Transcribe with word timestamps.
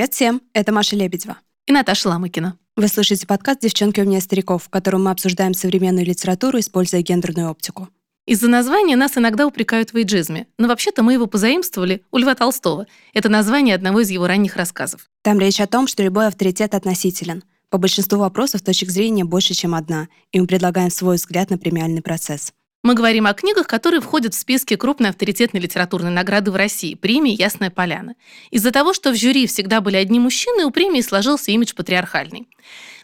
Привет 0.00 0.14
всем, 0.14 0.40
это 0.54 0.72
Маша 0.72 0.96
Лебедева. 0.96 1.36
И 1.66 1.72
Наташа 1.72 2.08
Ламыкина. 2.08 2.56
Вы 2.74 2.88
слушаете 2.88 3.26
подкаст 3.26 3.60
«Девчонки 3.60 4.00
у 4.00 4.06
меня 4.06 4.22
стариков», 4.22 4.62
в 4.64 4.70
котором 4.70 5.04
мы 5.04 5.10
обсуждаем 5.10 5.52
современную 5.52 6.06
литературу, 6.06 6.58
используя 6.58 7.02
гендерную 7.02 7.50
оптику. 7.50 7.90
Из-за 8.24 8.48
названия 8.48 8.96
нас 8.96 9.18
иногда 9.18 9.46
упрекают 9.46 9.92
в 9.92 9.96
эйджизме, 9.96 10.46
но 10.56 10.68
вообще-то 10.68 11.02
мы 11.02 11.12
его 11.12 11.26
позаимствовали 11.26 12.02
у 12.12 12.16
Льва 12.16 12.34
Толстого. 12.34 12.86
Это 13.12 13.28
название 13.28 13.74
одного 13.74 14.00
из 14.00 14.08
его 14.08 14.26
ранних 14.26 14.56
рассказов. 14.56 15.10
Там 15.20 15.38
речь 15.38 15.60
о 15.60 15.66
том, 15.66 15.86
что 15.86 16.02
любой 16.02 16.28
авторитет 16.28 16.74
относителен. 16.74 17.44
По 17.68 17.76
большинству 17.76 18.20
вопросов 18.20 18.62
точек 18.62 18.88
зрения 18.88 19.24
больше, 19.24 19.52
чем 19.52 19.74
одна, 19.74 20.08
и 20.32 20.40
мы 20.40 20.46
предлагаем 20.46 20.90
свой 20.90 21.16
взгляд 21.16 21.50
на 21.50 21.58
премиальный 21.58 22.00
процесс. 22.00 22.54
Мы 22.82 22.94
говорим 22.94 23.26
о 23.26 23.34
книгах, 23.34 23.66
которые 23.66 24.00
входят 24.00 24.32
в 24.32 24.38
списки 24.38 24.74
крупной 24.74 25.10
авторитетной 25.10 25.60
литературной 25.60 26.10
награды 26.10 26.50
в 26.50 26.56
России, 26.56 26.94
премии 26.94 27.38
«Ясная 27.38 27.68
поляна». 27.68 28.14
Из-за 28.50 28.72
того, 28.72 28.94
что 28.94 29.12
в 29.12 29.16
жюри 29.16 29.46
всегда 29.46 29.82
были 29.82 29.96
одни 29.96 30.18
мужчины, 30.18 30.64
у 30.64 30.70
премии 30.70 31.02
сложился 31.02 31.50
имидж 31.50 31.74
патриархальный. 31.74 32.48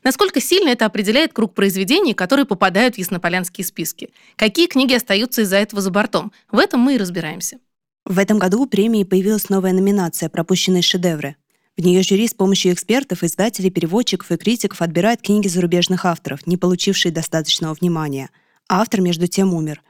Насколько 0.02 0.40
сильно 0.40 0.70
это 0.70 0.86
определяет 0.86 1.34
круг 1.34 1.52
произведений, 1.52 2.14
которые 2.14 2.46
попадают 2.46 2.94
в 2.94 2.98
яснополянские 2.98 3.66
списки? 3.66 4.08
Какие 4.36 4.66
книги 4.66 4.94
остаются 4.94 5.42
из-за 5.42 5.56
этого 5.56 5.82
за 5.82 5.90
бортом? 5.90 6.32
В 6.50 6.58
этом 6.58 6.80
мы 6.80 6.94
и 6.94 6.98
разбираемся. 6.98 7.58
В 8.06 8.18
этом 8.18 8.38
году 8.38 8.62
у 8.62 8.66
премии 8.66 9.04
появилась 9.04 9.50
новая 9.50 9.74
номинация 9.74 10.30
«Пропущенные 10.30 10.82
шедевры». 10.82 11.36
В 11.76 11.82
нее 11.82 12.02
жюри 12.02 12.26
с 12.28 12.32
помощью 12.32 12.72
экспертов, 12.72 13.22
издателей, 13.22 13.70
переводчиков 13.70 14.32
и 14.32 14.38
критиков 14.38 14.80
отбирает 14.80 15.20
книги 15.20 15.48
зарубежных 15.48 16.06
авторов, 16.06 16.46
не 16.46 16.56
получившие 16.56 17.12
достаточного 17.12 17.74
внимания– 17.74 18.30
автор, 18.68 19.00
между 19.00 19.26
тем, 19.26 19.54
умер. 19.54 19.82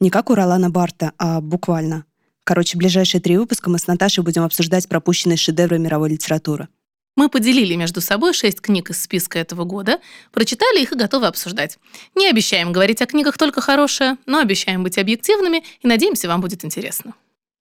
Не 0.00 0.10
как 0.10 0.30
у 0.30 0.34
Ролана 0.34 0.70
Барта, 0.70 1.12
а 1.18 1.40
буквально. 1.40 2.04
Короче, 2.44 2.76
ближайшие 2.76 3.20
три 3.20 3.36
выпуска 3.36 3.70
мы 3.70 3.78
с 3.78 3.86
Наташей 3.86 4.24
будем 4.24 4.42
обсуждать 4.42 4.88
пропущенные 4.88 5.36
шедевры 5.36 5.78
мировой 5.78 6.10
литературы. 6.10 6.68
Мы 7.14 7.28
поделили 7.28 7.74
между 7.74 8.00
собой 8.00 8.32
шесть 8.32 8.60
книг 8.60 8.90
из 8.90 9.02
списка 9.02 9.38
этого 9.38 9.64
года, 9.64 10.00
прочитали 10.32 10.82
их 10.82 10.92
и 10.92 10.96
готовы 10.96 11.26
обсуждать. 11.26 11.78
Не 12.14 12.28
обещаем 12.28 12.72
говорить 12.72 13.02
о 13.02 13.06
книгах 13.06 13.36
только 13.36 13.60
хорошее, 13.60 14.16
но 14.24 14.38
обещаем 14.38 14.82
быть 14.82 14.96
объективными 14.96 15.62
и 15.82 15.86
надеемся, 15.86 16.26
вам 16.26 16.40
будет 16.40 16.64
интересно. 16.64 17.14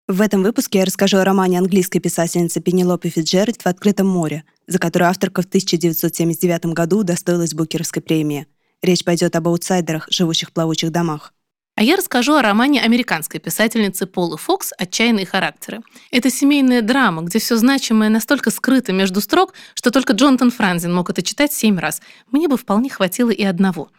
В 0.08 0.22
этом 0.22 0.42
выпуске 0.42 0.80
я 0.80 0.86
расскажу 0.86 1.17
о 1.17 1.25
романе 1.25 1.59
английской 1.59 1.99
писательницы 1.99 2.59
Пенелопы 2.59 3.09
Фитджеральд 3.09 3.61
«В 3.61 3.67
открытом 3.67 4.08
море», 4.08 4.45
за 4.67 4.80
который 4.80 5.08
авторка 5.08 5.42
в 5.42 5.45
1979 5.45 6.66
году 6.67 6.99
удостоилась 6.99 7.53
Букеровской 7.53 8.02
премии– 8.02 8.47
Речь 8.81 9.03
пойдет 9.03 9.35
об 9.35 9.47
аутсайдерах, 9.47 10.07
живущих 10.09 10.49
в 10.49 10.53
плавучих 10.53 10.91
домах. 10.91 11.33
А 11.75 11.83
я 11.83 11.95
расскажу 11.95 12.33
о 12.33 12.41
романе 12.41 12.81
американской 12.81 13.39
писательницы 13.39 14.05
Полы 14.05 14.37
Фокс 14.37 14.73
«Отчаянные 14.77 15.25
характеры». 15.25 15.81
Это 16.11 16.29
семейная 16.29 16.81
драма, 16.81 17.21
где 17.21 17.39
все 17.39 17.57
значимое 17.57 18.09
настолько 18.09 18.52
скрыто 18.52 18.91
между 18.91 19.21
строк, 19.21 19.53
что 19.75 19.89
только 19.91 20.13
Джонатан 20.13 20.52
Франзин 20.52 20.93
мог 20.93 21.09
это 21.09 21.21
читать 21.21 21.53
семь 21.53 21.79
раз. 21.79 22.02
Мне 22.31 22.47
бы 22.47 22.57
вполне 22.57 22.89
хватило 22.89 23.29
и 23.29 23.43
одного. 23.43 23.89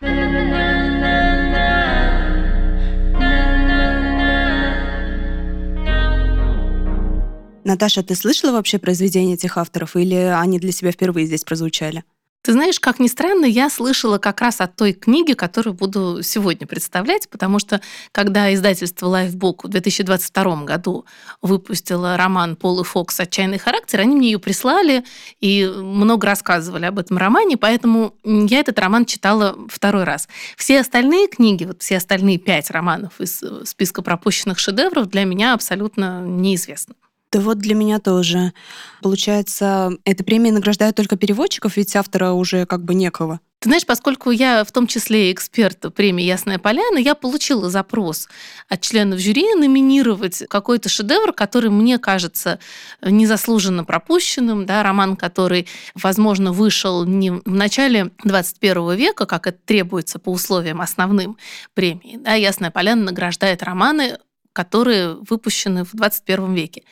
Наташа, 7.64 8.02
ты 8.02 8.16
слышала 8.16 8.52
вообще 8.52 8.78
произведения 8.78 9.34
этих 9.34 9.56
авторов 9.56 9.96
или 9.96 10.14
они 10.14 10.58
для 10.58 10.72
себя 10.72 10.90
впервые 10.90 11.26
здесь 11.26 11.44
прозвучали? 11.44 12.04
Ты 12.42 12.52
знаешь, 12.52 12.80
как 12.80 12.98
ни 12.98 13.06
странно, 13.06 13.44
я 13.44 13.70
слышала 13.70 14.18
как 14.18 14.40
раз 14.40 14.60
от 14.60 14.74
той 14.74 14.94
книги, 14.94 15.32
которую 15.32 15.74
буду 15.74 16.22
сегодня 16.24 16.66
представлять, 16.66 17.28
потому 17.28 17.60
что 17.60 17.80
когда 18.10 18.52
издательство 18.52 19.06
Lifebook 19.06 19.60
в 19.62 19.68
2022 19.68 20.64
году 20.64 21.06
выпустило 21.40 22.16
роман 22.16 22.56
Пол 22.56 22.80
и 22.80 22.84
Фокс 22.84 23.20
«Отчаянный 23.20 23.58
характер», 23.58 24.00
они 24.00 24.16
мне 24.16 24.32
ее 24.32 24.40
прислали 24.40 25.04
и 25.40 25.64
много 25.64 26.26
рассказывали 26.26 26.84
об 26.84 26.98
этом 26.98 27.16
романе, 27.16 27.56
поэтому 27.56 28.16
я 28.24 28.58
этот 28.58 28.76
роман 28.80 29.06
читала 29.06 29.56
второй 29.68 30.02
раз. 30.02 30.28
Все 30.56 30.80
остальные 30.80 31.28
книги, 31.28 31.64
вот 31.64 31.80
все 31.80 31.98
остальные 31.98 32.38
пять 32.38 32.72
романов 32.72 33.20
из 33.20 33.40
списка 33.64 34.02
пропущенных 34.02 34.58
шедевров 34.58 35.08
для 35.08 35.24
меня 35.24 35.54
абсолютно 35.54 36.22
неизвестны. 36.22 36.96
Да 37.32 37.40
вот 37.40 37.58
для 37.58 37.74
меня 37.74 37.98
тоже. 37.98 38.52
Получается, 39.00 39.96
эта 40.04 40.22
премия 40.22 40.52
награждает 40.52 40.94
только 40.94 41.16
переводчиков, 41.16 41.76
ведь 41.78 41.96
автора 41.96 42.32
уже 42.32 42.66
как 42.66 42.84
бы 42.84 42.94
некого. 42.94 43.40
Ты 43.60 43.68
знаешь, 43.68 43.86
поскольку 43.86 44.32
я 44.32 44.64
в 44.64 44.72
том 44.72 44.88
числе 44.88 45.32
эксперт 45.32 45.94
премии 45.94 46.24
«Ясная 46.24 46.58
поляна», 46.58 46.98
я 46.98 47.14
получила 47.14 47.70
запрос 47.70 48.28
от 48.68 48.80
членов 48.80 49.20
жюри 49.20 49.54
номинировать 49.54 50.42
какой-то 50.48 50.88
шедевр, 50.88 51.32
который 51.32 51.70
мне 51.70 51.98
кажется 51.98 52.58
незаслуженно 53.00 53.84
пропущенным, 53.84 54.66
да, 54.66 54.82
роман, 54.82 55.16
который, 55.16 55.68
возможно, 55.94 56.52
вышел 56.52 57.04
не 57.04 57.30
в 57.30 57.42
начале 57.46 58.10
21 58.24 58.94
века, 58.94 59.26
как 59.26 59.46
это 59.46 59.58
требуется 59.64 60.18
по 60.18 60.30
условиям 60.30 60.80
основным 60.80 61.38
премии. 61.72 62.18
Да, 62.18 62.34
«Ясная 62.34 62.72
поляна» 62.72 63.04
награждает 63.04 63.62
романы 63.62 64.18
которые 64.52 65.14
выпущены 65.14 65.84
в 65.84 65.94
21 65.94 66.54
веке. 66.54 66.82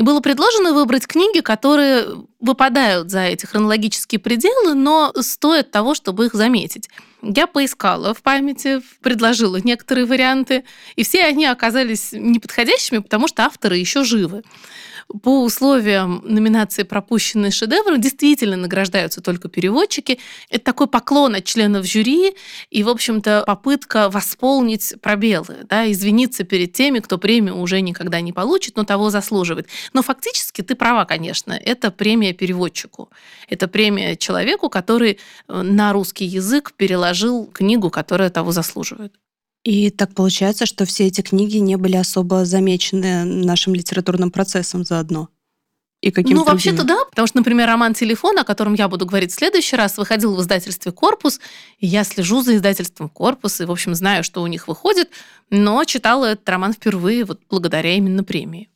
И 0.00 0.02
было 0.02 0.20
предложено 0.20 0.72
выбрать 0.72 1.06
книги, 1.06 1.40
которые 1.40 2.06
выпадают 2.40 3.10
за 3.10 3.20
эти 3.20 3.44
хронологические 3.44 4.18
пределы, 4.18 4.72
но 4.72 5.12
стоят 5.20 5.72
того, 5.72 5.94
чтобы 5.94 6.24
их 6.24 6.32
заметить. 6.32 6.88
Я 7.20 7.46
поискала 7.46 8.14
в 8.14 8.22
памяти, 8.22 8.80
предложила 9.02 9.58
некоторые 9.58 10.06
варианты, 10.06 10.64
и 10.96 11.04
все 11.04 11.24
они 11.24 11.44
оказались 11.44 12.12
неподходящими, 12.12 13.00
потому 13.00 13.28
что 13.28 13.44
авторы 13.44 13.76
еще 13.76 14.02
живы 14.02 14.42
по 15.22 15.42
условиям 15.42 16.22
номинации 16.24 16.82
«Пропущенные 16.82 17.50
шедевры» 17.50 17.98
действительно 17.98 18.56
награждаются 18.56 19.20
только 19.20 19.48
переводчики. 19.48 20.18
Это 20.50 20.64
такой 20.64 20.86
поклон 20.86 21.34
от 21.34 21.44
членов 21.44 21.86
жюри 21.86 22.34
и, 22.70 22.82
в 22.82 22.88
общем-то, 22.88 23.44
попытка 23.46 24.08
восполнить 24.08 24.94
пробелы, 25.02 25.58
да, 25.68 25.90
извиниться 25.90 26.44
перед 26.44 26.72
теми, 26.72 27.00
кто 27.00 27.18
премию 27.18 27.58
уже 27.58 27.80
никогда 27.80 28.20
не 28.20 28.32
получит, 28.32 28.76
но 28.76 28.84
того 28.84 29.10
заслуживает. 29.10 29.68
Но 29.92 30.02
фактически 30.02 30.62
ты 30.62 30.74
права, 30.74 31.04
конечно, 31.04 31.52
это 31.52 31.90
премия 31.90 32.32
переводчику. 32.32 33.10
Это 33.48 33.68
премия 33.68 34.16
человеку, 34.16 34.68
который 34.68 35.18
э, 35.48 35.62
на 35.62 35.92
русский 35.92 36.24
язык 36.24 36.72
переложил 36.76 37.46
книгу, 37.46 37.90
которая 37.90 38.30
того 38.30 38.52
заслуживает. 38.52 39.14
И 39.64 39.90
так 39.90 40.14
получается, 40.14 40.64
что 40.64 40.86
все 40.86 41.06
эти 41.06 41.20
книги 41.20 41.58
не 41.58 41.76
были 41.76 41.96
особо 41.96 42.44
замечены 42.44 43.24
нашим 43.24 43.74
литературным 43.74 44.30
процессом 44.30 44.84
заодно. 44.84 45.28
И 46.00 46.10
каким 46.10 46.38
ну, 46.38 46.44
вообще-то 46.44 46.82
да, 46.84 47.04
потому 47.10 47.26
что, 47.26 47.36
например, 47.36 47.66
роман 47.66 47.92
«Телефон», 47.92 48.38
о 48.38 48.44
котором 48.44 48.72
я 48.72 48.88
буду 48.88 49.04
говорить 49.04 49.32
в 49.32 49.34
следующий 49.34 49.76
раз, 49.76 49.98
выходил 49.98 50.34
в 50.34 50.40
издательстве 50.40 50.92
«Корпус», 50.92 51.40
и 51.78 51.86
я 51.86 52.04
слежу 52.04 52.40
за 52.40 52.56
издательством 52.56 53.10
«Корпус», 53.10 53.60
и, 53.60 53.66
в 53.66 53.70
общем, 53.70 53.94
знаю, 53.94 54.24
что 54.24 54.40
у 54.42 54.46
них 54.46 54.66
выходит, 54.66 55.10
но 55.50 55.84
читала 55.84 56.24
этот 56.24 56.48
роман 56.48 56.72
впервые 56.72 57.26
вот 57.26 57.40
благодаря 57.50 57.94
именно 57.96 58.24
премии. 58.24 58.69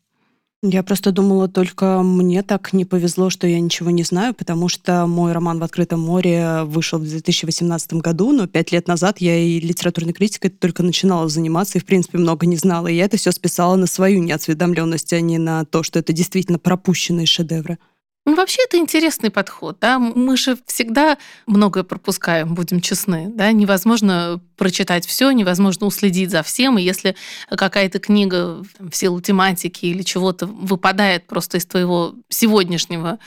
Я 0.66 0.82
просто 0.82 1.12
думала, 1.12 1.46
только 1.46 2.02
мне 2.02 2.42
так 2.42 2.72
не 2.72 2.86
повезло, 2.86 3.28
что 3.28 3.46
я 3.46 3.60
ничего 3.60 3.90
не 3.90 4.02
знаю, 4.02 4.32
потому 4.32 4.70
что 4.70 5.06
мой 5.06 5.32
роман 5.32 5.58
«В 5.58 5.62
открытом 5.62 6.00
море» 6.00 6.62
вышел 6.64 6.98
в 6.98 7.06
2018 7.06 7.92
году, 7.94 8.32
но 8.32 8.46
пять 8.46 8.72
лет 8.72 8.88
назад 8.88 9.18
я 9.18 9.36
и 9.36 9.60
литературной 9.60 10.14
критикой 10.14 10.48
только 10.48 10.82
начинала 10.82 11.28
заниматься 11.28 11.76
и, 11.76 11.82
в 11.82 11.84
принципе, 11.84 12.16
много 12.16 12.46
не 12.46 12.56
знала. 12.56 12.86
И 12.86 12.94
я 12.94 13.04
это 13.04 13.18
все 13.18 13.30
списала 13.30 13.76
на 13.76 13.86
свою 13.86 14.22
неосведомленность, 14.22 15.12
а 15.12 15.20
не 15.20 15.36
на 15.36 15.66
то, 15.66 15.82
что 15.82 15.98
это 15.98 16.14
действительно 16.14 16.58
пропущенные 16.58 17.26
шедевры. 17.26 17.76
Ну, 18.26 18.34
вообще 18.36 18.62
это 18.64 18.78
интересный 18.78 19.30
подход. 19.30 19.76
Да? 19.80 19.98
Мы 19.98 20.36
же 20.38 20.56
всегда 20.66 21.18
многое 21.46 21.84
пропускаем, 21.84 22.54
будем 22.54 22.80
честны. 22.80 23.30
Да? 23.34 23.52
Невозможно 23.52 24.40
прочитать 24.56 25.06
все, 25.06 25.30
невозможно 25.32 25.86
уследить 25.86 26.30
за 26.30 26.42
всем. 26.42 26.78
И 26.78 26.82
если 26.82 27.16
какая-то 27.50 27.98
книга 27.98 28.64
в 28.78 28.92
силу 28.92 29.20
тематики 29.20 29.86
или 29.86 30.02
чего-то 30.02 30.46
выпадает 30.46 31.26
просто 31.26 31.58
из 31.58 31.66
твоего 31.66 32.14
сегодняшнего 32.30 33.18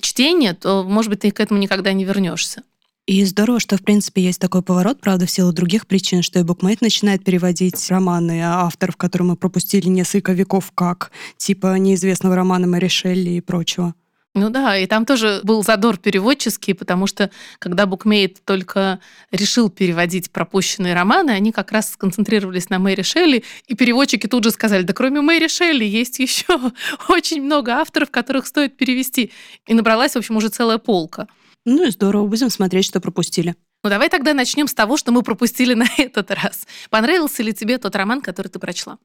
чтения, 0.00 0.54
то, 0.54 0.82
может 0.82 1.10
быть, 1.10 1.20
ты 1.20 1.30
к 1.30 1.38
этому 1.38 1.60
никогда 1.60 1.92
не 1.92 2.04
вернешься. 2.04 2.64
И 3.06 3.24
здорово, 3.24 3.60
что, 3.60 3.76
в 3.76 3.82
принципе, 3.82 4.22
есть 4.22 4.40
такой 4.40 4.62
поворот, 4.62 5.00
правда, 5.00 5.26
в 5.26 5.30
силу 5.30 5.52
других 5.52 5.86
причин, 5.88 6.22
что 6.22 6.38
и 6.38 6.44
букмейт 6.44 6.80
начинает 6.80 7.24
переводить 7.24 7.90
романы 7.90 8.42
авторов, 8.44 8.96
которые 8.96 9.26
мы 9.26 9.36
пропустили 9.36 9.88
несколько 9.88 10.32
веков, 10.32 10.70
как 10.72 11.10
типа 11.36 11.76
неизвестного 11.78 12.36
романа 12.36 12.68
Мэри 12.68 12.88
Шелли 12.88 13.30
и 13.30 13.40
прочего. 13.40 13.94
Ну 14.34 14.48
да, 14.48 14.78
и 14.78 14.86
там 14.86 15.04
тоже 15.04 15.40
был 15.44 15.62
задор 15.62 15.98
переводческий, 15.98 16.74
потому 16.74 17.06
что 17.06 17.30
когда 17.58 17.84
Букмейт 17.84 18.42
только 18.46 18.98
решил 19.30 19.68
переводить 19.68 20.30
пропущенные 20.30 20.94
романы, 20.94 21.32
они 21.32 21.52
как 21.52 21.70
раз 21.70 21.92
сконцентрировались 21.92 22.70
на 22.70 22.78
Мэри 22.78 23.02
Шелли, 23.02 23.44
и 23.66 23.74
переводчики 23.74 24.26
тут 24.26 24.44
же 24.44 24.50
сказали, 24.50 24.84
да 24.84 24.94
кроме 24.94 25.20
Мэри 25.20 25.48
Шелли 25.48 25.84
есть 25.84 26.18
еще 26.18 26.58
очень 27.08 27.42
много 27.42 27.74
авторов, 27.74 28.10
которых 28.10 28.46
стоит 28.46 28.74
перевести. 28.74 29.32
И 29.66 29.74
набралась, 29.74 30.12
в 30.12 30.16
общем, 30.16 30.36
уже 30.36 30.48
целая 30.48 30.78
полка. 30.78 31.28
Ну 31.66 31.86
и 31.86 31.90
здорово, 31.90 32.26
будем 32.26 32.48
смотреть, 32.48 32.86
что 32.86 33.00
пропустили. 33.00 33.54
Ну 33.84 33.90
давай 33.90 34.08
тогда 34.08 34.32
начнем 34.32 34.66
с 34.66 34.72
того, 34.72 34.96
что 34.96 35.12
мы 35.12 35.22
пропустили 35.22 35.74
на 35.82 35.86
этот 35.98 36.30
раз. 36.30 36.66
Понравился 36.88 37.42
ли 37.42 37.52
тебе 37.52 37.76
тот 37.76 37.94
роман, 37.96 38.22
который 38.22 38.48
ты 38.48 38.58
прочла? 38.58 38.96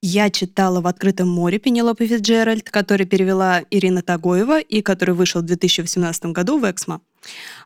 Я 0.00 0.30
читала 0.30 0.80
«В 0.80 0.86
открытом 0.86 1.28
море» 1.28 1.58
Пенелопы 1.58 2.06
Фитджеральд, 2.06 2.70
который 2.70 3.04
перевела 3.04 3.62
Ирина 3.68 4.00
Тагоева 4.00 4.60
и 4.60 4.80
который 4.80 5.12
вышел 5.12 5.42
в 5.42 5.44
2018 5.44 6.26
году 6.26 6.60
в 6.60 6.70
«Эксмо». 6.70 7.00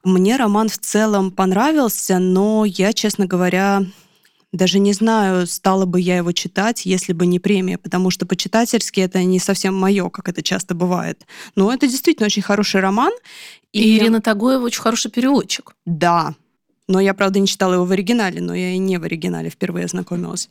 Мне 0.02 0.36
роман 0.36 0.70
в 0.70 0.78
целом 0.78 1.30
понравился, 1.30 2.18
но 2.18 2.64
я, 2.64 2.94
честно 2.94 3.26
говоря, 3.26 3.84
даже 4.50 4.78
не 4.78 4.94
знаю, 4.94 5.46
стала 5.46 5.84
бы 5.84 6.00
я 6.00 6.16
его 6.16 6.32
читать, 6.32 6.86
если 6.86 7.12
бы 7.12 7.26
не 7.26 7.38
премия, 7.38 7.76
потому 7.76 8.10
что 8.10 8.24
по-читательски 8.24 9.00
это 9.00 9.22
не 9.24 9.38
совсем 9.38 9.74
мое, 9.74 10.08
как 10.08 10.30
это 10.30 10.42
часто 10.42 10.74
бывает. 10.74 11.26
Но 11.54 11.70
это 11.70 11.86
действительно 11.86 12.26
очень 12.26 12.42
хороший 12.42 12.80
роман. 12.80 13.12
И, 13.72 13.82
и 13.82 13.98
Ирина 13.98 14.22
Тагоева 14.22 14.64
очень 14.64 14.80
хороший 14.80 15.10
переводчик. 15.10 15.74
Да. 15.84 16.34
Но 16.88 16.98
я, 16.98 17.12
правда, 17.12 17.40
не 17.40 17.46
читала 17.46 17.74
его 17.74 17.84
в 17.84 17.92
оригинале, 17.92 18.40
но 18.40 18.54
я 18.54 18.70
и 18.72 18.78
не 18.78 18.96
в 18.96 19.04
оригинале 19.04 19.50
впервые 19.50 19.84
ознакомилась. 19.84 20.48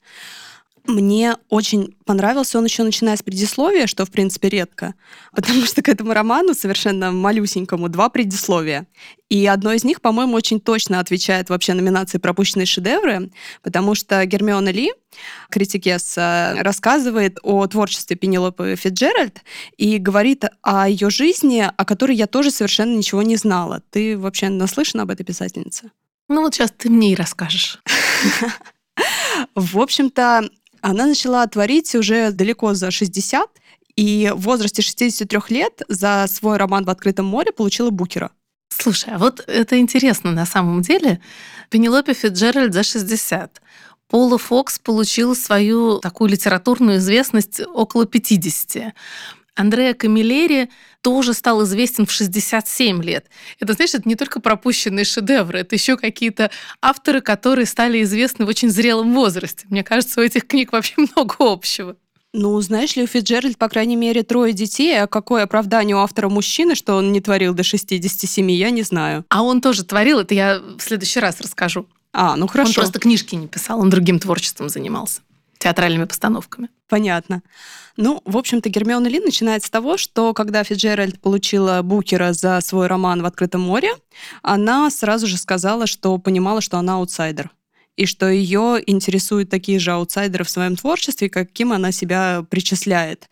Мне 0.86 1.36
очень 1.50 1.96
понравился 2.06 2.58
он 2.58 2.66
еще 2.66 2.82
начиная 2.84 3.16
с 3.16 3.22
предисловия, 3.22 3.86
что, 3.86 4.06
в 4.06 4.12
принципе, 4.12 4.50
редко, 4.50 4.96
потому 5.36 5.64
что 5.66 5.82
к 5.82 5.90
этому 5.90 6.14
роману 6.14 6.54
совершенно 6.54 7.12
малюсенькому 7.12 7.88
два 7.88 8.10
предисловия. 8.10 8.88
И 9.30 9.46
одно 9.46 9.72
из 9.74 9.84
них, 9.84 10.02
по-моему, 10.02 10.36
очень 10.36 10.60
точно 10.60 11.00
отвечает 11.00 11.50
вообще 11.50 11.74
номинации 11.74 12.18
«Пропущенные 12.18 12.66
шедевры», 12.66 13.32
потому 13.62 13.96
что 13.96 14.26
Гермиона 14.26 14.70
Ли, 14.70 14.92
критикес, 15.50 16.18
рассказывает 16.18 17.38
о 17.44 17.66
творчестве 17.68 18.16
Пенелопы 18.16 18.76
Фитджеральд 18.76 19.42
и 19.78 20.00
говорит 20.00 20.46
о 20.62 20.90
ее 20.90 21.10
жизни, 21.10 21.66
о 21.76 21.86
которой 21.86 22.16
я 22.16 22.28
тоже 22.28 22.52
совершенно 22.52 22.96
ничего 22.96 23.22
не 23.22 23.36
знала. 23.36 23.82
Ты 23.92 24.18
вообще 24.18 24.50
наслышана 24.50 25.04
об 25.04 25.12
этой 25.12 25.24
писательнице? 25.24 25.92
Ну 26.28 26.42
вот 26.42 26.56
сейчас 26.56 26.72
ты 26.76 26.90
мне 26.90 27.12
и 27.12 27.16
расскажешь. 27.16 27.80
В 29.56 29.80
общем-то, 29.80 30.50
она 30.82 31.06
начала 31.06 31.46
творить 31.48 31.94
уже 31.96 32.32
далеко 32.32 32.74
за 32.74 32.92
60, 32.92 33.48
и 33.96 34.32
в 34.34 34.42
возрасте 34.42 34.82
63 34.82 35.40
лет 35.50 35.82
за 35.88 36.26
свой 36.28 36.58
роман 36.58 36.86
«В 36.86 36.90
открытом 36.90 37.26
море» 37.26 37.52
получила 37.52 37.90
Букера. 37.90 38.32
Слушай, 38.70 39.14
а 39.14 39.18
вот 39.18 39.44
это 39.48 39.78
интересно 39.80 40.32
на 40.32 40.46
самом 40.46 40.82
деле. 40.82 41.22
Пенелопе 41.70 42.14
Фитджеральд 42.14 42.74
за 42.74 42.84
60. 42.84 43.62
Пола 44.08 44.38
Фокс 44.38 44.80
получила 44.80 45.34
свою 45.36 46.00
такую 46.00 46.30
литературную 46.32 46.98
известность 46.98 47.62
около 47.62 48.06
50. 48.06 48.94
Андреа 49.56 49.94
Камилери 49.94 50.70
тоже 51.02 51.34
стал 51.34 51.64
известен 51.64 52.06
в 52.06 52.12
67 52.12 53.04
лет. 53.04 53.26
Это, 53.60 53.74
знаешь, 53.74 53.94
это 53.94 54.08
не 54.08 54.16
только 54.16 54.40
пропущенные 54.40 55.06
шедевры, 55.06 55.60
это 55.60 55.76
еще 55.76 55.98
какие-то 55.98 56.52
авторы, 56.82 57.22
которые 57.22 57.66
стали 57.66 58.02
известны 58.04 58.46
в 58.46 58.50
очень 58.50 58.70
зрелом 58.70 59.14
возрасте. 59.14 59.66
Мне 59.70 59.84
кажется, 59.84 60.22
у 60.22 60.24
этих 60.24 60.48
книг 60.48 60.72
вообще 60.72 60.94
много 61.16 61.36
общего. 61.40 61.96
Ну, 62.34 62.62
знаешь 62.62 62.96
ли, 62.96 63.04
у 63.04 63.08
Фитджеральд, 63.08 63.58
по 63.58 63.68
крайней 63.68 63.98
мере, 63.98 64.24
трое 64.24 64.54
детей, 64.54 64.98
а 65.02 65.08
какое 65.08 65.44
оправдание 65.44 65.98
у 65.98 66.00
автора 66.00 66.30
мужчины, 66.30 66.76
что 66.76 66.96
он 66.96 67.12
не 67.12 67.20
творил 67.20 67.54
до 67.54 67.64
67, 67.64 68.52
я 68.52 68.70
не 68.70 68.84
знаю. 68.84 69.26
А 69.28 69.44
он 69.44 69.60
тоже 69.60 69.84
творил, 69.84 70.20
это 70.20 70.34
я 70.34 70.60
в 70.60 70.82
следующий 70.82 71.20
раз 71.20 71.42
расскажу. 71.42 71.88
А, 72.14 72.38
ну 72.38 72.48
хорошо. 72.48 72.70
Он 72.70 72.76
просто 72.76 73.00
книжки 73.00 73.36
не 73.36 73.48
писал, 73.48 73.82
он 73.82 73.90
другим 73.90 74.18
творчеством 74.18 74.70
занимался 74.70 75.22
театральными 75.62 76.06
постановками. 76.06 76.70
Понятно. 76.90 77.44
Ну, 77.96 78.22
в 78.26 78.36
общем-то, 78.38 78.70
Гермиона 78.70 79.08
Ли 79.08 79.20
начинает 79.20 79.64
с 79.64 79.70
того, 79.70 79.98
что 79.98 80.34
когда 80.34 80.64
Фиджеральд 80.64 81.22
получила 81.22 81.82
Букера 81.84 82.34
за 82.34 82.60
свой 82.62 82.88
роман 82.88 83.22
«В 83.22 83.26
открытом 83.26 83.62
море», 83.62 83.92
она 84.42 84.90
сразу 84.90 85.28
же 85.28 85.38
сказала, 85.38 85.86
что 85.86 86.18
понимала, 86.18 86.62
что 86.62 86.78
она 86.78 86.96
аутсайдер 86.96 87.52
и 87.96 88.06
что 88.06 88.30
ее 88.30 88.82
интересуют 88.88 89.50
такие 89.50 89.78
же 89.78 89.92
аутсайдеры 89.92 90.44
в 90.44 90.50
своем 90.50 90.76
творчестве, 90.76 91.30
каким 91.30 91.72
она 91.74 91.92
себя 91.92 92.44
причисляет. 92.50 93.30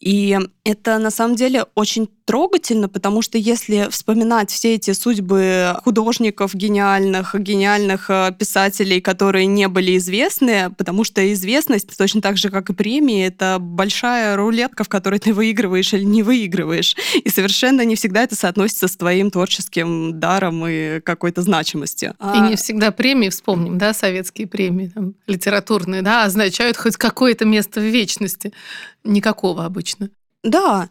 И 0.00 0.38
это 0.64 0.98
на 0.98 1.10
самом 1.10 1.34
деле 1.34 1.64
очень 1.74 2.08
трогательно, 2.24 2.88
потому 2.90 3.22
что 3.22 3.38
если 3.38 3.88
вспоминать 3.90 4.50
все 4.50 4.74
эти 4.74 4.92
судьбы 4.92 5.74
художников 5.82 6.54
гениальных, 6.54 7.34
гениальных 7.34 8.10
э, 8.10 8.32
писателей, 8.38 9.00
которые 9.00 9.46
не 9.46 9.66
были 9.66 9.96
известны, 9.96 10.70
потому 10.76 11.04
что 11.04 11.32
известность, 11.32 11.96
точно 11.96 12.20
так 12.20 12.36
же, 12.36 12.50
как 12.50 12.68
и 12.68 12.74
премии, 12.74 13.26
это 13.26 13.56
большая 13.58 14.36
рулетка, 14.36 14.84
в 14.84 14.90
которой 14.90 15.20
ты 15.20 15.32
выигрываешь 15.32 15.94
или 15.94 16.04
не 16.04 16.22
выигрываешь. 16.22 16.96
И 17.24 17.30
совершенно 17.30 17.82
не 17.86 17.96
всегда 17.96 18.24
это 18.24 18.36
соотносится 18.36 18.88
с 18.88 18.96
твоим 18.96 19.30
творческим 19.30 20.20
даром 20.20 20.66
и 20.66 21.00
какой-то 21.00 21.40
значимостью. 21.40 22.14
И 22.34 22.40
не 22.40 22.56
всегда 22.56 22.92
премии, 22.92 23.30
вспомним, 23.30 23.78
да, 23.78 23.94
советские 23.94 24.46
премии, 24.46 24.92
там, 24.94 25.14
литературные, 25.26 26.02
да, 26.02 26.24
означают 26.24 26.76
хоть 26.76 26.98
какое-то 26.98 27.46
место 27.46 27.80
в 27.80 27.84
вечности. 27.84 28.52
Никакого 29.04 29.64
обычно. 29.64 30.10
Да, 30.42 30.88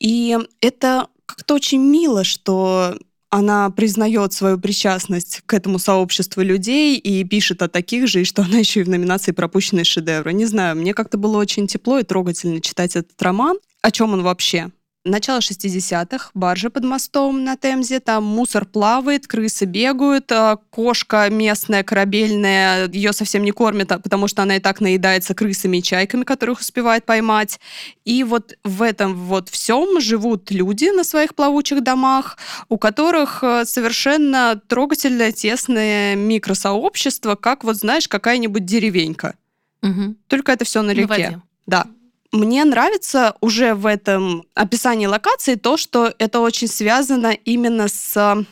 и 0.00 0.38
это 0.60 1.08
как-то 1.26 1.54
очень 1.54 1.82
мило, 1.82 2.24
что 2.24 2.96
она 3.30 3.68
признает 3.70 4.32
свою 4.32 4.58
причастность 4.58 5.42
к 5.44 5.52
этому 5.52 5.78
сообществу 5.78 6.42
людей 6.42 6.96
и 6.96 7.24
пишет 7.24 7.62
о 7.62 7.68
таких 7.68 8.08
же, 8.08 8.22
и 8.22 8.24
что 8.24 8.42
она 8.42 8.58
еще 8.58 8.80
и 8.80 8.84
в 8.84 8.88
номинации 8.88 9.32
«Пропущенные 9.32 9.84
шедевры». 9.84 10.32
Не 10.32 10.46
знаю, 10.46 10.76
мне 10.76 10.94
как-то 10.94 11.18
было 11.18 11.36
очень 11.36 11.66
тепло 11.66 11.98
и 11.98 12.04
трогательно 12.04 12.60
читать 12.60 12.96
этот 12.96 13.20
роман. 13.20 13.58
О 13.82 13.90
чем 13.90 14.14
он 14.14 14.22
вообще? 14.22 14.70
Начало 15.04 15.38
60-х, 15.38 16.30
баржа 16.34 16.70
под 16.70 16.84
мостом 16.84 17.44
на 17.44 17.56
Темзе, 17.56 18.00
там 18.00 18.24
мусор 18.24 18.64
плавает, 18.64 19.26
крысы 19.26 19.64
бегают, 19.64 20.30
а 20.32 20.56
кошка 20.70 21.28
местная, 21.30 21.82
корабельная, 21.82 22.88
ее 22.88 23.12
совсем 23.12 23.42
не 23.42 23.52
кормят, 23.52 23.92
а 23.92 23.98
потому 23.98 24.28
что 24.28 24.42
она 24.42 24.56
и 24.56 24.60
так 24.60 24.80
наедается 24.80 25.34
крысами 25.34 25.78
и 25.78 25.82
чайками, 25.82 26.24
которых 26.24 26.60
успевает 26.60 27.04
поймать. 27.04 27.60
И 28.04 28.24
вот 28.24 28.54
в 28.64 28.82
этом 28.82 29.14
вот 29.14 29.48
всем 29.48 30.00
живут 30.00 30.50
люди 30.50 30.94
на 30.94 31.04
своих 31.04 31.34
плавучих 31.34 31.82
домах, 31.82 32.38
у 32.68 32.78
которых 32.78 33.42
э, 33.42 33.64
совершенно 33.64 34.60
трогательное, 34.66 35.32
тесное 35.32 36.16
микросообщество, 36.16 37.34
как 37.34 37.64
вот, 37.64 37.76
знаешь, 37.76 38.08
какая-нибудь 38.08 38.64
деревенька. 38.64 39.36
Угу. 39.82 40.16
Только 40.26 40.52
это 40.52 40.64
все 40.64 40.82
на 40.82 40.90
реке. 40.90 41.30
На 41.30 41.42
да. 41.66 41.86
Мне 42.32 42.64
нравится 42.64 43.34
уже 43.40 43.74
в 43.74 43.86
этом 43.86 44.44
описании 44.54 45.06
локации 45.06 45.54
то, 45.54 45.78
что 45.78 46.12
это 46.18 46.40
очень 46.40 46.68
связано 46.68 47.28
именно 47.32 47.88
с 47.88 48.44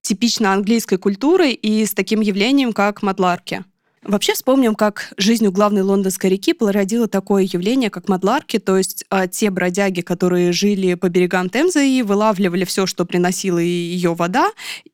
типично 0.00 0.52
английской 0.52 0.96
культурой 0.96 1.52
и 1.52 1.86
с 1.86 1.94
таким 1.94 2.20
явлением, 2.20 2.72
как 2.72 3.02
мадларки. 3.02 3.64
Вообще 4.06 4.34
вспомним, 4.34 4.76
как 4.76 5.12
жизнь 5.16 5.48
у 5.48 5.52
главной 5.52 5.82
лондонской 5.82 6.30
реки 6.30 6.52
породила 6.52 7.08
такое 7.08 7.42
явление, 7.42 7.90
как 7.90 8.08
мадларки, 8.08 8.60
то 8.60 8.76
есть 8.76 9.04
а, 9.10 9.26
те 9.26 9.50
бродяги, 9.50 10.00
которые 10.00 10.52
жили 10.52 10.94
по 10.94 11.08
берегам 11.08 11.50
Темзы 11.50 11.88
и 11.88 12.02
вылавливали 12.02 12.64
все, 12.64 12.86
что 12.86 13.04
приносила 13.04 13.58
ее 13.58 14.14
вода, 14.14 14.52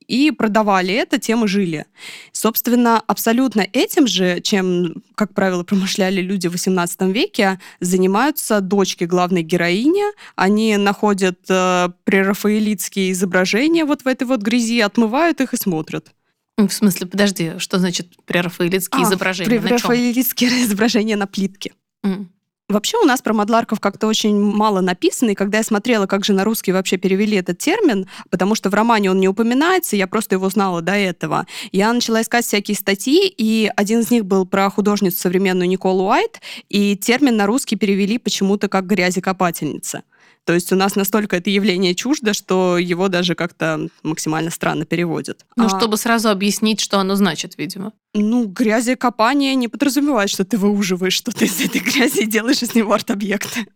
и 0.09 0.31
продавали 0.31 0.95
это, 0.95 1.19
тем 1.19 1.45
и 1.45 1.49
жили. 1.49 1.85
Собственно, 2.33 3.03
абсолютно 3.07 3.67
этим 3.75 4.07
же, 4.07 4.41
чем, 4.41 5.03
как 5.15 5.35
правило, 5.35 5.63
промышляли 5.63 6.23
люди 6.23 6.49
в 6.49 6.55
XVIII 6.55 7.13
веке, 7.13 7.61
занимаются 7.81 8.63
дочки 8.63 9.05
главной 9.05 9.43
героини. 9.43 10.05
Они 10.37 10.79
находят 10.79 11.39
э, 11.51 11.91
прерафаэлитские 12.05 13.13
изображения 13.13 13.85
вот 13.85 14.03
в 14.03 14.07
этой 14.07 14.27
вот 14.27 14.41
грязи, 14.41 14.81
отмывают 14.81 15.43
их 15.43 15.53
и 15.53 15.59
смотрят. 15.59 16.13
В 16.59 16.71
смысле, 16.71 17.07
подожди, 17.07 17.53
что 17.59 17.79
значит 17.79 18.09
прерафаэлитские 18.25 19.05
а, 19.05 19.09
изображения? 19.09 19.61
Прерафаэлитские 19.61 20.51
изображения 20.65 21.17
на 21.17 21.27
плитке. 21.27 21.73
Mm. 22.05 22.27
Вообще 22.73 22.97
у 22.97 23.05
нас 23.05 23.21
про 23.21 23.35
мадларков 23.35 23.81
как-то 23.81 24.07
очень 24.07 24.41
мало 24.41 24.81
написано, 24.81 25.31
и 25.31 25.35
когда 25.35 25.59
я 25.59 25.65
смотрела, 25.65 26.07
как 26.07 26.25
же 26.25 26.33
на 26.33 26.43
русский 26.43 26.73
вообще 26.73 26.97
перевели 26.97 27.37
этот 27.37 27.59
термин, 27.59 28.07
потому 28.31 28.55
что 28.55 28.71
в 28.71 28.75
романе 28.75 29.11
он 29.11 29.21
не 29.21 29.29
упоминается, 29.29 29.95
я 29.95 30.07
просто 30.07 30.37
его 30.37 30.49
знала 30.49 30.81
до 30.81 30.93
этого, 30.93 31.47
я 31.71 31.93
начала 31.93 32.23
искать 32.23 32.47
всякие 32.47 32.77
статьи, 32.77 33.29
и 33.29 33.71
один 33.77 34.01
из 34.01 34.11
них 34.11 34.25
был 34.25 34.47
про 34.47 34.71
художницу 34.71 35.19
современную 35.19 35.69
Николу 35.69 36.05
Уайт, 36.05 36.41
и 36.71 36.97
термин 36.97 37.37
на 37.37 37.47
русский 37.47 37.77
перевели 37.77 38.17
почему-то 38.17 38.69
как 38.69 38.87
«грязекопательница». 38.87 40.03
То 40.45 40.55
есть 40.55 40.73
у 40.73 40.77
нас 40.77 40.97
настолько 40.97 41.37
это 41.37 41.51
явление 41.51 41.95
чуждо, 41.95 42.35
что 42.35 42.77
его 42.77 43.09
даже 43.09 43.35
как-то 43.35 43.89
максимально 44.03 44.51
странно 44.51 44.85
переводят. 44.85 45.47
Ну, 45.57 45.67
а... 45.67 45.69
чтобы 45.69 45.97
сразу 45.97 46.31
объяснить, 46.31 46.81
что 46.81 46.99
оно 46.99 47.15
значит, 47.15 47.59
видимо. 47.59 47.93
Ну, 48.15 48.47
грязекопание 48.47 49.55
не 49.55 49.69
подразумевает, 49.69 50.31
что 50.31 50.45
ты 50.45 50.59
выуживаешь 50.59 51.15
что-то 51.15 51.45
из 51.45 51.61
этой 51.61 51.81
грязи 51.81 52.23
и 52.23 52.27
делаешь 52.27 52.63
из 52.63 52.75
него 52.75 52.93
арт-объекты 52.93 53.67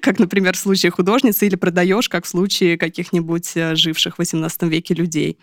как, 0.00 0.18
например, 0.18 0.54
в 0.54 0.60
случае 0.60 0.92
художницы, 0.92 1.46
или 1.46 1.56
продаешь, 1.56 2.08
как 2.08 2.24
в 2.24 2.28
случае 2.28 2.78
каких-нибудь 2.78 3.52
э, 3.56 3.74
живших 3.74 4.16
в 4.16 4.20
XVIII 4.20 4.68
веке 4.68 4.94
людей. 4.94 5.38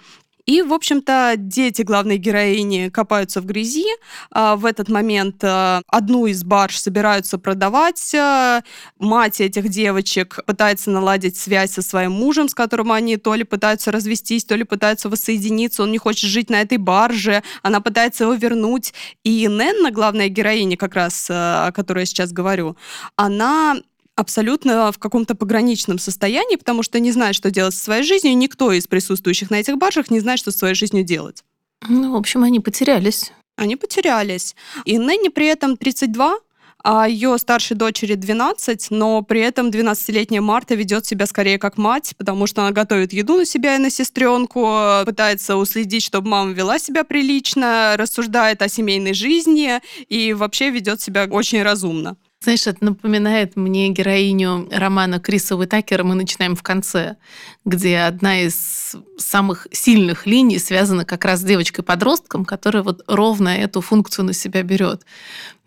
И, 0.46 0.62
в 0.62 0.74
общем-то, 0.74 1.36
дети 1.38 1.84
главной 1.84 2.18
героини 2.18 2.90
копаются 2.90 3.40
в 3.40 3.46
грязи. 3.46 3.86
А, 4.30 4.58
в 4.58 4.66
этот 4.66 4.90
момент 4.90 5.42
а, 5.44 5.82
одну 5.88 6.26
из 6.26 6.44
барж 6.44 6.78
собираются 6.78 7.38
продавать. 7.38 8.14
А, 8.14 8.62
мать 9.00 9.40
этих 9.40 9.70
девочек 9.70 10.40
пытается 10.46 10.92
наладить 10.92 11.38
связь 11.38 11.72
со 11.72 11.82
своим 11.82 12.12
мужем, 12.12 12.50
с 12.50 12.54
которым 12.54 12.92
они 12.92 13.16
то 13.16 13.36
ли 13.36 13.46
пытаются 13.46 13.92
развестись, 13.92 14.44
то 14.44 14.56
ли 14.56 14.66
пытаются 14.66 15.08
воссоединиться. 15.08 15.84
Он 15.84 15.92
не 15.92 15.98
хочет 15.98 16.30
жить 16.30 16.50
на 16.50 16.62
этой 16.62 16.78
барже. 16.78 17.42
Она 17.62 17.80
пытается 17.80 18.26
его 18.26 18.34
вернуть. 18.34 18.94
И 19.24 19.48
Ненна, 19.48 19.92
главная 19.92 20.28
героиня, 20.28 20.76
как 20.76 20.96
раз, 20.96 21.28
о 21.30 21.72
которой 21.74 22.00
я 22.00 22.06
сейчас 22.06 22.34
говорю, 22.34 22.76
она 23.16 23.78
абсолютно 24.15 24.91
в 24.91 25.00
каком-то 25.00 25.36
пограничном 25.36 26.00
состоянии, 26.00 26.55
потому 26.55 26.84
что 26.84 27.00
не 27.00 27.12
знает, 27.12 27.36
что 27.36 27.51
делать 27.51 27.75
со 27.75 27.84
своей 27.84 28.03
жизнью, 28.03 28.34
и 28.34 28.36
никто 28.36 28.72
из 28.72 28.88
присутствующих 28.88 29.50
на 29.50 29.55
этих 29.55 29.77
баржах 29.77 30.12
не 30.12 30.20
знает, 30.20 30.39
что 30.39 30.51
со 30.51 30.60
своей 30.60 30.75
жизнью 30.75 31.03
делать. 31.03 31.43
Ну, 31.88 32.13
в 32.13 32.15
общем, 32.15 32.43
они 32.43 32.60
потерялись. 32.60 33.32
Они 33.55 33.75
потерялись. 33.75 34.55
И 34.86 34.98
Нэнни 34.98 35.29
при 35.29 35.48
этом 35.48 35.77
32, 35.77 36.39
а 36.84 37.08
ее 37.08 37.38
старшей 37.38 37.77
дочери 37.77 38.15
12, 38.15 38.88
но 38.91 39.22
при 39.22 39.41
этом 39.41 39.70
12-летняя 39.70 40.41
Марта 40.41 40.75
ведет 40.75 41.05
себя 41.05 41.25
скорее 41.25 41.58
как 41.58 41.77
мать, 41.77 42.13
потому 42.17 42.46
что 42.46 42.62
она 42.62 42.72
готовит 42.72 43.13
еду 43.13 43.38
на 43.38 43.46
себя 43.46 43.75
и 43.75 43.79
на 43.79 43.89
сестренку, 43.89 44.70
пытается 45.05 45.55
уследить, 45.55 46.03
чтобы 46.03 46.29
мама 46.29 46.51
вела 46.51 46.79
себя 46.79 47.03
прилично, 47.03 47.96
рассуждает 47.98 48.62
о 48.62 48.67
семейной 48.67 49.13
жизни 49.13 49.79
и 50.10 50.34
вообще 50.34 50.72
ведет 50.72 51.00
себя 51.00 51.25
очень 51.29 51.63
разумно. 51.63 52.17
Знаешь, 52.44 52.68
это 52.68 52.84
напоминает 52.84 53.56
мне 53.56 53.88
героиню 53.88 54.68
романа 54.70 55.22
Криса 55.22 55.56
Уитакера 55.56 56.04
«Мы 56.04 56.16
начинаем 56.16 56.58
в 56.58 56.62
конце», 56.62 57.16
где 57.64 58.00
одна 58.00 58.42
из 58.42 58.98
самых 59.18 59.66
сильных 59.72 60.26
линий 60.26 60.60
связана 60.60 61.06
как 61.06 61.24
раз 61.24 61.40
с 61.40 61.44
девочкой-подростком, 61.44 62.44
которая 62.44 62.84
вот 62.84 63.02
ровно 63.08 63.48
эту 63.48 63.80
функцию 63.80 64.26
на 64.26 64.34
себя 64.34 64.62
берет. 64.62 65.06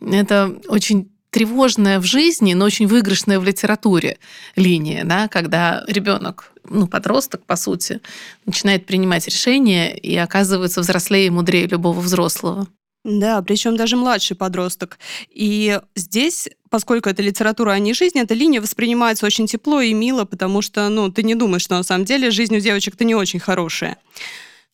Это 0.03 0.55
очень 0.69 1.11
тревожная 1.31 1.99
в 1.99 2.05
жизни, 2.05 2.53
но 2.53 2.67
очень 2.67 2.87
выигрышная 2.87 3.41
в 3.41 3.45
литературе 3.45 4.19
линия, 4.55 5.05
да, 5.05 5.29
когда 5.29 5.83
ребенок, 5.89 6.53
ну, 6.69 6.87
подросток, 6.87 7.47
по 7.47 7.57
сути, 7.57 8.03
начинает 8.45 8.85
принимать 8.85 9.27
решения 9.27 9.97
и 9.97 10.15
оказывается 10.15 10.83
взрослее 10.83 11.29
и 11.29 11.31
мудрее 11.31 11.67
любого 11.69 12.01
взрослого. 12.01 12.67
Да, 13.09 13.41
причем 13.41 13.77
даже 13.77 13.97
младший 13.97 14.37
подросток. 14.37 14.99
И 15.31 15.79
здесь, 15.95 16.49
поскольку 16.71 17.09
это 17.09 17.23
литература, 17.23 17.71
а 17.71 17.79
не 17.79 17.95
жизнь, 17.95 18.19
эта 18.19 18.35
линия 18.35 18.61
воспринимается 18.61 19.27
очень 19.27 19.47
тепло 19.47 19.81
и 19.81 19.95
мило, 19.95 20.25
потому 20.25 20.61
что, 20.61 20.89
ну, 20.89 21.09
ты 21.13 21.23
не 21.23 21.37
думаешь, 21.37 21.63
что 21.63 21.77
на 21.77 21.85
самом 21.85 22.05
деле 22.05 22.33
жизнь 22.33 22.57
у 22.57 22.59
девочек-то 22.59 23.05
не 23.05 23.15
очень 23.15 23.39
хорошая. 23.39 23.99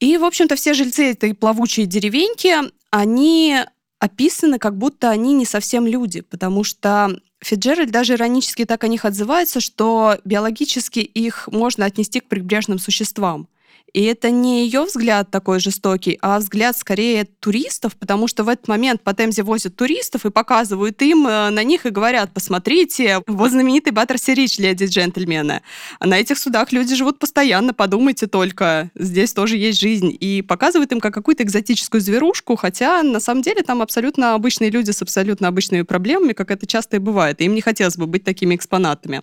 И, 0.01 0.17
в 0.17 0.25
общем-то, 0.25 0.57
все 0.57 0.73
жильцы 0.73 1.11
этой 1.11 1.35
плавучей 1.35 1.85
деревеньки, 1.85 2.55
они 2.91 3.59
описаны, 3.99 4.59
как 4.59 4.79
будто 4.79 5.11
они 5.11 5.35
не 5.35 5.45
совсем 5.45 5.87
люди, 5.87 6.23
потому 6.23 6.65
что 6.65 7.21
Фиджеральд 7.45 7.91
даже 7.91 8.15
иронически 8.15 8.65
так 8.65 8.83
о 8.83 8.89
них 8.89 9.05
отзывается, 9.05 9.61
что 9.61 10.17
биологически 10.25 11.01
их 11.01 11.51
можно 11.53 11.85
отнести 11.85 12.21
к 12.21 12.29
прибрежным 12.29 12.79
существам. 12.79 13.47
И 13.93 14.05
это 14.05 14.31
не 14.31 14.65
ее 14.65 14.85
взгляд 14.85 15.31
такой 15.31 15.61
жестокий, 15.61 16.19
а 16.23 16.39
взгляд 16.39 16.77
скорее 16.77 17.25
туристов, 17.25 17.95
потому 17.97 18.27
что 18.27 18.43
в 18.43 18.49
этот 18.49 18.67
момент 18.67 19.03
по 19.03 19.13
Темзе 19.13 19.43
возят 19.43 19.77
туристов 19.77 20.25
и 20.25 20.31
показывают 20.31 21.03
им 21.03 21.27
э, 21.27 21.51
на 21.51 21.63
них 21.63 21.85
и 21.85 21.91
говорят, 21.91 22.33
посмотрите, 22.33 23.23
вот 23.27 23.51
знаменитый 23.51 23.93
Баттерси-Рич, 23.93 24.59
леди 24.59 24.85
джентльмены. 24.85 25.61
А 25.99 26.07
на 26.07 26.19
этих 26.19 26.39
судах 26.39 26.73
люди 26.73 26.95
живут 26.95 27.19
постоянно, 27.19 27.75
подумайте 27.75 28.27
только, 28.27 28.91
здесь 28.95 29.35
тоже 29.35 29.59
есть 29.59 29.79
жизнь. 29.79 30.17
И 30.19 30.41
показывают 30.41 30.91
им 30.93 31.01
как 31.01 31.13
какую-то 31.13 31.43
экзотическую 31.43 32.01
зверушку, 32.01 32.57
хотя 32.57 33.03
на 33.03 33.21
самом 33.21 33.43
деле 33.43 33.63
там 33.63 33.83
абсолютно 33.83 34.35
обычные 34.35 34.71
люди 34.71 34.91
с 34.91 35.03
абсолютно 35.03 35.49
обычными 35.49 35.83
проблемами, 35.83 36.33
как 36.33 36.51
это 36.51 36.67
часто 36.67 36.97
и 36.97 36.99
бывает. 36.99 37.43
И 37.43 37.45
им 37.45 37.55
не 37.55 37.61
хотелось 37.61 37.99
бы 37.99 38.07
быть 38.07 38.25
такими 38.25 38.55
экспонатами. 38.55 39.23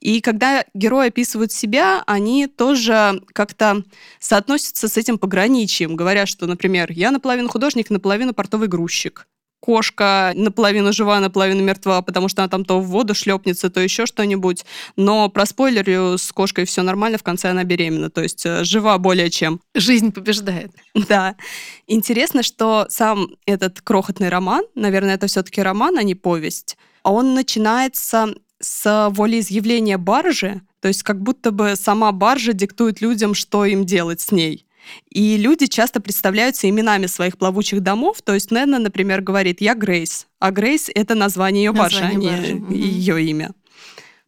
И 0.00 0.22
когда 0.22 0.64
герои 0.72 1.08
описывают 1.08 1.52
себя, 1.52 2.02
они 2.06 2.46
тоже 2.46 3.20
как-то 3.34 3.82
соотносятся 4.18 4.88
с 4.88 4.96
этим 4.96 5.18
пограничием, 5.18 5.96
говоря, 5.96 6.26
что, 6.26 6.46
например, 6.46 6.90
я 6.92 7.10
наполовину 7.10 7.48
художник, 7.48 7.90
наполовину 7.90 8.34
портовый 8.34 8.68
грузчик. 8.68 9.26
Кошка 9.60 10.32
наполовину 10.34 10.90
жива, 10.90 11.20
наполовину 11.20 11.62
мертва, 11.62 12.00
потому 12.00 12.28
что 12.28 12.42
она 12.42 12.48
там 12.48 12.64
то 12.64 12.80
в 12.80 12.86
воду 12.86 13.14
шлепнется, 13.14 13.68
то 13.68 13.80
еще 13.80 14.06
что-нибудь. 14.06 14.64
Но 14.96 15.28
про 15.28 15.44
спойлерю 15.44 16.16
с 16.16 16.32
кошкой 16.32 16.64
все 16.64 16.82
нормально, 16.82 17.18
в 17.18 17.22
конце 17.22 17.50
она 17.50 17.62
беременна, 17.62 18.08
то 18.08 18.22
есть 18.22 18.46
э, 18.46 18.64
жива 18.64 18.96
более 18.96 19.28
чем. 19.28 19.60
Жизнь 19.74 20.12
побеждает. 20.12 20.72
Да. 21.08 21.36
Интересно, 21.86 22.42
что 22.42 22.86
сам 22.88 23.28
этот 23.44 23.82
крохотный 23.82 24.30
роман, 24.30 24.64
наверное, 24.74 25.14
это 25.14 25.26
все-таки 25.26 25.60
роман, 25.60 25.98
а 25.98 26.02
не 26.02 26.14
повесть, 26.14 26.78
он 27.02 27.34
начинается 27.34 28.34
с 28.60 29.10
волеизъявления 29.10 29.98
баржи, 29.98 30.60
то 30.80 30.88
есть 30.88 31.02
как 31.02 31.20
будто 31.20 31.50
бы 31.50 31.74
сама 31.76 32.12
баржа 32.12 32.52
диктует 32.52 33.00
людям, 33.00 33.34
что 33.34 33.64
им 33.64 33.84
делать 33.84 34.20
с 34.20 34.32
ней. 34.32 34.66
И 35.10 35.36
люди 35.36 35.66
часто 35.66 36.00
представляются 36.00 36.68
именами 36.68 37.06
своих 37.06 37.36
плавучих 37.36 37.80
домов. 37.80 38.22
То 38.22 38.34
есть 38.34 38.50
Нэнна, 38.50 38.78
например, 38.78 39.20
говорит 39.20 39.60
«я 39.60 39.74
Грейс», 39.74 40.26
а 40.38 40.50
Грейс— 40.50 40.90
это 40.94 41.14
название 41.14 41.64
ее 41.64 41.72
баржи, 41.72 42.02
а 42.02 42.14
не 42.14 42.64
ее 42.70 43.22
имя. 43.24 43.52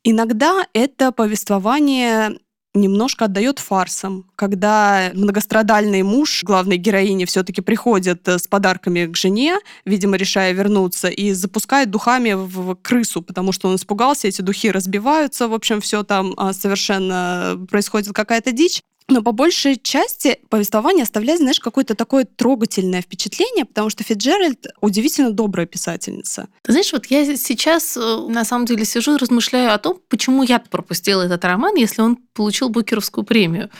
Иногда 0.05 0.67
это 0.73 1.13
повествование 1.13 2.39
немножко 2.75 3.27
отдает 3.27 3.59
фарсом, 3.59 4.25
когда 4.37 5.11
многострадальный 5.15 6.03
муж 6.03 6.43
главной 6.43 6.79
героини 6.79 7.25
все-таки 7.25 7.61
приходит 7.61 8.27
э, 8.29 8.39
с 8.39 8.47
подарками 8.47 9.07
к 9.07 9.17
жене, 9.17 9.59
видимо, 9.85 10.17
решая 10.17 10.53
вернуться, 10.53 11.09
и 11.09 11.33
запускает 11.33 11.91
духами 11.91 12.33
в 12.33 12.75
крысу, 12.77 13.23
потому 13.23 13.53
что 13.53 13.69
он 13.69 13.77
испугался, 13.77 14.29
эти 14.29 14.41
духи 14.41 14.71
разбиваются, 14.71 15.49
в 15.49 15.55
общем, 15.55 15.81
все 15.81 16.03
там 16.03 16.33
а, 16.37 16.53
совершенно 16.53 17.59
происходит 17.71 18.13
какая-то 18.13 18.53
дичь. 18.53 18.83
Но 19.09 19.23
по 19.23 19.33
большей 19.33 19.77
части 19.77 20.39
повествование 20.49 21.03
оставляет, 21.03 21.41
знаешь, 21.41 21.61
какое-то 21.61 21.95
такое 21.95 22.25
трогательное 22.25 23.03
впечатление, 23.03 23.65
потому 23.65 23.91
что 23.91 24.05
Фиджеральд 24.05 24.67
удивительно 24.81 25.31
добрая 25.31 25.67
писательница. 25.67 26.49
Ты 26.63 26.73
знаешь, 26.73 26.93
вот 26.93 27.07
я 27.07 27.37
сейчас 27.37 27.97
э, 27.97 28.27
на 28.29 28.45
самом 28.45 28.67
деле 28.67 28.85
сижу 28.85 29.15
и 29.15 29.19
размышляю 29.19 29.75
о 29.75 29.79
том, 29.79 29.99
почему 30.09 30.43
я 30.43 30.59
пропустила 30.59 31.23
этот 31.23 31.45
роман, 31.45 31.75
если 31.77 32.03
он 32.03 32.17
получил 32.35 32.69
Букеровскую 32.69 33.25
премию. 33.25 33.71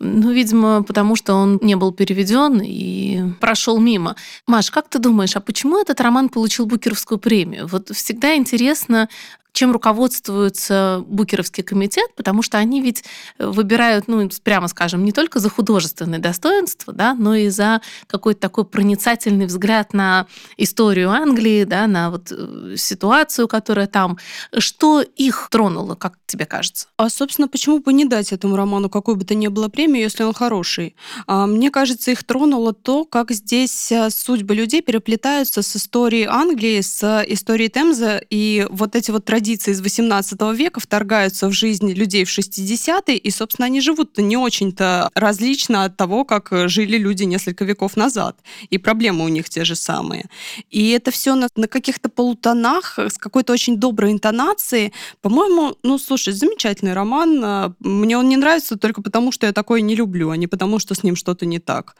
Ну, 0.00 0.32
видимо, 0.32 0.82
потому 0.82 1.14
что 1.14 1.34
он 1.34 1.60
не 1.62 1.76
был 1.76 1.92
переведен 1.92 2.60
и 2.60 3.32
прошел 3.40 3.78
мимо. 3.78 4.16
Маш, 4.46 4.70
как 4.70 4.88
ты 4.88 4.98
думаешь, 4.98 5.36
а 5.36 5.40
почему 5.40 5.78
этот 5.78 6.00
роман 6.00 6.28
получил 6.28 6.66
Букеровскую 6.66 7.18
премию? 7.18 7.68
Вот 7.68 7.90
всегда 7.94 8.34
интересно, 8.34 9.08
чем 9.54 9.70
руководствуется 9.70 11.04
Букеровский 11.06 11.62
комитет, 11.62 12.12
потому 12.16 12.42
что 12.42 12.58
они 12.58 12.82
ведь 12.82 13.04
э, 13.38 13.46
выбирают, 13.46 14.08
ну, 14.08 14.28
прямо 14.42 14.66
скажем, 14.66 15.04
не 15.04 15.12
только 15.12 15.38
за 15.38 15.48
художественное 15.48 16.18
достоинство, 16.18 16.92
да, 16.92 17.14
но 17.14 17.36
и 17.36 17.48
за 17.48 17.80
какой-то 18.08 18.40
такой 18.40 18.64
проницательный 18.64 19.46
взгляд 19.46 19.94
на 19.94 20.26
историю 20.56 21.10
Англии, 21.10 21.62
да, 21.62 21.86
на 21.86 22.10
вот 22.10 22.32
э, 22.32 22.74
ситуацию, 22.76 23.46
которая 23.46 23.86
там. 23.86 24.18
Что 24.58 25.02
их 25.02 25.48
тронуло, 25.50 25.94
как 25.94 26.18
тебе 26.26 26.46
кажется? 26.46 26.88
А, 26.96 27.08
собственно, 27.08 27.46
почему 27.46 27.78
бы 27.78 27.92
не 27.92 28.04
дать 28.04 28.32
этому 28.32 28.56
роману 28.56 28.90
какой 28.90 29.14
бы 29.14 29.24
то 29.24 29.36
ни 29.36 29.46
было 29.46 29.68
премию, 29.68 30.02
если 30.02 30.24
он 30.24 30.34
хороший? 30.34 30.96
А, 31.28 31.46
мне 31.46 31.70
кажется, 31.70 32.10
их 32.10 32.24
тронуло 32.24 32.72
то, 32.72 33.04
как 33.04 33.30
здесь 33.30 33.92
э, 33.92 34.10
судьбы 34.10 34.56
людей 34.56 34.82
переплетаются 34.82 35.62
с 35.62 35.76
историей 35.76 36.24
Англии, 36.24 36.80
с 36.80 37.24
историей 37.28 37.68
Темза, 37.68 38.20
и 38.30 38.66
вот 38.68 38.96
эти 38.96 39.12
вот 39.12 39.24
традиции 39.24 39.43
традиции 39.44 39.72
из 39.72 39.82
18 39.82 40.40
века 40.54 40.80
вторгаются 40.80 41.48
в 41.48 41.52
жизнь 41.52 41.92
людей 41.92 42.24
в 42.24 42.28
60-е, 42.28 43.18
и, 43.18 43.30
собственно, 43.30 43.66
они 43.66 43.82
живут 43.82 44.16
не 44.16 44.38
очень-то 44.38 45.10
различно 45.14 45.84
от 45.84 45.98
того, 45.98 46.24
как 46.24 46.48
жили 46.68 46.96
люди 46.96 47.24
несколько 47.24 47.66
веков 47.66 47.96
назад. 47.96 48.36
И 48.70 48.78
проблемы 48.78 49.24
у 49.24 49.28
них 49.28 49.50
те 49.50 49.64
же 49.64 49.74
самые. 49.74 50.24
И 50.70 50.88
это 50.92 51.10
все 51.10 51.34
на, 51.34 51.48
на 51.56 51.68
каких-то 51.68 52.08
полутонах, 52.08 52.98
с 52.98 53.18
какой-то 53.18 53.52
очень 53.52 53.76
доброй 53.76 54.12
интонацией. 54.12 54.92
По-моему, 55.20 55.76
ну, 55.82 55.98
слушай, 55.98 56.32
замечательный 56.32 56.94
роман. 56.94 57.74
Мне 57.80 58.16
он 58.16 58.28
не 58.28 58.38
нравится 58.38 58.76
только 58.76 59.02
потому, 59.02 59.30
что 59.30 59.46
я 59.46 59.52
такое 59.52 59.82
не 59.82 59.94
люблю, 59.94 60.30
а 60.30 60.36
не 60.38 60.46
потому, 60.46 60.78
что 60.78 60.94
с 60.94 61.02
ним 61.02 61.16
что-то 61.16 61.44
не 61.44 61.58
так. 61.58 61.96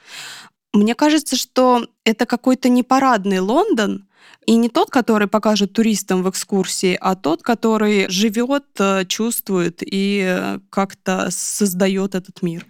Мне 0.73 0.95
кажется, 0.95 1.37
что 1.37 1.87
это 2.05 2.25
какой-то 2.25 2.71
непарадный 2.71 3.41
Лондон, 3.41 4.07
и 4.47 4.57
не 4.57 4.69
тот, 4.69 4.91
который 4.91 5.27
покажет 5.27 5.73
туристам 5.73 6.23
в 6.23 6.31
экскурсии, 6.31 6.97
а 7.01 7.15
тот, 7.15 7.43
который 7.43 8.09
живет, 8.09 8.65
э, 8.79 9.05
чувствует 9.07 9.79
и 9.81 10.23
э, 10.27 10.59
как-то 10.71 11.29
создает 11.31 12.15
этот 12.15 12.43
мир. 12.43 12.67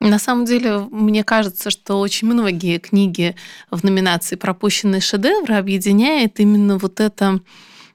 На 0.00 0.18
самом 0.18 0.46
деле, 0.46 0.78
мне 0.90 1.24
кажется, 1.24 1.68
что 1.68 2.00
очень 2.00 2.26
многие 2.26 2.78
книги 2.78 3.36
в 3.70 3.84
номинации 3.84 4.36
«Пропущенные 4.36 5.02
шедевры» 5.02 5.56
объединяет 5.56 6.40
именно 6.40 6.78
вот 6.78 7.00
это 7.00 7.40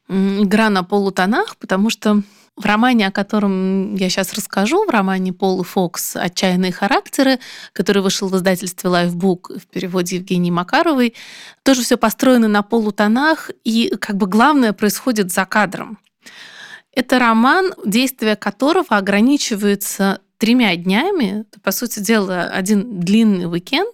игра 0.08 0.70
на 0.70 0.84
полутонах, 0.84 1.58
потому 1.58 1.90
что 1.90 2.22
в 2.56 2.66
романе, 2.66 3.08
о 3.08 3.12
котором 3.12 3.96
я 3.96 4.10
сейчас 4.10 4.34
расскажу, 4.34 4.86
в 4.86 4.90
романе 4.90 5.34
Полы 5.34 5.64
Фокс 5.64 6.16
«Отчаянные 6.16 6.72
характеры», 6.72 7.40
который 7.74 8.02
вышел 8.02 8.30
в 8.30 8.36
издательстве 8.36 8.90
Lifebook 8.90 9.60
в 9.60 9.68
переводе 9.68 10.18
Евгении 10.18 10.52
Макаровой, 10.52 11.16
тоже 11.64 11.82
все 11.82 11.98
построено 11.98 12.48
на 12.48 12.62
полутонах, 12.62 13.52
и 13.64 13.94
как 14.00 14.16
бы 14.16 14.28
главное 14.28 14.72
происходит 14.72 15.32
за 15.32 15.46
кадром. 15.46 16.00
Это 16.94 17.20
роман, 17.20 17.74
действие 17.86 18.38
которого 18.38 18.96
ограничивается 18.96 20.22
тремя 20.38 20.74
днями. 20.78 21.42
Это, 21.42 21.60
по 21.60 21.72
сути 21.72 22.00
дела, 22.00 22.44
один 22.44 23.02
длинный 23.02 23.52
уикенд. 23.52 23.94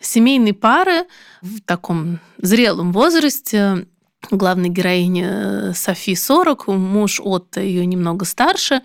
Семейной 0.00 0.54
пары 0.54 1.04
в 1.40 1.60
таком 1.60 2.18
зрелом 2.38 2.92
возрасте 2.92 3.86
главной 4.30 4.68
героини 4.68 5.24
э, 5.26 5.74
Софи 5.74 6.14
40, 6.14 6.68
муж 6.68 7.20
Отто 7.22 7.60
ее 7.60 7.86
немного 7.86 8.24
старше. 8.24 8.82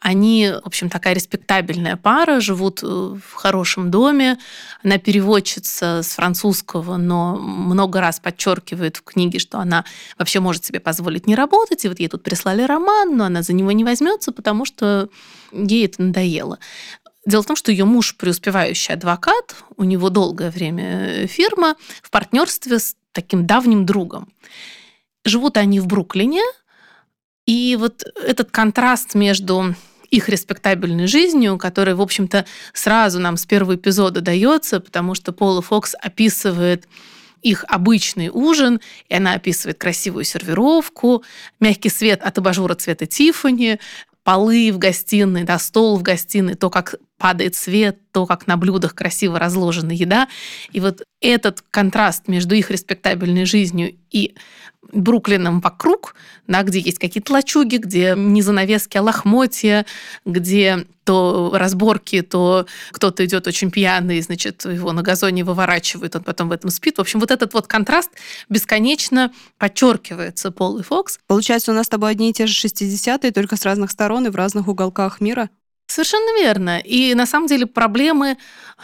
Они, 0.00 0.52
в 0.62 0.66
общем, 0.66 0.90
такая 0.90 1.14
респектабельная 1.14 1.96
пара, 1.96 2.40
живут 2.40 2.82
э, 2.82 2.86
в 2.86 3.34
хорошем 3.34 3.90
доме. 3.90 4.38
Она 4.84 4.98
переводчица 4.98 6.02
с 6.02 6.14
французского, 6.14 6.96
но 6.96 7.36
много 7.36 8.00
раз 8.00 8.20
подчеркивает 8.20 8.98
в 8.98 9.02
книге, 9.02 9.40
что 9.40 9.58
она 9.58 9.84
вообще 10.16 10.40
может 10.40 10.64
себе 10.64 10.78
позволить 10.78 11.26
не 11.26 11.34
работать. 11.34 11.84
И 11.84 11.88
вот 11.88 11.98
ей 11.98 12.08
тут 12.08 12.22
прислали 12.22 12.62
роман, 12.62 13.16
но 13.16 13.24
она 13.24 13.42
за 13.42 13.52
него 13.52 13.72
не 13.72 13.84
возьмется, 13.84 14.30
потому 14.30 14.64
что 14.64 15.08
ей 15.52 15.86
это 15.86 16.02
надоело. 16.02 16.58
Дело 17.26 17.42
в 17.42 17.46
том, 17.46 17.56
что 17.56 17.72
ее 17.72 17.84
муж 17.84 18.16
преуспевающий 18.16 18.94
адвокат, 18.94 19.56
у 19.76 19.84
него 19.84 20.08
долгое 20.08 20.50
время 20.50 21.26
фирма 21.26 21.74
в 22.02 22.10
партнерстве 22.10 22.78
с 22.78 22.96
таким 23.12 23.46
давним 23.46 23.86
другом. 23.86 24.32
Живут 25.24 25.56
они 25.56 25.80
в 25.80 25.86
Бруклине, 25.86 26.42
и 27.46 27.76
вот 27.78 28.04
этот 28.14 28.50
контраст 28.50 29.14
между 29.14 29.74
их 30.10 30.28
респектабельной 30.28 31.06
жизнью, 31.06 31.58
которая, 31.58 31.94
в 31.94 32.02
общем-то, 32.02 32.46
сразу 32.72 33.20
нам 33.20 33.36
с 33.36 33.46
первого 33.46 33.76
эпизода 33.76 34.20
дается, 34.20 34.80
потому 34.80 35.14
что 35.14 35.32
Пола 35.32 35.62
Фокс 35.62 35.94
описывает 36.00 36.88
их 37.42 37.64
обычный 37.68 38.30
ужин, 38.30 38.80
и 39.08 39.14
она 39.14 39.34
описывает 39.34 39.78
красивую 39.78 40.24
сервировку, 40.24 41.22
мягкий 41.60 41.88
свет 41.88 42.22
от 42.22 42.36
абажура 42.38 42.74
цвета 42.74 43.06
Тиффани, 43.06 43.78
полы 44.24 44.70
в 44.72 44.78
гостиной, 44.78 45.44
да, 45.44 45.58
стол 45.58 45.96
в 45.96 46.02
гостиной, 46.02 46.54
то, 46.54 46.68
как 46.68 46.96
падает 47.18 47.54
свет, 47.54 47.98
то, 48.12 48.26
как 48.26 48.46
на 48.46 48.56
блюдах 48.56 48.94
красиво 48.94 49.38
разложена 49.38 49.92
еда. 49.92 50.28
И 50.72 50.80
вот 50.80 51.02
этот 51.20 51.62
контраст 51.70 52.28
между 52.28 52.54
их 52.54 52.70
респектабельной 52.70 53.44
жизнью 53.44 53.96
и 54.10 54.34
Бруклином 54.92 55.60
вокруг, 55.60 56.14
да, 56.46 56.62
где 56.62 56.78
есть 56.78 56.98
какие-то 56.98 57.32
лачуги, 57.32 57.76
где 57.76 58.14
не 58.16 58.40
занавески, 58.40 58.96
а 58.96 59.02
лохмотья, 59.02 59.84
где 60.24 60.86
то 61.04 61.50
разборки, 61.52 62.22
то 62.22 62.66
кто-то 62.92 63.24
идет 63.24 63.46
очень 63.46 63.70
пьяный, 63.70 64.20
значит, 64.20 64.64
его 64.64 64.92
на 64.92 65.02
газоне 65.02 65.44
выворачивают, 65.44 66.16
он 66.16 66.22
потом 66.22 66.48
в 66.48 66.52
этом 66.52 66.70
спит. 66.70 66.98
В 66.98 67.00
общем, 67.00 67.20
вот 67.20 67.30
этот 67.30 67.52
вот 67.54 67.66
контраст 67.66 68.10
бесконечно 68.48 69.32
подчеркивается 69.58 70.52
Пол 70.52 70.78
и 70.78 70.82
Фокс. 70.82 71.18
Получается, 71.26 71.72
у 71.72 71.74
нас 71.74 71.86
с 71.86 71.90
тобой 71.90 72.12
одни 72.12 72.30
и 72.30 72.32
те 72.32 72.46
же 72.46 72.66
60-е, 72.66 73.32
только 73.32 73.56
с 73.56 73.64
разных 73.64 73.90
сторон 73.90 74.26
и 74.26 74.30
в 74.30 74.36
разных 74.36 74.68
уголках 74.68 75.20
мира? 75.20 75.50
Совершенно 75.88 76.38
верно. 76.38 76.78
И 76.80 77.14
на 77.14 77.24
самом 77.24 77.46
деле 77.46 77.66
проблемы 77.66 78.36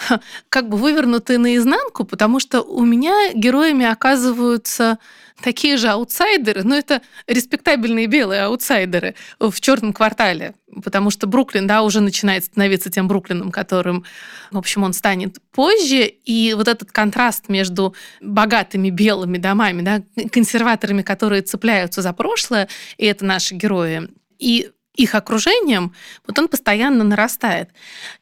как 0.49 0.69
бы 0.71 0.79
вывернуты 0.79 1.37
наизнанку, 1.37 2.05
потому 2.05 2.41
что 2.41 2.63
у 2.63 2.85
меня 2.85 3.33
героями 3.35 3.85
оказываются 3.85 4.99
такие 5.43 5.77
же 5.77 5.89
аутсайдеры, 5.89 6.63
но 6.63 6.75
это 6.75 7.03
респектабельные 7.27 8.07
белые 8.07 8.45
аутсайдеры 8.45 9.15
в 9.39 9.61
черном 9.61 9.93
квартале, 9.93 10.55
потому 10.83 11.11
что 11.11 11.27
Бруклин, 11.27 11.67
да, 11.67 11.83
уже 11.83 12.01
начинает 12.01 12.45
становиться 12.47 12.91
тем 12.91 13.09
Бруклином, 13.09 13.51
которым, 13.51 14.05
в 14.51 14.57
общем, 14.57 14.85
он 14.85 14.95
станет 14.95 15.39
позже, 15.51 16.07
и 16.07 16.55
вот 16.55 16.69
этот 16.69 16.93
контраст 16.93 17.49
между 17.49 17.95
богатыми 18.23 18.89
белыми 18.89 19.37
домами, 19.37 19.83
да, 19.83 20.03
консерваторами, 20.31 21.03
которые 21.03 21.43
цепляются 21.43 22.01
за 22.01 22.15
прошлое, 22.15 22.69
и 22.97 23.05
это 23.05 23.25
наши 23.27 23.55
герои, 23.55 24.09
и 24.39 24.71
их 24.95 25.15
окружением, 25.15 25.93
вот 26.27 26.39
он 26.39 26.49
постоянно 26.49 27.05
нарастает. 27.05 27.71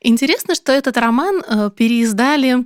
Интересно, 0.01 0.55
что 0.55 0.73
этот 0.73 0.97
роман 0.97 1.43
э, 1.47 1.71
переиздали 1.77 2.65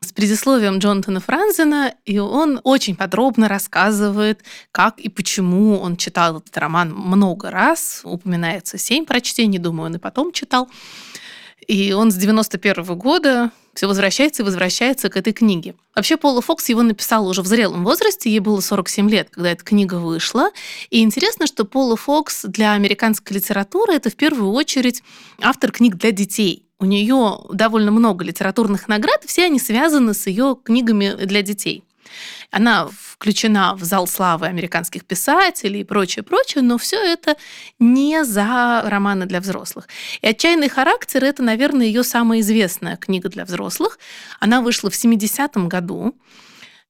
с 0.00 0.12
предисловием 0.12 0.78
Джонатана 0.78 1.20
Франзена, 1.20 1.94
и 2.04 2.18
он 2.18 2.60
очень 2.64 2.94
подробно 2.96 3.48
рассказывает, 3.48 4.42
как 4.72 4.98
и 4.98 5.08
почему 5.08 5.78
он 5.80 5.96
читал 5.96 6.38
этот 6.38 6.56
роман 6.58 6.94
много 6.94 7.50
раз. 7.50 8.02
Упоминается 8.04 8.78
семь 8.78 9.04
прочтений, 9.04 9.58
думаю, 9.58 9.86
он 9.86 9.96
и 9.96 9.98
потом 9.98 10.32
читал. 10.32 10.68
И 11.66 11.92
он 11.92 12.10
с 12.10 12.14
91 12.16 12.84
-го 12.84 12.94
года 12.94 13.50
все 13.76 13.86
возвращается 13.86 14.42
и 14.42 14.44
возвращается 14.44 15.08
к 15.10 15.16
этой 15.16 15.32
книге. 15.32 15.74
Вообще 15.94 16.16
Пола 16.16 16.40
Фокс 16.40 16.68
его 16.68 16.82
написала 16.82 17.28
уже 17.28 17.42
в 17.42 17.46
зрелом 17.46 17.84
возрасте, 17.84 18.30
ей 18.30 18.40
было 18.40 18.60
47 18.60 19.08
лет, 19.10 19.28
когда 19.30 19.52
эта 19.52 19.62
книга 19.62 19.96
вышла. 19.96 20.50
И 20.90 21.02
интересно, 21.02 21.46
что 21.46 21.64
Пола 21.64 21.96
Фокс 21.96 22.44
для 22.44 22.72
американской 22.72 23.36
литературы 23.36 23.92
это 23.94 24.10
в 24.10 24.16
первую 24.16 24.52
очередь 24.52 25.02
автор 25.40 25.70
книг 25.70 25.96
для 25.96 26.10
детей. 26.10 26.64
У 26.78 26.84
нее 26.84 27.38
довольно 27.52 27.90
много 27.90 28.24
литературных 28.24 28.88
наград, 28.88 29.22
все 29.26 29.44
они 29.44 29.58
связаны 29.58 30.14
с 30.14 30.26
ее 30.26 30.56
книгами 30.62 31.14
для 31.24 31.42
детей. 31.42 31.84
Она 32.50 32.88
включена 32.88 33.74
в 33.74 33.84
зал 33.84 34.06
славы 34.06 34.46
американских 34.46 35.04
писателей 35.04 35.80
и 35.80 35.84
прочее, 35.84 36.22
прочее, 36.22 36.62
но 36.62 36.78
все 36.78 36.96
это 36.96 37.36
не 37.78 38.24
за 38.24 38.82
романы 38.84 39.26
для 39.26 39.40
взрослых. 39.40 39.88
И 40.20 40.26
«Отчаянный 40.26 40.68
характер»— 40.68 41.24
это, 41.24 41.42
наверное, 41.42 41.86
ее 41.86 42.04
самая 42.04 42.40
известная 42.40 42.96
книга 42.96 43.28
для 43.28 43.44
взрослых. 43.44 43.98
Она 44.40 44.60
вышла 44.60 44.90
в 44.90 44.94
70-м 44.94 45.68
году, 45.68 46.14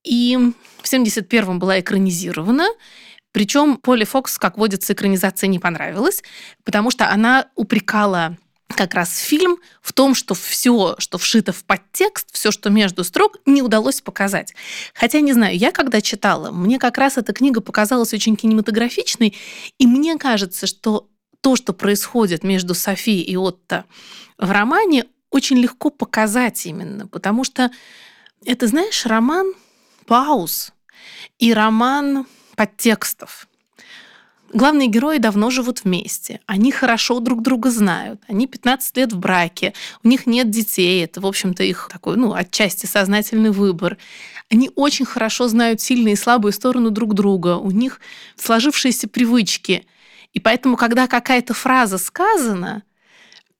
и 0.04 0.38
в 0.82 0.92
71-м 0.92 1.58
была 1.58 1.80
экранизирована. 1.80 2.66
Причем 3.32 3.76
Поле 3.76 4.06
Фокс, 4.06 4.38
как 4.38 4.56
водится, 4.56 4.92
экранизация 4.92 5.48
не 5.48 5.58
понравилась, 5.58 6.22
потому 6.64 6.90
что 6.90 7.10
она 7.10 7.48
упрекала 7.54 8.38
как 8.68 8.94
раз 8.94 9.18
фильм 9.18 9.58
в 9.80 9.92
том, 9.92 10.14
что 10.14 10.34
все, 10.34 10.96
что 10.98 11.18
вшито 11.18 11.52
в 11.52 11.64
подтекст, 11.64 12.28
все, 12.32 12.50
что 12.50 12.68
между 12.70 13.04
строк, 13.04 13.36
не 13.46 13.62
удалось 13.62 14.00
показать. 14.00 14.54
Хотя, 14.94 15.20
не 15.20 15.32
знаю, 15.32 15.56
я 15.56 15.70
когда 15.70 16.00
читала, 16.00 16.50
мне 16.50 16.78
как 16.78 16.98
раз 16.98 17.16
эта 17.16 17.32
книга 17.32 17.60
показалась 17.60 18.12
очень 18.12 18.36
кинематографичной, 18.36 19.36
и 19.78 19.86
мне 19.86 20.16
кажется, 20.18 20.66
что 20.66 21.08
то, 21.40 21.54
что 21.54 21.72
происходит 21.72 22.42
между 22.42 22.74
Софией 22.74 23.22
и 23.22 23.36
Отто 23.36 23.84
в 24.36 24.50
романе, 24.50 25.04
очень 25.30 25.58
легко 25.58 25.90
показать 25.90 26.66
именно, 26.66 27.06
потому 27.06 27.44
что 27.44 27.70
это, 28.44 28.66
знаешь, 28.66 29.06
роман 29.06 29.54
пауз 30.06 30.72
и 31.38 31.52
роман 31.52 32.26
подтекстов. 32.56 33.48
Главные 34.52 34.88
герои 34.88 35.18
давно 35.18 35.50
живут 35.50 35.82
вместе, 35.84 36.40
они 36.46 36.70
хорошо 36.70 37.18
друг 37.20 37.42
друга 37.42 37.70
знают, 37.70 38.20
они 38.28 38.46
15 38.46 38.96
лет 38.96 39.12
в 39.12 39.18
браке, 39.18 39.74
у 40.04 40.08
них 40.08 40.26
нет 40.26 40.50
детей, 40.50 41.04
это, 41.04 41.20
в 41.20 41.26
общем-то, 41.26 41.64
их 41.64 41.88
такой, 41.92 42.16
ну, 42.16 42.32
отчасти 42.32 42.86
сознательный 42.86 43.50
выбор. 43.50 43.98
Они 44.48 44.70
очень 44.76 45.04
хорошо 45.04 45.48
знают 45.48 45.80
сильные 45.80 46.12
и 46.12 46.16
слабые 46.16 46.52
стороны 46.52 46.90
друг 46.90 47.14
друга, 47.14 47.56
у 47.56 47.72
них 47.72 48.00
сложившиеся 48.36 49.08
привычки. 49.08 49.84
И 50.32 50.38
поэтому, 50.38 50.76
когда 50.76 51.08
какая-то 51.08 51.52
фраза 51.52 51.98
сказана, 51.98 52.84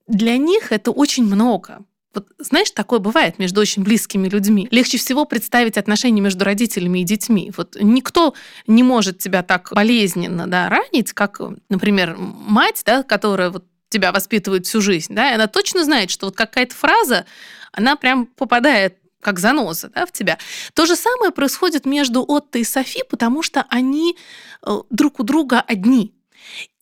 для 0.07 0.37
них 0.37 0.71
это 0.71 0.91
очень 0.91 1.25
много. 1.25 1.83
Вот 2.13 2.27
знаешь, 2.39 2.71
такое 2.71 2.99
бывает 2.99 3.37
между 3.37 3.61
очень 3.61 3.83
близкими 3.83 4.27
людьми. 4.27 4.67
Легче 4.71 4.97
всего 4.97 5.25
представить 5.25 5.77
отношения 5.77 6.21
между 6.21 6.45
родителями 6.45 6.99
и 6.99 7.03
детьми. 7.03 7.51
Вот 7.55 7.77
никто 7.79 8.33
не 8.65 8.83
может 8.83 9.19
тебя 9.19 9.43
так 9.43 9.71
болезненно 9.73 10.47
да, 10.47 10.69
ранить, 10.69 11.13
как, 11.13 11.41
например, 11.69 12.15
мать, 12.17 12.81
да, 12.85 13.03
которая 13.03 13.49
вот 13.49 13.65
тебя 13.89 14.11
воспитывает 14.11 14.65
всю 14.65 14.81
жизнь, 14.81 15.13
да, 15.13 15.31
и 15.31 15.35
она 15.35 15.47
точно 15.47 15.83
знает, 15.83 16.09
что 16.09 16.25
вот 16.27 16.35
какая-то 16.35 16.75
фраза, 16.75 17.25
она 17.71 17.95
прям 17.95 18.25
попадает 18.25 18.97
как 19.21 19.39
заноза 19.39 19.89
да, 19.89 20.05
в 20.05 20.11
тебя. 20.11 20.37
То 20.73 20.85
же 20.85 20.95
самое 20.95 21.31
происходит 21.31 21.85
между 21.85 22.23
Отто 22.25 22.59
и 22.59 22.63
Софи, 22.63 23.03
потому 23.09 23.43
что 23.43 23.65
они 23.69 24.17
э, 24.65 24.77
друг 24.89 25.19
у 25.19 25.23
друга 25.23 25.61
одни. 25.61 26.13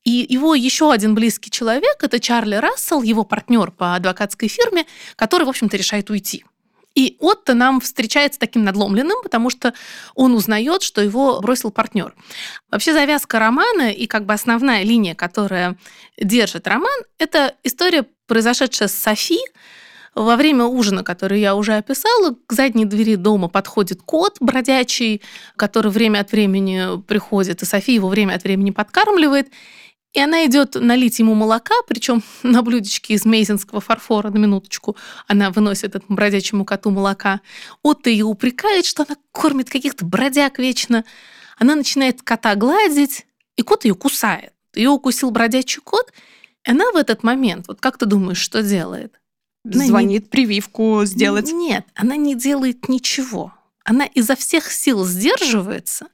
И 0.05 0.25
его 0.29 0.55
еще 0.55 0.91
один 0.91 1.15
близкий 1.15 1.51
человек, 1.51 1.97
это 2.01 2.19
Чарли 2.19 2.55
Рассел, 2.55 3.01
его 3.01 3.23
партнер 3.23 3.71
по 3.71 3.95
адвокатской 3.95 4.47
фирме, 4.47 4.85
который, 5.15 5.43
в 5.43 5.49
общем-то, 5.49 5.75
решает 5.75 6.09
уйти. 6.09 6.45
И 6.93 7.17
Отто 7.19 7.55
нам 7.55 7.81
встречается 7.81 8.39
таким 8.39 8.63
надломленным, 8.63 9.17
потому 9.21 9.49
что 9.49 9.73
он 10.13 10.33
узнает, 10.33 10.81
что 10.81 11.01
его 11.01 11.41
бросил 11.41 11.71
партнер. 11.71 12.15
Вообще 12.71 12.93
завязка 12.93 13.37
романа 13.37 13.91
и 13.91 14.07
как 14.07 14.25
бы 14.25 14.33
основная 14.33 14.83
линия, 14.83 15.13
которая 15.13 15.75
держит 16.17 16.67
роман, 16.67 17.01
это 17.17 17.55
история, 17.63 18.05
произошедшая 18.27 18.87
с 18.87 18.93
Софи 18.93 19.39
Во 20.13 20.37
время 20.37 20.63
ужина, 20.63 21.03
который 21.03 21.41
я 21.41 21.55
уже 21.55 21.73
описала, 21.73 22.37
к 22.47 22.53
задней 22.53 22.85
двери 22.85 23.15
дома 23.15 23.49
подходит 23.49 24.01
кот 24.01 24.37
бродячий, 24.39 25.21
который 25.57 25.91
время 25.91 26.19
от 26.19 26.31
времени 26.31 27.01
приходит, 27.01 27.61
и 27.61 27.65
София 27.65 27.95
его 27.95 28.07
время 28.07 28.35
от 28.35 28.43
времени 28.43 28.71
подкармливает. 28.71 29.49
И 30.15 30.19
она 30.19 30.45
идет 30.45 30.75
налить 30.75 31.19
ему 31.19 31.35
молока, 31.35 31.75
причем 31.87 32.23
на 32.43 32.61
блюдечке 32.61 33.13
из 33.15 33.25
мейзинского 33.25 33.81
фарфора, 33.81 34.31
на 34.31 34.37
минуточку, 34.37 34.95
она 35.27 35.51
выносит 35.51 35.93
этому 35.93 36.15
бродячему 36.15 36.63
коту 36.63 36.89
молока. 36.89 37.41
Отто 37.83 38.09
ее 38.09 38.23
упрекает, 38.23 38.85
что 38.85 39.03
она 39.03 39.17
кормит 39.33 39.69
каких-то 39.69 40.05
бродяг 40.05 40.57
вечно. 40.57 41.03
Она 41.57 41.75
начинает 41.75 42.21
кота 42.21 42.55
гладить, 42.55 43.27
и 43.57 43.61
кот 43.61 43.83
ее 43.83 43.93
кусает. 43.93 44.53
Ее 44.73 44.89
укусил 44.89 45.31
бродячий 45.31 45.81
кот, 45.81 46.13
и 46.65 46.71
она 46.71 46.91
в 46.91 46.95
этот 46.95 47.23
момент, 47.23 47.67
вот 47.67 47.81
как 47.81 47.97
ты 47.97 48.05
думаешь, 48.05 48.39
что 48.39 48.63
делает? 48.63 49.19
Она 49.65 49.85
Звонит 49.85 50.23
не... 50.23 50.29
прививку 50.29 51.01
сделать. 51.03 51.51
Нет, 51.51 51.85
она 51.93 52.15
не 52.15 52.35
делает 52.35 52.87
ничего. 52.87 53.53
Она 53.83 54.05
изо 54.05 54.37
всех 54.37 54.71
сил 54.71 55.05
сдерживается, 55.05 56.07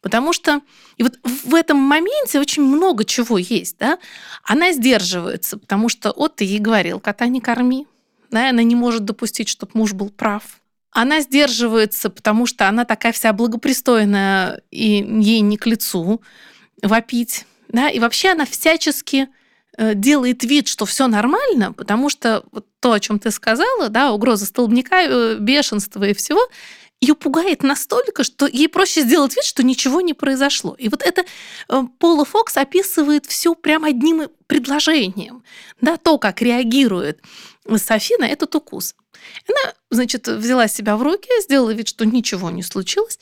Потому 0.00 0.32
что 0.32 0.62
и 0.96 1.02
вот 1.02 1.18
в 1.22 1.54
этом 1.54 1.76
моменте 1.76 2.40
очень 2.40 2.62
много 2.62 3.04
чего 3.04 3.38
есть. 3.38 3.76
Да? 3.78 3.98
Она 4.44 4.72
сдерживается, 4.72 5.58
потому 5.58 5.88
что 5.88 6.12
вот 6.16 6.36
ты 6.36 6.44
ей 6.44 6.58
говорил, 6.58 7.00
кота 7.00 7.26
не 7.26 7.40
корми. 7.40 7.86
Да? 8.30 8.48
Она 8.48 8.62
не 8.62 8.74
может 8.74 9.04
допустить, 9.04 9.48
чтобы 9.48 9.72
муж 9.74 9.92
был 9.92 10.10
прав. 10.10 10.42
Она 10.92 11.20
сдерживается, 11.20 12.10
потому 12.10 12.46
что 12.46 12.68
она 12.68 12.84
такая 12.84 13.12
вся 13.12 13.32
благопристойная, 13.32 14.62
и 14.70 15.04
ей 15.20 15.40
не 15.40 15.56
к 15.56 15.66
лицу 15.66 16.20
вопить. 16.82 17.46
Да? 17.68 17.88
И 17.90 17.98
вообще 18.00 18.30
она 18.30 18.44
всячески 18.44 19.28
э, 19.76 19.94
делает 19.94 20.42
вид, 20.44 20.66
что 20.66 20.86
все 20.86 21.06
нормально, 21.06 21.72
потому 21.72 22.08
что 22.08 22.42
то, 22.80 22.92
о 22.92 23.00
чем 23.00 23.18
ты 23.18 23.30
сказала, 23.30 23.90
да, 23.90 24.12
угроза 24.12 24.46
столбняка, 24.46 25.02
э, 25.02 25.36
бешенства 25.38 26.04
и 26.04 26.14
всего, 26.14 26.40
ее 27.00 27.14
пугает 27.14 27.62
настолько, 27.62 28.24
что 28.24 28.46
ей 28.46 28.68
проще 28.68 29.02
сделать 29.02 29.34
вид, 29.34 29.44
что 29.44 29.62
ничего 29.62 30.00
не 30.02 30.12
произошло. 30.12 30.74
И 30.78 30.88
вот 30.88 31.02
это 31.02 31.24
э, 31.68 31.82
Пола 31.98 32.24
Фокс 32.24 32.56
описывает 32.56 33.24
все 33.26 33.54
прямо 33.54 33.88
одним 33.88 34.28
предложением. 34.46 35.42
Да, 35.80 35.96
то, 35.96 36.18
как 36.18 36.42
реагирует 36.42 37.22
Софи 37.76 38.16
на 38.18 38.26
этот 38.28 38.54
укус. 38.54 38.94
Она, 39.48 39.74
значит, 39.90 40.28
взяла 40.28 40.68
себя 40.68 40.96
в 40.96 41.02
руки, 41.02 41.28
сделала 41.42 41.70
вид, 41.70 41.88
что 41.88 42.04
ничего 42.04 42.50
не 42.50 42.62
случилось. 42.62 43.18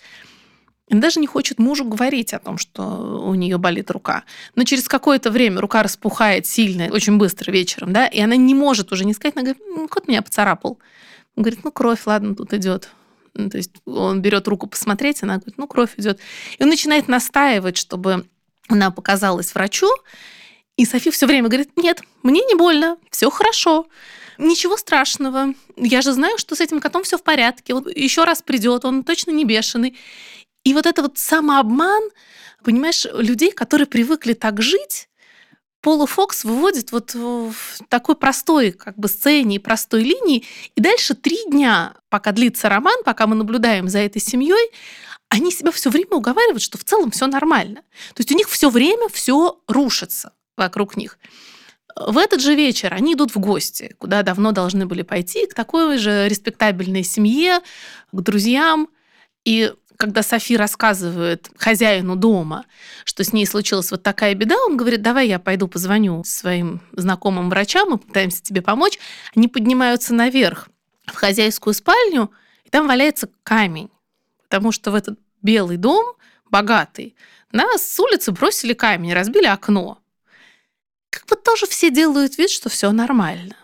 И 0.89 0.95
даже 0.95 1.21
не 1.21 1.27
хочет 1.27 1.59
мужу 1.59 1.85
говорить 1.85 2.33
о 2.33 2.39
том, 2.39 2.57
что 2.57 2.83
у 2.83 3.35
нее 3.35 3.59
болит 3.59 3.91
рука. 3.91 4.25
Но 4.55 4.65
через 4.65 4.89
какое-то 4.89 5.31
время 5.31 5.61
рука 5.61 5.83
распухает 5.83 6.47
сильно, 6.47 6.87
очень 6.91 7.19
быстро 7.19 7.53
вечером, 7.53 7.93
да, 7.93 8.07
и 8.07 8.19
она 8.21 8.37
не 8.37 8.55
может 8.55 8.91
уже 8.91 9.05
не 9.05 9.13
сказать, 9.13 9.37
она 9.37 9.53
говорит, 9.53 9.91
кот 9.91 10.09
меня 10.09 10.23
поцарапал. 10.23 10.79
Он 11.37 11.43
говорит, 11.43 11.61
ну, 11.63 11.71
кровь, 11.71 12.01
ладно, 12.07 12.35
тут 12.35 12.55
идет. 12.55 12.89
Ну, 13.39 13.49
то 13.49 13.57
есть 13.57 13.71
он 13.87 14.21
берет 14.21 14.49
руку 14.49 14.67
посмотреть, 14.67 15.23
она 15.23 15.37
говорит, 15.37 15.57
ну, 15.59 15.69
кровь 15.69 15.95
идет. 15.97 16.19
И 16.59 16.63
он 16.63 16.69
начинает 16.69 17.07
настаивать, 17.07 17.77
чтобы 17.77 18.27
она 18.69 18.91
показалась 18.91 19.55
врачу. 19.55 19.89
И 20.77 20.85
Софи 20.85 21.11
все 21.11 21.27
время 21.27 21.49
говорит, 21.49 21.71
нет, 21.77 22.03
мне 22.23 22.43
не 22.43 22.57
больно, 22.57 22.99
все 23.11 23.31
хорошо. 23.31 23.87
Ничего 24.39 24.77
страшного. 24.77 25.55
Я 25.77 26.03
же 26.03 26.13
знаю, 26.13 26.37
что 26.39 26.57
с 26.57 26.61
этим 26.61 26.81
котом 26.81 27.05
все 27.05 27.17
в 27.17 27.23
порядке. 27.23 27.75
Он 27.75 27.89
еще 27.89 28.25
раз 28.25 28.43
придет, 28.43 28.85
он 28.85 29.05
точно 29.05 29.31
не 29.31 29.45
бешеный. 29.45 29.97
И 30.65 30.75
вот 30.75 30.87
это 30.87 31.03
вот 31.03 31.17
самообман, 31.17 32.11
понимаешь, 32.65 33.07
людей, 33.13 33.53
которые 33.53 33.87
привыкли 33.87 34.35
так 34.35 34.61
жить, 34.61 35.08
Пола 35.89 36.07
Фокс 36.07 36.45
выводит 36.45 36.93
вот 36.93 37.15
в 37.15 37.55
такой 37.89 38.15
простой 38.15 38.73
как 38.73 38.99
бы 38.99 39.09
сцене 39.09 39.57
и 39.57 39.59
простой 39.59 40.03
линии. 40.03 40.45
И 40.75 40.83
дальше 40.83 41.15
три 41.15 41.39
дня, 41.47 41.95
пока 42.11 42.33
длится 42.33 42.69
роман, 42.69 43.03
пока 43.07 43.27
мы 43.27 43.35
наблюдаем 43.35 43.89
за 43.89 44.01
этой 44.01 44.21
семьей, 44.21 44.71
они 45.31 45.51
себя 45.51 45.73
все 45.73 45.89
время 45.89 46.11
уговаривают, 46.11 46.61
что 46.61 46.77
в 46.77 46.85
целом 46.85 47.11
все 47.11 47.27
нормально. 47.27 47.77
То 48.13 48.19
есть 48.21 48.31
у 48.31 48.37
них 48.37 48.51
все 48.51 48.69
время 48.69 49.09
все 49.09 49.63
рушится 49.67 50.35
вокруг 50.59 50.95
них. 50.99 51.19
В 51.97 52.19
этот 52.19 52.43
же 52.43 52.55
вечер 52.55 52.93
они 52.93 53.15
идут 53.15 53.35
в 53.35 53.39
гости, 53.39 53.97
куда 53.97 54.23
давно 54.23 54.53
должны 54.53 54.85
были 54.85 55.01
пойти, 55.01 55.47
к 55.47 55.55
такой 55.55 55.97
же 55.97 56.29
респектабельной 56.29 57.03
семье, 57.03 57.61
к 58.13 58.21
друзьям. 58.21 58.91
И 59.47 59.73
когда 59.99 60.23
Софи 60.23 60.57
рассказывает 60.57 61.51
хозяину 61.57 62.15
дома, 62.15 62.65
что 63.05 63.25
с 63.25 63.33
ней 63.33 63.45
случилась 63.47 63.91
вот 63.91 64.05
такая 64.05 64.33
беда, 64.35 64.55
он 64.65 64.77
говорит, 64.77 65.03
давай 65.03 65.27
я 65.27 65.41
пойду 65.41 65.67
позвоню 65.67 66.23
своим 66.23 66.81
знакомым 66.93 67.51
врачам, 67.51 67.91
мы 67.91 67.99
пытаемся 67.99 68.41
тебе 68.41 68.63
помочь. 68.63 68.99
Они 69.35 69.49
поднимаются 69.49 70.15
наверх 70.15 70.69
в 71.05 71.17
хозяйскую 71.17 71.75
спальню, 71.75 72.31
и 72.65 72.71
там 72.71 72.87
валяется 72.87 73.29
камень, 73.43 73.91
потому 74.45 74.71
что 74.71 74.93
в 74.93 74.95
этот 74.95 75.19
белый 75.43 75.79
дом, 75.79 76.15
богатый, 76.49 77.17
нас 77.51 77.83
с 77.83 77.99
улицы 77.99 78.31
бросили 78.31 78.75
камень, 78.75 79.15
разбили 79.15 79.47
окно. 79.47 79.99
Как 81.11 81.27
бы 81.27 81.35
тоже 81.35 81.67
все 81.67 81.91
делают 81.91 82.39
вид, 82.39 82.51
что 82.51 82.69
все 82.69 82.93
нормально. 82.93 83.57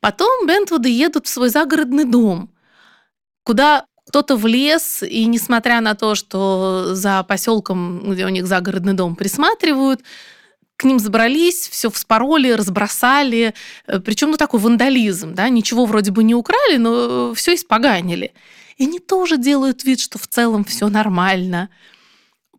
Потом 0.00 0.46
Бентвуды 0.46 0.88
едут 0.88 1.26
в 1.26 1.30
свой 1.30 1.50
загородный 1.50 2.04
дом, 2.04 2.50
куда 3.42 3.84
кто-то 4.08 4.36
влез, 4.36 5.02
и 5.02 5.26
несмотря 5.26 5.80
на 5.80 5.94
то, 5.94 6.14
что 6.14 6.94
за 6.94 7.22
поселком, 7.24 8.12
где 8.12 8.24
у 8.24 8.28
них 8.28 8.46
загородный 8.46 8.94
дом, 8.94 9.16
присматривают, 9.16 10.02
к 10.76 10.84
ним 10.84 10.98
забрались, 10.98 11.68
все 11.68 11.90
вспороли, 11.90 12.50
разбросали. 12.50 13.54
Э, 13.86 13.98
Причем 13.98 14.30
ну 14.30 14.36
такой 14.36 14.60
вандализм, 14.60 15.34
да, 15.34 15.48
ничего 15.48 15.86
вроде 15.86 16.10
бы 16.10 16.22
не 16.22 16.34
украли, 16.34 16.76
но 16.76 17.34
все 17.34 17.54
испоганили. 17.54 18.32
И 18.76 18.84
они 18.84 18.98
тоже 18.98 19.38
делают 19.38 19.84
вид, 19.84 20.00
что 20.00 20.18
в 20.18 20.26
целом 20.26 20.64
все 20.64 20.88
нормально. 20.88 21.70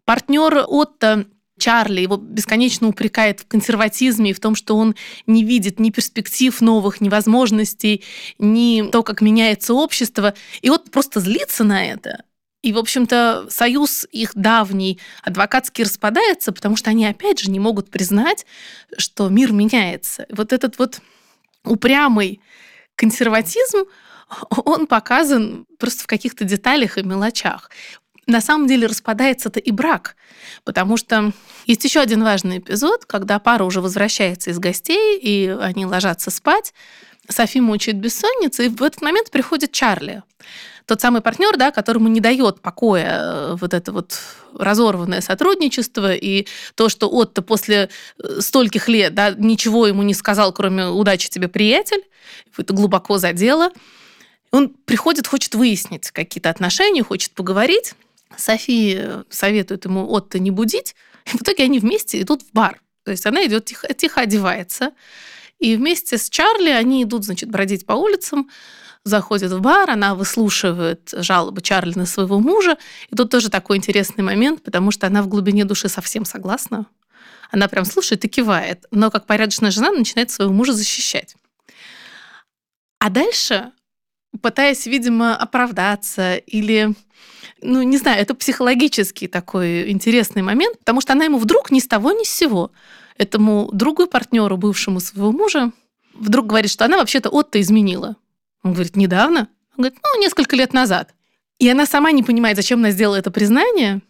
Партнер 0.04 0.66
Отто 0.68 1.26
Чарли 1.58 2.02
его 2.02 2.18
бесконечно 2.18 2.88
упрекает 2.88 3.42
в 3.42 3.48
консерватизме 3.48 4.32
и 4.32 4.34
в 4.34 4.40
том, 4.40 4.56
что 4.56 4.78
он 4.78 4.96
не 5.26 5.44
видит 5.44 5.80
ни 5.80 5.90
перспектив 5.90 6.60
новых, 6.62 7.02
ни 7.02 7.10
возможностей, 7.10 8.04
ни 8.40 8.90
то, 8.92 9.04
как 9.04 9.22
меняется 9.22 9.74
общество. 9.74 10.34
И 10.62 10.70
вот 10.70 10.92
просто 10.92 11.20
злится 11.20 11.64
на 11.64 11.86
это. 11.86 12.24
И, 12.64 12.74
в 12.74 12.78
общем-то, 12.78 13.48
союз 13.50 14.08
их 14.12 14.32
давний 14.34 15.00
адвокатский 15.24 15.84
распадается, 15.84 16.52
потому 16.52 16.76
что 16.76 16.90
они, 16.90 17.06
опять 17.06 17.40
же, 17.40 17.52
не 17.52 17.60
могут 17.60 17.90
признать, 17.90 18.46
что 18.98 19.30
мир 19.30 19.52
меняется. 19.52 20.26
Вот 20.30 20.54
этот 20.54 20.78
вот 20.80 21.00
упрямый 21.64 22.42
консерватизм, 22.96 23.86
он 24.50 24.88
показан 24.88 25.66
просто 25.80 26.04
в 26.04 26.08
каких-то 26.08 26.44
деталях 26.44 26.98
и 26.98 27.04
мелочах 27.04 27.70
на 28.28 28.42
самом 28.42 28.68
деле 28.68 28.88
распадается-то 28.88 29.60
и 29.60 29.72
брак, 29.72 30.16
потому 30.64 30.98
что 30.98 31.32
есть 31.66 31.84
еще 31.84 32.00
один 32.02 32.24
важный 32.24 32.60
эпизод, 32.60 33.06
когда 33.06 33.40
пара 33.40 33.64
уже 33.64 33.82
возвращается 33.82 34.52
из 34.52 34.60
гостей, 34.60 35.18
и 35.18 35.48
они 35.60 35.86
ложатся 35.86 36.30
спать, 36.30 36.74
Софи 37.30 37.60
мучает 37.60 37.98
бессонница, 37.98 38.64
и 38.64 38.70
в 38.70 38.84
этот 38.84 39.02
момент 39.02 39.32
приходит 39.32 39.72
Чарли, 39.72 40.24
тот 40.86 41.02
самый 41.02 41.22
партнер, 41.22 41.58
да, 41.58 41.72
которому 41.72 42.08
не 42.08 42.22
дает 42.22 42.62
покоя 42.62 43.20
э, 43.20 43.56
вот 43.60 43.74
это 43.74 43.92
вот 43.92 44.18
разорванное 44.58 45.20
сотрудничество 45.20 46.14
и 46.14 46.48
то, 46.76 46.88
что 46.88 47.10
Отто 47.10 47.42
после 47.42 47.90
э, 48.18 48.40
стольких 48.40 48.88
лет 48.88 49.14
да, 49.14 49.32
ничего 49.32 49.86
ему 49.88 50.04
не 50.04 50.14
сказал, 50.14 50.54
кроме 50.54 50.88
«удачи 50.88 51.30
тебе, 51.30 51.50
приятель», 51.50 52.04
это 52.58 52.74
глубоко 52.74 53.18
задело. 53.18 53.72
Он 54.52 54.70
приходит, 54.70 55.28
хочет 55.28 55.56
выяснить 55.56 56.12
какие-то 56.12 56.50
отношения, 56.50 57.04
хочет 57.04 57.32
поговорить, 57.32 57.94
София 58.36 59.02
э, 59.02 59.24
советует 59.30 59.86
ему 59.86 60.10
Отто 60.12 60.40
не 60.40 60.52
будить, 60.52 60.96
и 61.26 61.38
в 61.38 61.42
итоге 61.42 61.64
они 61.64 61.80
вместе 61.80 62.22
идут 62.22 62.42
в 62.42 62.52
бар. 62.52 62.82
То 63.04 63.12
есть 63.12 63.26
она 63.26 63.46
идет 63.46 63.66
тихо, 63.66 63.94
тихо 63.94 64.22
одевается, 64.22 64.92
и 65.60 65.76
вместе 65.76 66.18
с 66.18 66.30
Чарли 66.30 66.70
они 66.70 67.04
идут, 67.04 67.26
значит, 67.26 67.50
бродить 67.50 67.86
по 67.86 67.94
улицам, 67.94 68.50
заходят 69.04 69.52
в 69.52 69.62
бар, 69.62 69.90
она 69.90 70.14
выслушивает 70.14 71.10
жалобы 71.14 71.62
Чарли 71.62 71.94
на 71.98 72.06
своего 72.06 72.40
мужа. 72.40 72.78
И 73.10 73.16
тут 73.16 73.32
тоже 73.32 73.50
такой 73.50 73.78
интересный 73.78 74.24
момент, 74.24 74.62
потому 74.64 74.92
что 74.92 75.08
она 75.08 75.24
в 75.24 75.28
глубине 75.28 75.66
души 75.66 75.90
совсем 75.90 76.26
согласна. 76.26 76.86
Она 77.50 77.68
прям 77.68 77.86
слушает 77.86 78.26
и 78.26 78.28
кивает, 78.28 78.86
но 78.92 79.10
как 79.10 79.26
порядочная 79.26 79.72
жена 79.72 79.92
начинает 79.92 80.30
своего 80.30 80.54
мужа 80.54 80.74
защищать. 80.74 81.36
А 83.00 83.10
дальше, 83.10 83.72
пытаясь, 84.42 84.86
видимо, 84.86 85.36
оправдаться 85.36 86.36
или 86.36 86.94
ну, 87.62 87.82
не 87.82 87.98
знаю, 87.98 88.22
это 88.22 88.36
психологический 88.36 89.28
такой 89.28 89.90
интересный 89.90 90.42
момент, 90.42 90.78
потому 90.80 91.02
что 91.02 91.14
она 91.14 91.26
ему 91.26 91.38
вдруг 91.38 91.72
ни 91.72 91.80
с 91.80 91.88
того 91.88 92.12
ни 92.12 92.24
с 92.24 92.30
сего, 92.30 92.72
этому 93.18 93.70
другу 93.74 94.08
партнеру, 94.08 94.58
бывшему 94.58 95.00
своего 95.00 95.32
мужа, 95.32 95.72
вдруг 96.14 96.48
говорит, 96.48 96.72
что 96.72 96.86
она 96.86 96.98
вообще-то 96.98 97.30
Отто 97.30 97.60
изменила. 97.60 98.16
Он 98.64 98.74
говорит, 98.74 98.96
недавно? 98.96 99.48
Он 99.76 99.84
говорит, 99.84 99.98
ну, 100.04 100.22
несколько 100.22 100.56
лет 100.56 100.74
назад. 100.74 101.14
И 101.60 101.68
она 101.70 101.86
сама 101.86 102.12
не 102.12 102.24
понимает, 102.24 102.58
зачем 102.58 102.80
она 102.80 102.92
сделала 102.92 103.16
это 103.16 103.32
признание, 103.32 104.02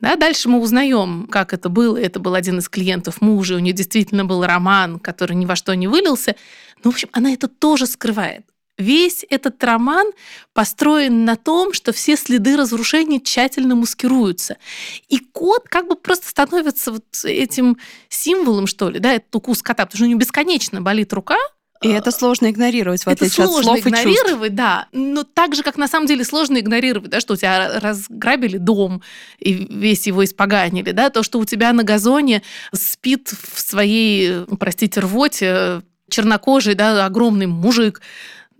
Да, 0.00 0.16
дальше 0.16 0.48
мы 0.48 0.60
узнаем, 0.60 1.28
как 1.30 1.52
это 1.52 1.68
было. 1.68 1.96
Это 1.96 2.18
был 2.18 2.34
один 2.34 2.58
из 2.58 2.68
клиентов 2.68 3.20
мужа, 3.20 3.56
у 3.56 3.58
нее 3.58 3.74
действительно 3.74 4.24
был 4.24 4.44
роман, 4.44 4.98
который 4.98 5.36
ни 5.36 5.44
во 5.46 5.56
что 5.56 5.74
не 5.74 5.88
вылился. 5.88 6.34
Но, 6.82 6.90
в 6.90 6.94
общем, 6.94 7.10
она 7.12 7.32
это 7.32 7.48
тоже 7.48 7.86
скрывает. 7.86 8.46
Весь 8.80 9.24
этот 9.28 9.62
роман 9.62 10.10
построен 10.54 11.24
на 11.24 11.36
том, 11.36 11.72
что 11.72 11.92
все 11.92 12.16
следы 12.16 12.56
разрушений 12.56 13.20
тщательно 13.22 13.76
маскируются. 13.76 14.56
И 15.08 15.18
кот 15.18 15.68
как 15.68 15.86
бы 15.86 15.96
просто 15.96 16.28
становится 16.28 16.92
вот 16.92 17.04
этим 17.24 17.76
символом, 18.08 18.66
что 18.66 18.88
ли, 18.88 18.98
да, 18.98 19.14
этот 19.14 19.34
укус 19.36 19.62
кота, 19.62 19.84
потому 19.84 19.98
что 19.98 20.04
у 20.06 20.08
него 20.08 20.18
бесконечно 20.18 20.80
болит 20.80 21.12
рука, 21.12 21.36
и 21.82 21.88
это 21.88 22.10
сложно 22.10 22.50
игнорировать, 22.50 23.04
в 23.04 23.08
отличие 23.08 23.44
это 23.44 23.52
сложно 23.52 23.72
от 23.72 23.80
слов 23.80 23.86
игнорировать, 23.86 24.26
и 24.26 24.32
чувств. 24.32 24.54
да. 24.54 24.88
Но 24.92 25.24
так 25.24 25.54
же, 25.54 25.62
как 25.62 25.78
на 25.78 25.88
самом 25.88 26.06
деле 26.06 26.24
сложно 26.24 26.58
игнорировать, 26.58 27.10
да, 27.10 27.20
что 27.20 27.34
у 27.34 27.36
тебя 27.36 27.80
разграбили 27.80 28.58
дом 28.58 29.02
и 29.38 29.54
весь 29.54 30.06
его 30.06 30.22
испоганили, 30.22 30.92
да, 30.92 31.08
то, 31.08 31.22
что 31.22 31.38
у 31.38 31.46
тебя 31.46 31.72
на 31.72 31.82
газоне 31.82 32.42
спит 32.74 33.32
в 33.32 33.60
своей, 33.60 34.44
простите, 34.58 35.00
рвоте 35.00 35.80
чернокожий, 36.10 36.74
да, 36.74 37.06
огромный 37.06 37.46
мужик, 37.46 38.02
а, 38.02 38.04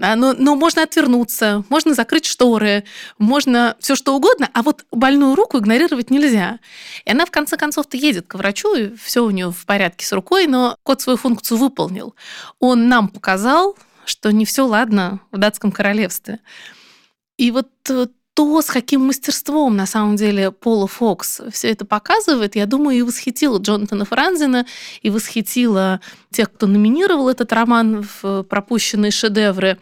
но, 0.00 0.32
но 0.32 0.54
можно 0.56 0.82
отвернуться, 0.82 1.64
можно 1.68 1.94
закрыть 1.94 2.24
шторы, 2.24 2.84
можно 3.18 3.76
все 3.80 3.94
что 3.94 4.16
угодно, 4.16 4.48
а 4.52 4.62
вот 4.62 4.84
больную 4.90 5.34
руку 5.34 5.58
игнорировать 5.58 6.10
нельзя. 6.10 6.58
И 7.04 7.10
она 7.10 7.26
в 7.26 7.30
конце 7.30 7.56
концов-то 7.56 7.96
едет 7.96 8.26
к 8.26 8.34
врачу, 8.34 8.74
и 8.74 8.96
все 8.96 9.24
у 9.24 9.30
нее 9.30 9.50
в 9.50 9.66
порядке 9.66 10.06
с 10.06 10.12
рукой, 10.12 10.46
но 10.46 10.76
кот 10.82 11.00
свою 11.00 11.16
функцию 11.16 11.58
выполнил. 11.58 12.14
Он 12.58 12.88
нам 12.88 13.08
показал, 13.08 13.76
что 14.04 14.32
не 14.32 14.44
все 14.44 14.66
ладно 14.66 15.20
в 15.30 15.38
датском 15.38 15.70
королевстве. 15.70 16.40
И 17.36 17.50
вот 17.50 17.68
э, 18.40 18.60
то, 18.60 18.62
с 18.62 18.66
каким 18.66 19.06
мастерством 19.06 19.76
на 19.76 19.86
самом 19.86 20.16
деле 20.16 20.50
Пола 20.50 20.86
Фокс 20.86 21.40
все 21.52 21.70
это 21.70 21.84
показывает, 21.84 22.56
я 22.56 22.66
думаю, 22.66 22.98
и 22.98 23.02
восхитила 23.02 23.58
Джонатана 23.58 24.04
Франзина, 24.04 24.66
и 25.02 25.10
восхитила 25.10 26.00
тех, 26.30 26.52
кто 26.52 26.66
номинировал 26.66 27.28
этот 27.28 27.52
роман 27.52 28.06
в 28.22 28.42
пропущенные 28.44 29.10
шедевры. 29.10 29.78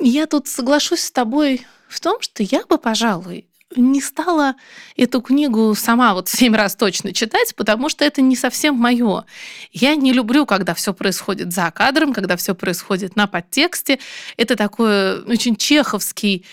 Я 0.00 0.26
тут 0.26 0.48
соглашусь 0.48 1.00
с 1.00 1.12
тобой 1.12 1.66
в 1.88 2.00
том, 2.00 2.20
что 2.20 2.42
я 2.42 2.64
бы, 2.66 2.78
пожалуй, 2.78 3.46
не 3.76 4.00
стала 4.00 4.54
эту 4.96 5.20
книгу 5.20 5.74
сама 5.74 6.14
вот 6.14 6.28
семь 6.28 6.54
раз 6.54 6.76
точно 6.76 7.12
читать, 7.12 7.54
потому 7.56 7.88
что 7.88 8.04
это 8.04 8.20
не 8.20 8.36
совсем 8.36 8.74
мое. 8.74 9.24
Я 9.72 9.94
не 9.96 10.12
люблю, 10.12 10.46
когда 10.46 10.74
все 10.74 10.92
происходит 10.92 11.52
за 11.52 11.70
кадром, 11.70 12.12
когда 12.12 12.36
все 12.36 12.54
происходит 12.54 13.16
на 13.16 13.26
подтексте. 13.26 13.98
Это 14.36 14.56
такой 14.56 15.22
очень 15.22 15.56
чеховский 15.56 16.44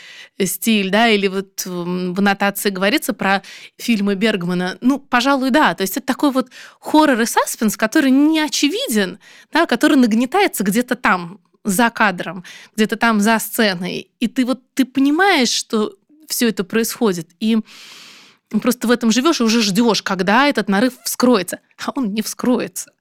стиль, 0.42 0.90
да, 0.90 1.10
или 1.10 1.28
вот 1.28 1.66
в 1.66 2.20
аннотации 2.20 2.70
говорится 2.70 3.14
про 3.14 3.44
фильмы 3.78 4.16
Бергмана. 4.16 4.78
Ну, 4.82 5.00
пожалуй, 5.00 5.50
да. 5.50 5.74
То 5.74 5.82
есть 5.82 5.98
это 5.98 6.06
такой 6.06 6.32
вот 6.32 6.50
хоррор 6.80 7.20
и 7.22 7.26
саспенс, 7.26 7.78
который 7.78 8.12
не 8.12 8.40
очевиден, 8.40 9.20
да, 9.52 9.66
который 9.66 9.98
нагнетается 9.98 10.64
где-то 10.64 10.96
там, 10.96 11.40
за 11.64 11.90
кадром, 11.90 12.44
где-то 12.76 12.96
там 12.96 13.20
за 13.20 13.40
сценой. 13.40 14.10
И 14.20 14.28
ты 14.28 14.46
вот 14.46 14.62
ты 14.74 14.86
понимаешь, 14.86 15.50
что 15.50 15.94
все 16.30 16.50
это 16.50 16.64
происходит. 16.64 17.30
И 17.40 17.58
просто 18.62 18.88
в 18.88 18.92
этом 18.92 19.12
живешь 19.12 19.42
и 19.42 19.44
уже 19.44 19.62
ждешь, 19.62 20.02
когда 20.02 20.48
этот 20.48 20.70
нарыв 20.70 20.94
вскроется. 21.04 21.60
А 21.86 21.92
он 21.96 22.14
не 22.14 22.22
вскроется. 22.22 22.92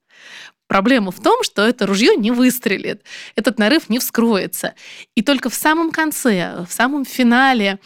Проблема 0.67 1.12
в 1.12 1.21
том, 1.21 1.43
что 1.43 1.67
это 1.67 1.87
ружье 1.87 2.14
не 2.14 2.31
выстрелит, 2.31 3.03
этот 3.37 3.59
нарыв 3.59 3.88
не 3.88 3.99
вскроется. 3.99 4.75
И 5.14 5.23
только 5.23 5.49
в 5.49 5.55
самом 5.55 5.91
конце, 5.91 6.67
в 6.69 6.73
самом 6.73 7.07
финале 7.07 7.79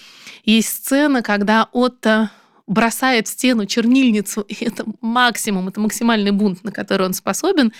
есть 0.44 0.68
сцена, 0.68 1.22
когда 1.22 1.68
Отто 1.72 2.32
бросает 2.66 3.28
в 3.28 3.30
стену 3.30 3.66
чернильницу, 3.66 4.40
и 4.40 4.64
это 4.64 4.84
максимум, 5.00 5.68
это 5.68 5.80
максимальный 5.80 6.32
бунт, 6.32 6.64
на 6.64 6.72
который 6.72 7.06
он 7.06 7.14
способен. 7.14 7.72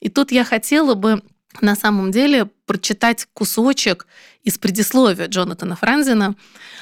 И 0.00 0.10
тут 0.10 0.32
я 0.32 0.44
хотела 0.44 0.94
бы 0.94 1.22
на 1.60 1.76
самом 1.76 2.10
деле 2.10 2.46
прочитать 2.66 3.26
кусочек 3.34 4.06
из 4.42 4.58
предисловия 4.58 5.28
Джонатана 5.28 5.76
Франзина, 5.76 6.34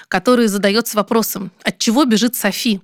который 0.09 0.46
задается 0.46 0.96
вопросом, 0.96 1.50
от 1.62 1.78
чего 1.78 2.04
бежит 2.04 2.37
Софи? 2.37 2.80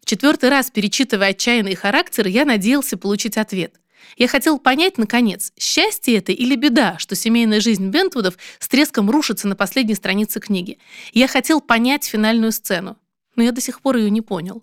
В 0.00 0.06
четвертый 0.06 0.50
раз, 0.50 0.70
перечитывая 0.70 1.30
отчаянные 1.30 1.76
характеры, 1.76 2.28
я 2.28 2.44
надеялся 2.44 2.96
получить 2.96 3.36
ответ. 3.36 3.74
Я 4.16 4.28
хотел 4.28 4.58
понять, 4.58 4.98
наконец, 4.98 5.52
счастье 5.58 6.16
это 6.16 6.32
или 6.32 6.56
беда, 6.56 6.96
что 6.98 7.14
семейная 7.14 7.60
жизнь 7.60 7.88
Бентвудов 7.88 8.36
с 8.58 8.68
треском 8.68 9.10
рушится 9.10 9.48
на 9.48 9.56
последней 9.56 9.94
странице 9.94 10.40
книги. 10.40 10.78
Я 11.12 11.28
хотел 11.28 11.60
понять 11.60 12.04
финальную 12.04 12.52
сцену, 12.52 12.96
но 13.36 13.42
я 13.42 13.52
до 13.52 13.60
сих 13.60 13.80
пор 13.80 13.96
ее 13.96 14.10
не 14.10 14.20
понял. 14.20 14.62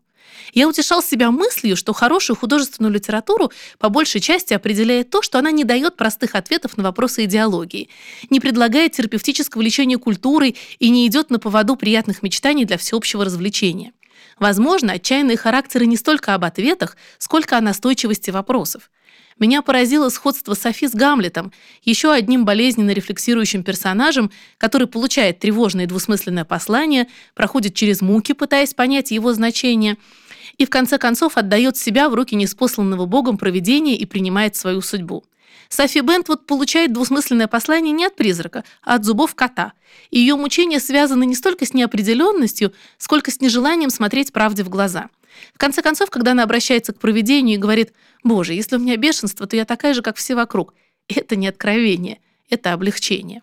Я 0.53 0.67
утешал 0.67 1.03
себя 1.03 1.31
мыслью, 1.31 1.75
что 1.75 1.93
хорошую 1.93 2.37
художественную 2.37 2.93
литературу 2.93 3.51
по 3.77 3.89
большей 3.89 4.21
части 4.21 4.53
определяет 4.53 5.09
то, 5.09 5.21
что 5.21 5.39
она 5.39 5.51
не 5.51 5.63
дает 5.63 5.95
простых 5.95 6.35
ответов 6.35 6.77
на 6.77 6.83
вопросы 6.83 7.25
идеологии, 7.25 7.89
не 8.29 8.39
предлагает 8.39 8.93
терапевтического 8.93 9.61
лечения 9.61 9.97
культурой 9.97 10.55
и 10.79 10.89
не 10.89 11.07
идет 11.07 11.29
на 11.29 11.39
поводу 11.39 11.75
приятных 11.75 12.23
мечтаний 12.23 12.65
для 12.65 12.77
всеобщего 12.77 13.25
развлечения. 13.25 13.93
Возможно, 14.39 14.93
отчаянные 14.93 15.37
характеры 15.37 15.85
не 15.85 15.97
столько 15.97 16.33
об 16.33 16.45
ответах, 16.45 16.95
сколько 17.17 17.57
о 17.57 17.61
настойчивости 17.61 18.31
вопросов. 18.31 18.89
Меня 19.39 19.61
поразило 19.61 20.09
сходство 20.09 20.53
Софи 20.53 20.87
с 20.87 20.91
Гамлетом, 20.91 21.53
еще 21.83 22.11
одним 22.11 22.43
болезненно 22.43 22.91
рефлексирующим 22.91 23.63
персонажем, 23.63 24.31
который 24.57 24.87
получает 24.87 25.39
тревожное 25.39 25.85
и 25.85 25.87
двусмысленное 25.87 26.43
послание, 26.43 27.07
проходит 27.35 27.73
через 27.73 28.01
муки, 28.01 28.33
пытаясь 28.33 28.73
понять 28.73 29.11
его 29.11 29.33
значение, 29.33 29.97
и 30.57 30.65
в 30.65 30.69
конце 30.69 30.97
концов 30.97 31.37
отдает 31.37 31.77
себя 31.77 32.09
в 32.09 32.15
руки 32.15 32.35
неспосланного 32.35 33.05
Богом 33.05 33.37
провидения 33.37 33.95
и 33.95 34.05
принимает 34.05 34.57
свою 34.57 34.81
судьбу. 34.81 35.23
Софи 35.69 36.01
Бентвуд 36.01 36.47
получает 36.47 36.91
двусмысленное 36.91 37.47
послание 37.47 37.93
не 37.93 38.05
от 38.05 38.15
призрака, 38.15 38.63
а 38.81 38.95
от 38.95 39.05
зубов 39.05 39.35
кота. 39.35 39.73
Ее 40.09 40.35
мучения 40.35 40.79
связаны 40.79 41.25
не 41.25 41.35
столько 41.35 41.65
с 41.65 41.73
неопределенностью, 41.73 42.73
сколько 42.97 43.29
с 43.29 43.39
нежеланием 43.39 43.91
смотреть 43.91 44.33
правде 44.33 44.63
в 44.63 44.69
глаза. 44.69 45.09
В 45.53 45.59
конце 45.59 45.83
концов, 45.83 46.09
когда 46.09 46.31
она 46.31 46.43
обращается 46.43 46.91
к 46.91 46.99
провидению 46.99 47.55
и 47.55 47.59
говорит 47.59 47.93
«Боже, 48.23 48.55
если 48.55 48.75
у 48.75 48.79
меня 48.79 48.97
бешенство, 48.97 49.45
то 49.45 49.55
я 49.55 49.63
такая 49.63 49.93
же, 49.93 50.01
как 50.01 50.17
все 50.17 50.35
вокруг», 50.35 50.73
это 51.07 51.35
не 51.35 51.47
откровение, 51.47 52.19
это 52.49 52.73
облегчение. 52.73 53.41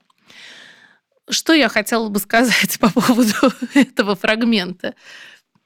Что 1.29 1.53
я 1.53 1.69
хотела 1.69 2.09
бы 2.09 2.19
сказать 2.19 2.79
по 2.81 2.91
поводу 2.91 3.53
этого 3.75 4.17
фрагмента? 4.17 4.95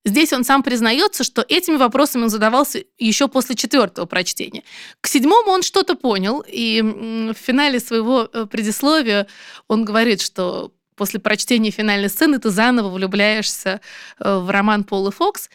Здесь 0.04 0.32
он 0.32 0.44
сам 0.44 0.62
признается, 0.62 1.24
что 1.24 1.44
этими 1.46 1.76
вопросами 1.76 2.22
он 2.22 2.30
задавался 2.30 2.84
еще 2.98 3.28
после 3.28 3.54
четвертого 3.54 4.06
прочтения. 4.06 4.62
К 5.00 5.06
седьмому 5.06 5.50
он 5.50 5.62
что-то 5.62 5.94
понял, 5.94 6.42
и 6.46 6.80
в 6.82 7.34
финале 7.34 7.80
своего 7.80 8.28
э, 8.32 8.46
предисловия 8.46 9.26
он 9.68 9.84
говорит, 9.84 10.22
что 10.22 10.72
после 10.96 11.20
прочтения 11.20 11.70
финальной 11.70 12.08
сцены 12.08 12.38
ты 12.38 12.50
заново 12.50 12.90
влюбляешься 12.90 13.80
э, 14.18 14.36
в 14.38 14.50
роман 14.50 14.84
Пола 14.84 15.10
Фокс. 15.10 15.50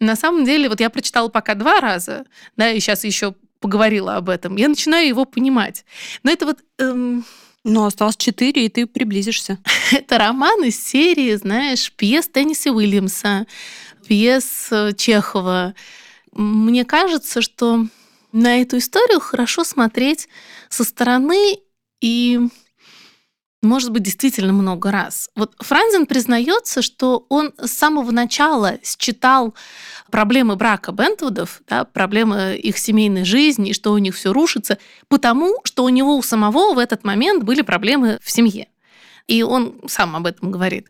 На 0.00 0.16
самом 0.16 0.44
деле, 0.44 0.68
вот 0.68 0.80
я 0.80 0.90
прочитала 0.90 1.28
пока 1.28 1.54
два 1.54 1.80
раза, 1.80 2.24
да, 2.56 2.70
и 2.70 2.78
сейчас 2.78 3.04
еще 3.04 3.34
поговорила 3.60 4.16
об 4.16 4.28
этом, 4.28 4.56
я 4.56 4.68
начинаю 4.68 5.06
его 5.08 5.24
понимать. 5.24 5.84
Но 6.22 6.30
это 6.30 6.46
вот... 6.46 6.58
Эм... 6.78 7.24
Ну, 7.64 7.84
осталось 7.84 8.16
четыре, 8.16 8.66
и 8.66 8.68
ты 8.68 8.86
приблизишься. 8.86 9.58
это 9.92 10.16
роман 10.16 10.64
из 10.64 10.82
серии, 10.82 11.34
знаешь, 11.34 11.92
пьес 11.92 12.28
Тенниса 12.28 12.70
Уильямса, 12.70 13.46
пьес 14.08 14.68
э, 14.70 14.92
Чехова. 14.96 15.74
Мне 16.32 16.84
кажется, 16.84 17.42
что 17.42 17.86
на 18.32 18.62
эту 18.62 18.78
историю 18.78 19.20
хорошо 19.20 19.64
смотреть 19.64 20.28
со 20.68 20.84
стороны 20.84 21.58
и 22.00 22.40
может 23.60 23.90
быть, 23.90 24.04
действительно 24.04 24.52
много 24.52 24.92
раз. 24.92 25.30
Вот 25.34 25.56
Франзен 25.58 26.06
признается, 26.06 26.80
что 26.80 27.26
он 27.28 27.52
с 27.58 27.72
самого 27.72 28.12
начала 28.12 28.78
считал 28.84 29.52
проблемы 30.12 30.54
брака 30.54 30.92
Бентвудов, 30.92 31.60
да, 31.66 31.82
проблемы 31.82 32.56
их 32.56 32.78
семейной 32.78 33.24
жизни, 33.24 33.70
и 33.70 33.74
что 33.74 33.92
у 33.92 33.98
них 33.98 34.14
все 34.14 34.32
рушится, 34.32 34.78
потому 35.08 35.56
что 35.64 35.82
у 35.82 35.88
него 35.88 36.16
у 36.16 36.22
самого 36.22 36.72
в 36.72 36.78
этот 36.78 37.02
момент 37.02 37.42
были 37.42 37.62
проблемы 37.62 38.20
в 38.22 38.30
семье. 38.30 38.68
И 39.26 39.42
он 39.42 39.80
сам 39.88 40.14
об 40.14 40.26
этом 40.26 40.52
говорит. 40.52 40.86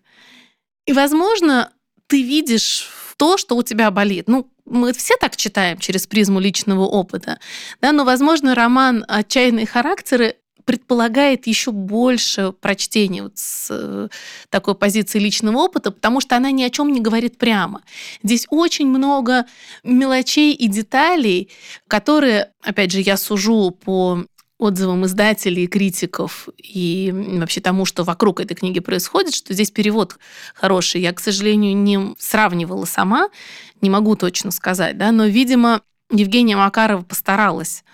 И, 0.85 0.93
возможно, 0.93 1.73
ты 2.07 2.23
видишь 2.23 2.91
то, 3.19 3.37
что 3.37 3.57
у 3.57 3.63
тебя 3.63 3.91
болит. 3.91 4.29
Ну, 4.29 4.49
мы 4.65 4.93
все 4.95 5.15
так 5.21 5.37
читаем 5.37 5.79
через 5.79 6.07
призму 6.07 6.41
личного 6.41 6.85
опыта, 6.87 7.39
да, 7.83 7.93
но, 7.93 8.05
возможно, 8.05 8.55
роман 8.55 9.05
«Отчаянные 9.09 9.67
характеры» 9.67 10.37
предполагает 10.65 11.47
еще 11.47 11.73
больше 11.73 12.53
прочтения 12.53 13.23
вот 13.23 13.33
с 13.37 13.69
э, 13.71 14.09
такой 14.51 14.75
позиции 14.75 15.19
личного 15.19 15.57
опыта, 15.57 15.91
потому 15.91 16.21
что 16.21 16.37
она 16.37 16.51
ни 16.51 16.63
о 16.63 16.69
чем 16.69 16.93
не 16.93 17.01
говорит 17.01 17.39
прямо. 17.39 17.81
Здесь 18.23 18.47
очень 18.51 18.87
много 18.87 19.47
мелочей 19.83 20.53
и 20.53 20.69
деталей, 20.69 21.51
которые, 21.89 22.51
опять 22.63 22.93
же, 22.93 23.01
я 23.01 23.17
сужу 23.17 23.71
по 23.71 24.27
отзывам 24.59 25.07
издателей 25.07 25.67
критиков 25.67 26.49
и 26.59 27.13
вообще 27.39 27.61
тому, 27.61 27.85
что 27.85 28.05
вокруг 28.05 28.41
этой 28.41 28.55
книги 28.55 28.81
происходит, 28.81 29.35
что 29.35 29.55
здесь 29.55 29.71
перевод 29.71 30.19
хороший. 30.55 31.01
Я, 31.01 31.13
к 31.13 31.21
сожалению, 31.21 31.77
не 31.77 32.15
сравнивала 32.19 32.85
сама, 32.85 33.29
не 33.81 33.89
могу 33.89 34.17
точно 34.17 34.51
сказать, 34.51 34.99
да, 34.99 35.13
но, 35.13 35.27
видимо, 35.27 35.83
Евгения 36.11 36.57
Макарова 36.57 37.03
постаралась 37.03 37.85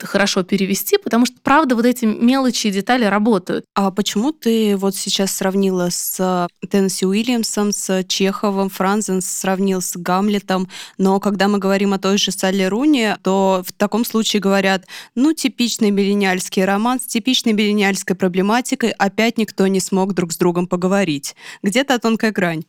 хорошо 0.00 0.42
перевести, 0.42 0.98
потому 0.98 1.26
что, 1.26 1.36
правда, 1.42 1.74
вот 1.74 1.84
эти 1.84 2.04
мелочи 2.04 2.68
и 2.68 2.70
детали 2.70 3.04
работают. 3.04 3.64
А 3.74 3.90
почему 3.90 4.32
ты 4.32 4.76
вот 4.76 4.94
сейчас 4.94 5.32
сравнила 5.32 5.88
с 5.90 6.48
Теннесси 6.68 7.06
Уильямсом, 7.06 7.72
с 7.72 8.04
Чеховым, 8.04 8.70
Франзен 8.70 9.20
сравнил 9.20 9.80
с 9.80 9.96
Гамлетом, 9.96 10.68
но 10.98 11.20
когда 11.20 11.48
мы 11.48 11.58
говорим 11.58 11.92
о 11.92 11.98
той 11.98 12.18
же 12.18 12.30
Салли 12.30 12.64
Руни, 12.64 13.14
то 13.22 13.62
в 13.66 13.72
таком 13.72 14.04
случае 14.04 14.40
говорят, 14.40 14.86
ну, 15.14 15.32
типичный 15.32 15.90
миллениальский 15.90 16.64
роман 16.64 17.00
с 17.00 17.04
типичной 17.04 17.52
миллениальской 17.52 18.16
проблематикой, 18.16 18.90
опять 18.90 19.38
никто 19.38 19.66
не 19.66 19.80
смог 19.80 20.14
друг 20.14 20.32
с 20.32 20.36
другом 20.36 20.66
поговорить. 20.66 21.34
Где-то 21.62 21.98
тонкая 21.98 22.32
грань. 22.32 22.64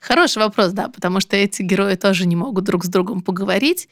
Хороший 0.00 0.38
вопрос, 0.38 0.72
да, 0.72 0.88
потому 0.88 1.20
что 1.20 1.36
эти 1.36 1.62
герои 1.62 1.94
тоже 1.94 2.26
не 2.26 2.36
могут 2.36 2.64
друг 2.64 2.84
с 2.84 2.88
другом 2.88 3.22
поговорить. 3.22 3.88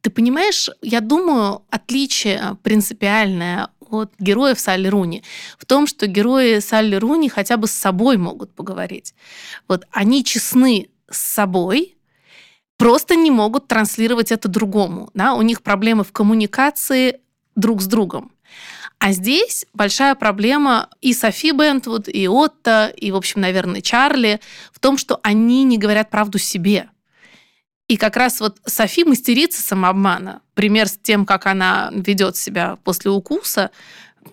Ты 0.00 0.10
понимаешь, 0.10 0.70
я 0.82 1.00
думаю, 1.00 1.62
отличие 1.70 2.56
принципиальное 2.62 3.68
от 3.80 4.12
героев 4.18 4.60
Салли 4.60 4.88
Руни 4.88 5.22
в 5.58 5.66
том, 5.66 5.86
что 5.86 6.06
герои 6.06 6.60
Салли 6.60 6.96
Руни 6.96 7.28
хотя 7.28 7.56
бы 7.56 7.66
с 7.66 7.72
собой 7.72 8.16
могут 8.16 8.54
поговорить. 8.54 9.14
Вот 9.68 9.86
они 9.90 10.24
честны 10.24 10.90
с 11.10 11.18
собой, 11.18 11.96
просто 12.76 13.16
не 13.16 13.30
могут 13.30 13.68
транслировать 13.68 14.32
это 14.32 14.48
другому. 14.48 15.10
Да? 15.14 15.34
У 15.34 15.42
них 15.42 15.62
проблемы 15.62 16.04
в 16.04 16.12
коммуникации 16.12 17.20
друг 17.56 17.82
с 17.82 17.86
другом. 17.86 18.32
А 19.00 19.12
здесь 19.12 19.64
большая 19.72 20.14
проблема 20.14 20.90
и 21.00 21.14
Софи 21.14 21.52
Бентвуд, 21.52 22.06
и 22.06 22.28
Отто, 22.28 22.92
и, 22.94 23.10
в 23.10 23.16
общем, 23.16 23.40
наверное, 23.40 23.80
Чарли 23.80 24.40
в 24.74 24.78
том, 24.78 24.98
что 24.98 25.18
они 25.22 25.64
не 25.64 25.78
говорят 25.78 26.10
правду 26.10 26.36
себе. 26.36 26.90
И 27.88 27.96
как 27.96 28.18
раз 28.18 28.40
вот 28.40 28.58
Софи 28.66 29.04
мастерица 29.04 29.62
самообмана. 29.62 30.42
Пример 30.52 30.86
с 30.86 30.98
тем, 30.98 31.24
как 31.24 31.46
она 31.46 31.90
ведет 31.94 32.36
себя 32.36 32.76
после 32.84 33.10
укуса, 33.10 33.70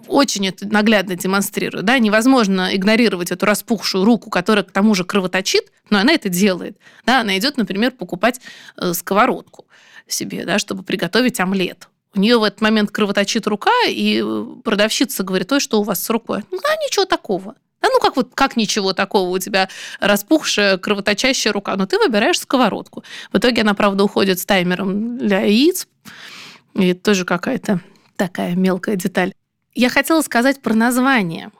очень 0.07 0.45
это 0.49 0.67
наглядно 0.67 1.15
демонстрирует. 1.15 1.85
Да? 1.85 1.97
Невозможно 1.97 2.75
игнорировать 2.75 3.31
эту 3.31 3.45
распухшую 3.45 4.03
руку, 4.03 4.29
которая 4.29 4.65
к 4.65 4.71
тому 4.71 4.95
же 4.95 5.05
кровоточит, 5.05 5.71
но 5.89 5.99
она 5.99 6.11
это 6.11 6.27
делает. 6.27 6.77
Да? 7.05 7.21
Она 7.21 7.37
идет, 7.37 7.55
например, 7.55 7.91
покупать 7.91 8.41
э, 8.75 8.91
сковородку 8.93 9.65
себе, 10.07 10.43
да, 10.43 10.59
чтобы 10.59 10.83
приготовить 10.83 11.39
омлет. 11.39 11.87
У 12.17 12.19
нее 12.19 12.39
в 12.39 12.43
этот 12.43 12.61
момент 12.61 12.89
кровоточит 12.89 13.45
рука, 13.45 13.71
и 13.87 14.23
продавщица 14.63 15.23
говорит, 15.23 15.51
ой, 15.51 15.59
что 15.59 15.79
у 15.79 15.83
вас 15.83 16.03
с 16.03 16.09
рукой? 16.09 16.43
Ну, 16.51 16.57
а 16.57 16.75
ничего 16.83 17.05
такого. 17.05 17.55
Да 17.79 17.89
ну 17.93 17.99
как 17.99 18.15
вот 18.15 18.31
как 18.33 18.57
ничего 18.57 18.93
такого, 18.93 19.29
у 19.29 19.37
тебя 19.37 19.69
распухшая, 19.99 20.79
кровоточащая 20.79 21.53
рука, 21.53 21.75
но 21.75 21.85
ты 21.85 21.99
выбираешь 21.99 22.39
сковородку. 22.39 23.03
В 23.31 23.37
итоге 23.37 23.61
она, 23.61 23.75
правда, 23.75 24.03
уходит 24.03 24.39
с 24.39 24.45
таймером 24.47 25.19
для 25.19 25.41
яиц, 25.41 25.87
и 26.73 26.93
тоже 26.93 27.23
какая-то 27.23 27.81
такая 28.15 28.55
мелкая 28.55 28.95
деталь. 28.95 29.31
Я 29.75 29.89
хотела 29.89 30.21
сказать 30.21 30.61
про 30.63 30.73
название. 30.73 31.51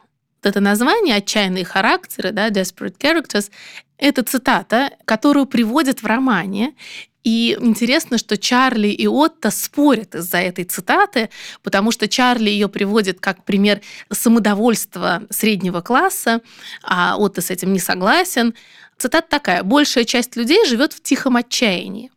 Вот 0.42 0.50
это 0.50 0.60
название 0.60 1.18
«Отчаянные 1.18 1.66
характеры», 1.66 2.32
да, 2.32 2.50
«Desperate 2.50 2.98
Characters», 2.98 3.52
это 4.00 4.24
цитата, 4.24 4.92
которую 5.06 5.46
приводят 5.46 6.02
в 6.02 6.06
романе, 6.06 6.74
и 7.24 7.58
интересно, 7.60 8.18
что 8.18 8.38
Чарли 8.38 8.88
и 8.88 9.08
Отто 9.08 9.52
спорят 9.52 10.16
из-за 10.16 10.38
этой 10.38 10.64
цитаты, 10.64 11.30
потому 11.62 11.92
что 11.92 12.08
Чарли 12.08 12.50
ее 12.50 12.70
приводит 12.70 13.20
как 13.20 13.44
пример 13.44 13.82
самодовольства 14.12 15.24
среднего 15.30 15.82
класса, 15.82 16.42
а 16.84 17.18
Отто 17.18 17.42
с 17.42 17.52
этим 17.52 17.74
не 17.74 17.80
согласен. 17.80 18.54
Цитата 18.98 19.28
такая. 19.30 19.64
«Большая 19.64 20.06
часть 20.06 20.36
людей 20.36 20.66
живет 20.66 20.94
в 20.94 21.02
тихом 21.02 21.36
отчаянии». 21.36 22.12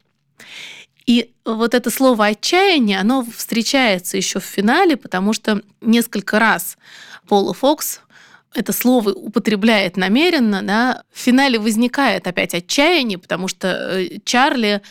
И 1.06 1.32
вот 1.44 1.74
это 1.74 1.90
слово 1.90 2.26
«отчаяние», 2.26 3.00
оно 3.00 3.26
встречается 3.36 4.16
еще 4.16 4.38
в 4.38 4.44
финале, 4.44 4.96
потому 4.96 5.32
что 5.32 5.60
несколько 5.80 6.38
раз 6.38 6.76
Пола 7.26 7.52
Фокс 7.52 8.00
это 8.54 8.72
слово 8.72 9.10
употребляет 9.10 9.96
намеренно, 9.96 10.62
да, 10.62 11.02
в 11.12 11.18
финале 11.18 11.58
возникает 11.58 12.26
опять 12.26 12.54
отчаяние, 12.54 13.18
потому 13.18 13.48
что 13.48 13.68
э, 13.68 14.18
Чарли 14.24 14.82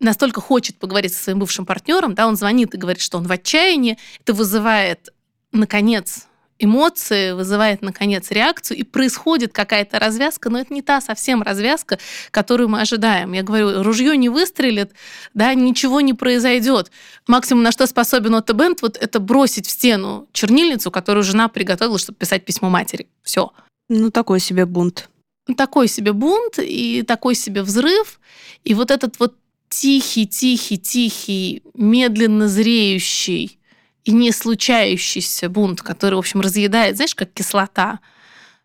настолько 0.00 0.40
хочет 0.40 0.76
поговорить 0.78 1.14
со 1.14 1.24
своим 1.24 1.38
бывшим 1.38 1.66
партнером, 1.66 2.14
да, 2.14 2.26
он 2.26 2.36
звонит 2.36 2.74
и 2.74 2.78
говорит, 2.78 3.02
что 3.02 3.18
он 3.18 3.26
в 3.26 3.32
отчаянии, 3.32 3.98
это 4.20 4.32
вызывает, 4.32 5.10
наконец, 5.52 6.26
эмоции, 6.58 7.32
вызывает, 7.32 7.82
наконец, 7.82 8.30
реакцию, 8.30 8.78
и 8.78 8.82
происходит 8.82 9.52
какая-то 9.52 9.98
развязка, 9.98 10.50
но 10.50 10.60
это 10.60 10.72
не 10.72 10.82
та 10.82 11.00
совсем 11.00 11.42
развязка, 11.42 11.98
которую 12.30 12.68
мы 12.68 12.80
ожидаем. 12.80 13.32
Я 13.32 13.42
говорю, 13.42 13.82
ружье 13.82 14.16
не 14.16 14.28
выстрелит, 14.28 14.92
да, 15.34 15.54
ничего 15.54 16.00
не 16.00 16.14
произойдет. 16.14 16.90
Максимум, 17.26 17.62
на 17.62 17.72
что 17.72 17.86
способен 17.86 18.34
Отто 18.34 18.52
Бент, 18.52 18.82
вот 18.82 18.96
это 18.96 19.20
бросить 19.20 19.66
в 19.66 19.70
стену 19.70 20.28
чернильницу, 20.32 20.90
которую 20.90 21.24
жена 21.24 21.48
приготовила, 21.48 21.98
чтобы 21.98 22.18
писать 22.18 22.44
письмо 22.44 22.70
матери. 22.70 23.08
Все. 23.22 23.52
Ну, 23.88 24.10
такой 24.10 24.40
себе 24.40 24.64
бунт. 24.64 25.10
Такой 25.56 25.88
себе 25.88 26.12
бунт 26.12 26.58
и 26.58 27.02
такой 27.02 27.34
себе 27.34 27.62
взрыв. 27.62 28.20
И 28.62 28.74
вот 28.74 28.90
этот 28.90 29.18
вот 29.18 29.34
тихий, 29.68 30.26
тихий, 30.26 30.78
тихий, 30.78 31.62
медленно 31.74 32.48
зреющий 32.48 33.58
и 34.04 34.12
не 34.12 34.32
случающийся 34.32 35.48
бунт, 35.48 35.82
который, 35.82 36.14
в 36.14 36.18
общем, 36.18 36.40
разъедает, 36.40 36.96
знаешь, 36.96 37.14
как 37.14 37.32
кислота, 37.32 38.00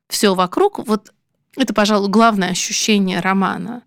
все 0.07 0.35
вокруг, 0.35 0.79
вот 0.79 1.11
это, 1.55 1.73
пожалуй, 1.73 2.09
главное 2.09 2.49
ощущение 2.49 3.19
романа. 3.19 3.83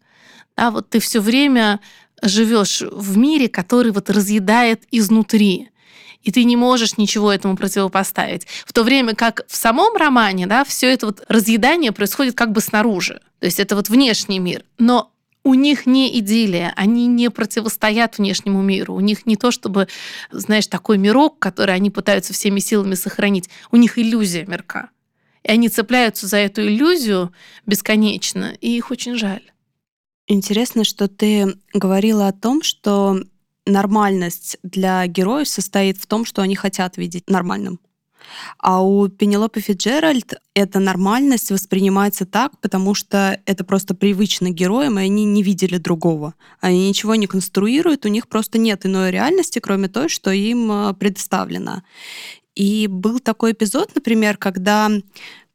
Да, 0.57 0.71
вот 0.71 0.91
ты 0.91 1.01
все 1.01 1.21
время 1.21 1.81
живешь 2.23 2.83
в 2.83 3.17
мире, 3.17 3.49
который 3.49 3.93
вот 3.93 4.11
разъедает 4.11 4.85
изнутри 4.91 5.73
и 6.23 6.31
ты 6.31 6.45
не 6.45 6.57
можешь 6.57 6.97
ничего 6.97 7.33
этому 7.33 7.57
противопоставить. 7.57 8.47
В 8.65 8.73
то 8.73 8.85
время 8.85 9.15
как 9.15 9.43
в 9.49 9.57
самом 9.57 9.97
романе, 9.97 10.47
да, 10.47 10.65
все 10.65 10.93
это 10.93 11.07
вот 11.07 11.23
разъедание 11.29 11.93
происходит 11.93 12.37
как 12.37 12.53
бы 12.53 12.61
снаружи. 12.61 13.21
То 13.41 13.47
есть 13.47 13.59
это 13.59 13.77
вот 13.77 13.89
внешний 13.89 14.39
мир. 14.39 14.65
Но 14.79 15.12
у 15.45 15.55
них 15.55 15.87
не 15.87 16.19
идиллия, 16.19 16.73
они 16.77 17.07
не 17.07 17.31
противостоят 17.31 18.19
внешнему 18.19 18.63
миру. 18.63 18.95
У 18.95 19.01
них 19.01 19.27
не 19.27 19.37
то, 19.37 19.51
чтобы, 19.51 19.89
знаешь, 20.31 20.67
такой 20.69 20.99
мирок, 20.99 21.39
который 21.39 21.75
они 21.75 21.91
пытаются 21.91 22.33
всеми 22.33 22.61
силами 22.61 22.95
сохранить. 22.95 23.49
У 23.71 23.77
них 23.77 23.99
иллюзия 23.99 24.47
мирка. 24.47 24.91
И 25.43 25.51
они 25.51 25.69
цепляются 25.69 26.27
за 26.29 26.37
эту 26.37 26.63
иллюзию 26.63 27.33
бесконечно, 27.67 28.57
и 28.61 28.77
их 28.77 28.91
очень 28.91 29.17
жаль. 29.17 29.43
Интересно, 30.29 30.85
что 30.85 31.09
ты 31.09 31.57
говорила 31.75 32.29
о 32.29 32.33
том, 32.33 32.63
что 32.63 33.21
нормальность 33.67 34.59
для 34.63 35.07
героев 35.07 35.49
состоит 35.49 35.99
в 35.99 36.07
том, 36.07 36.25
что 36.25 36.43
они 36.43 36.55
хотят 36.55 36.97
видеть 36.97 37.29
нормальным. 37.29 37.81
А 38.59 38.83
у 38.83 39.09
Пенелопы 39.09 39.61
Фиджеральд 39.61 40.35
эта 40.55 40.79
нормальность 40.79 41.51
воспринимается 41.51 42.27
так, 42.27 42.59
потому 42.61 42.95
что 42.95 43.41
это 43.47 43.65
просто 43.65 43.95
привычно 43.95 44.51
героям, 44.51 44.99
и 44.99 45.03
они 45.03 45.25
не 45.25 45.43
видели 45.43 45.79
другого. 45.79 46.35
Они 46.61 46.89
ничего 46.89 47.15
не 47.15 47.27
конструируют, 47.27 48.05
у 48.05 48.09
них 48.09 48.29
просто 48.29 48.59
нет 48.59 48.87
иной 48.87 49.11
реальности, 49.11 49.59
кроме 49.59 49.89
той, 49.89 50.09
что 50.09 50.31
им 50.31 50.71
э, 50.71 50.95
предоставлено. 50.95 51.83
И 52.55 52.87
был 52.87 53.19
такой 53.19 53.53
эпизод, 53.53 53.95
например, 53.95 54.37
когда 54.37 54.91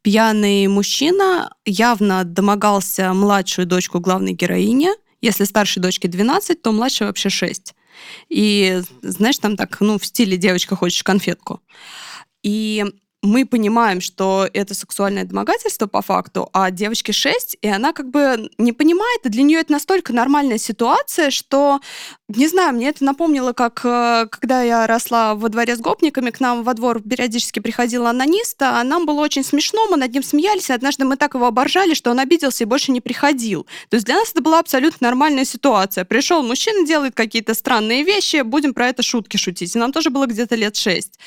пьяный 0.02 0.66
мужчина 0.66 1.52
явно 1.64 2.24
домогался 2.24 3.12
младшую 3.12 3.66
дочку 3.66 4.00
главной 4.00 4.32
героини. 4.32 4.90
Если 5.20 5.44
старшей 5.44 5.80
дочке 5.80 6.08
12, 6.08 6.62
то 6.62 6.72
младшей 6.72 7.06
вообще 7.06 7.28
6. 7.28 7.74
И, 8.28 8.80
знаешь, 9.02 9.38
там 9.38 9.56
так, 9.56 9.80
ну, 9.80 9.98
в 9.98 10.06
стиле 10.06 10.36
«девочка, 10.36 10.76
хочешь 10.76 11.02
конфетку». 11.02 11.60
И 12.42 12.84
мы 13.22 13.44
понимаем, 13.46 14.00
что 14.00 14.48
это 14.52 14.74
сексуальное 14.74 15.24
домогательство 15.24 15.86
по 15.86 16.02
факту, 16.02 16.48
а 16.52 16.70
девочке 16.70 17.12
6, 17.12 17.58
и 17.60 17.68
она 17.68 17.92
как 17.92 18.10
бы 18.10 18.48
не 18.58 18.72
понимает, 18.72 19.20
и 19.24 19.28
для 19.28 19.42
нее 19.42 19.60
это 19.60 19.72
настолько 19.72 20.12
нормальная 20.12 20.58
ситуация, 20.58 21.30
что, 21.30 21.80
не 22.28 22.46
знаю, 22.46 22.74
мне 22.74 22.88
это 22.88 23.04
напомнило, 23.04 23.52
как 23.52 23.80
э, 23.84 24.26
когда 24.30 24.62
я 24.62 24.86
росла 24.86 25.34
во 25.34 25.48
дворе 25.48 25.74
с 25.74 25.80
гопниками, 25.80 26.30
к 26.30 26.38
нам 26.38 26.62
во 26.62 26.74
двор 26.74 27.02
периодически 27.02 27.58
приходила 27.58 28.10
анониста, 28.10 28.78
а 28.78 28.84
нам 28.84 29.04
было 29.04 29.20
очень 29.20 29.42
смешно, 29.42 29.88
мы 29.88 29.96
над 29.96 30.12
ним 30.12 30.22
смеялись, 30.22 30.70
и 30.70 30.72
однажды 30.72 31.04
мы 31.04 31.16
так 31.16 31.34
его 31.34 31.46
оборжали, 31.46 31.94
что 31.94 32.12
он 32.12 32.20
обиделся 32.20 32.62
и 32.64 32.66
больше 32.66 32.92
не 32.92 33.00
приходил. 33.00 33.66
То 33.88 33.96
есть 33.96 34.06
для 34.06 34.14
нас 34.14 34.30
это 34.30 34.42
была 34.42 34.60
абсолютно 34.60 35.08
нормальная 35.08 35.44
ситуация. 35.44 36.04
Пришел 36.04 36.44
мужчина, 36.44 36.86
делает 36.86 37.16
какие-то 37.16 37.54
странные 37.54 38.04
вещи, 38.04 38.42
будем 38.42 38.74
про 38.74 38.88
это 38.88 39.02
шутки 39.02 39.36
шутить. 39.36 39.74
И 39.74 39.78
нам 39.78 39.92
тоже 39.92 40.10
было 40.10 40.26
где-то 40.26 40.54
лет 40.54 40.76
6. 40.76 41.18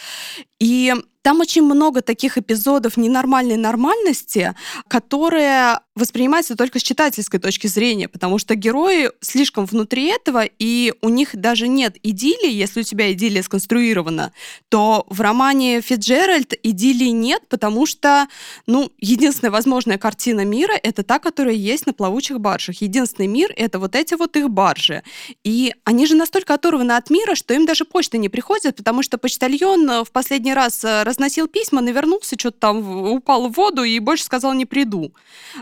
И 0.61 0.93
там 1.21 1.39
очень 1.39 1.63
много 1.63 2.01
таких 2.01 2.37
эпизодов 2.37 2.97
ненормальной 2.97 3.57
нормальности, 3.57 4.55
которые 4.87 5.79
воспринимаются 5.93 6.55
только 6.55 6.79
с 6.79 6.83
читательской 6.83 7.39
точки 7.39 7.67
зрения, 7.67 8.07
потому 8.07 8.39
что 8.39 8.55
герои 8.55 9.11
слишком 9.19 9.65
внутри 9.65 10.07
этого, 10.07 10.43
и 10.45 10.93
у 11.01 11.09
них 11.09 11.35
даже 11.35 11.67
нет 11.67 11.97
идиллии, 12.01 12.51
если 12.51 12.79
у 12.79 12.83
тебя 12.83 13.11
идиллия 13.11 13.43
сконструирована, 13.43 14.31
то 14.69 15.05
в 15.09 15.21
романе 15.21 15.81
Фиджеральд 15.81 16.53
идиллии 16.63 17.09
нет, 17.09 17.43
потому 17.49 17.85
что, 17.85 18.27
ну, 18.67 18.91
единственная 18.97 19.51
возможная 19.51 19.97
картина 19.97 20.45
мира— 20.45 20.73
это 20.83 21.03
та, 21.03 21.19
которая 21.19 21.53
есть 21.53 21.85
на 21.85 21.93
плавучих 21.93 22.39
баржах. 22.39 22.81
Единственный 22.81 23.27
мир— 23.27 23.53
это 23.55 23.79
вот 23.79 23.95
эти 23.95 24.15
вот 24.15 24.37
их 24.37 24.49
баржи. 24.49 25.03
И 25.43 25.73
они 25.83 26.07
же 26.07 26.15
настолько 26.15 26.53
оторваны 26.53 26.93
от 26.93 27.09
мира, 27.09 27.35
что 27.35 27.53
им 27.53 27.65
даже 27.65 27.85
почта 27.85 28.17
не 28.17 28.29
приходит, 28.29 28.77
потому 28.77 29.03
что 29.03 29.17
почтальон 29.17 30.03
в 30.05 30.11
последний 30.11 30.50
раз 30.53 30.83
разносил 30.83 31.47
письма, 31.47 31.81
навернулся, 31.81 32.35
что-то 32.37 32.57
там 32.59 33.11
упал 33.11 33.49
в 33.49 33.53
воду 33.53 33.83
и 33.83 33.99
больше 33.99 34.23
сказал 34.23 34.53
«не 34.53 34.65
приду». 34.65 35.13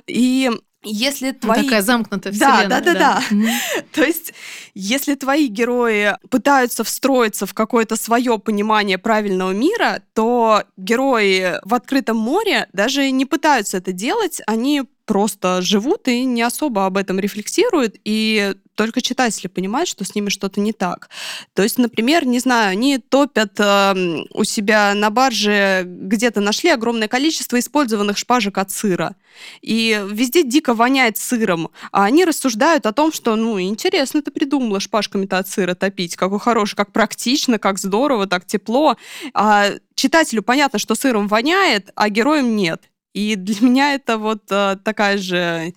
И 0.08 0.50
если 0.84 1.32
Ну, 1.32 1.40
твои... 1.40 1.64
Такая 1.64 1.82
замкнутая 1.82 2.32
Да, 2.34 2.56
вселенная. 2.56 2.82
да, 2.82 2.94
да, 2.94 3.00
да. 3.00 3.24
Мгм. 3.32 3.48
То 3.92 4.04
есть, 4.04 4.34
если 4.74 5.16
твои 5.16 5.48
герои 5.48 6.16
пытаются 6.30 6.86
встроиться 6.86 7.46
в 7.46 7.54
какое-то 7.54 7.98
свое 7.98 8.40
понимание 8.40 8.98
правильного 8.98 9.52
мира, 9.52 10.02
то 10.14 10.64
герои 10.78 11.56
в 11.66 11.74
открытом 11.74 12.16
море 12.18 12.70
даже 12.72 13.12
не 13.12 13.26
пытаются 13.26 13.78
это 13.78 13.92
делать, 13.92 14.42
они 14.48 14.84
просто 15.06 15.62
живут 15.62 16.08
и 16.08 16.24
не 16.24 16.44
особо 16.44 16.86
об 16.86 16.96
этом 16.96 17.20
рефлексируют, 17.20 17.96
и 18.06 18.54
только 18.80 19.02
читатели 19.02 19.48
понимают, 19.48 19.90
что 19.90 20.06
с 20.06 20.16
ними 20.16 20.30
что-то 20.30 20.62
не 20.62 20.72
так. 20.72 21.10
То 21.54 21.64
есть, 21.64 21.78
например, 21.78 22.26
не 22.26 22.40
знаю, 22.40 22.72
они 22.72 22.98
топят 22.98 23.60
э, 23.60 24.24
у 24.34 24.46
себя 24.46 24.94
на 24.96 25.10
барже, 25.10 25.84
где-то 25.86 26.40
нашли 26.40 26.70
огромное 26.70 27.10
количество 27.10 27.60
использованных 27.60 28.18
шпажек 28.18 28.58
от 28.58 28.72
сыра. 28.72 29.18
И 29.62 30.02
везде 30.10 30.44
дико 30.44 30.74
воняет 30.74 31.18
сыром. 31.18 31.72
А 31.92 32.06
они 32.06 32.24
рассуждают 32.24 32.86
о 32.86 32.94
том, 32.94 33.12
что, 33.12 33.36
ну, 33.36 33.60
интересно 33.60 34.22
ты 34.22 34.32
придумала 34.32 34.80
шпажками-то 34.80 35.40
от 35.40 35.50
сыра 35.50 35.76
топить. 35.76 36.16
Какой 36.16 36.40
хороший, 36.40 36.78
как 36.78 36.94
практично, 36.94 37.60
как 37.60 37.80
здорово, 37.80 38.28
так 38.28 38.46
тепло. 38.46 38.96
А 39.34 39.72
читателю 39.96 40.42
понятно, 40.42 40.80
что 40.80 40.96
сыром 40.96 41.28
воняет, 41.28 41.92
а 41.96 42.08
героям 42.08 42.56
нет. 42.56 42.84
И 43.14 43.36
для 43.36 43.56
меня 43.60 43.94
это 43.94 44.18
вот 44.18 44.44
э, 44.50 44.78
такая 44.86 45.18
же 45.18 45.74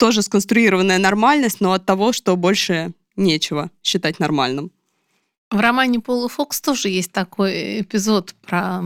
тоже 0.00 0.22
сконструированная 0.22 0.98
нормальность, 0.98 1.60
но 1.60 1.74
от 1.74 1.84
того, 1.84 2.12
что 2.14 2.34
больше 2.36 2.92
нечего 3.16 3.70
считать 3.82 4.18
нормальным. 4.18 4.72
В 5.50 5.60
романе 5.60 6.00
Пола 6.00 6.28
Фокс 6.28 6.60
тоже 6.62 6.88
есть 6.88 7.12
такой 7.12 7.82
эпизод 7.82 8.34
про 8.40 8.82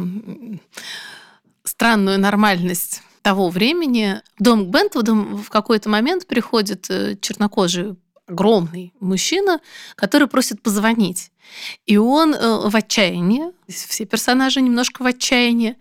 странную 1.63 2.19
нормальность 2.19 3.03
того 3.23 3.49
времени. 3.49 4.23
В 4.39 4.43
дом 4.43 4.73
к 4.73 5.45
в 5.45 5.51
какой-то 5.51 5.89
момент 5.89 6.27
приходит 6.27 6.91
э, 6.91 7.17
чернокожий 7.21 7.95
огромный 8.27 8.93
мужчина, 8.99 9.61
который 9.95 10.27
просит 10.27 10.63
позвонить. 10.63 11.31
И 11.87 11.97
он 11.97 12.35
э, 12.35 12.69
в 12.69 12.75
отчаянии, 12.75 13.53
все 13.69 14.05
персонажи 14.05 14.61
немножко 14.61 15.03
в 15.03 15.07
отчаянии, 15.07 15.77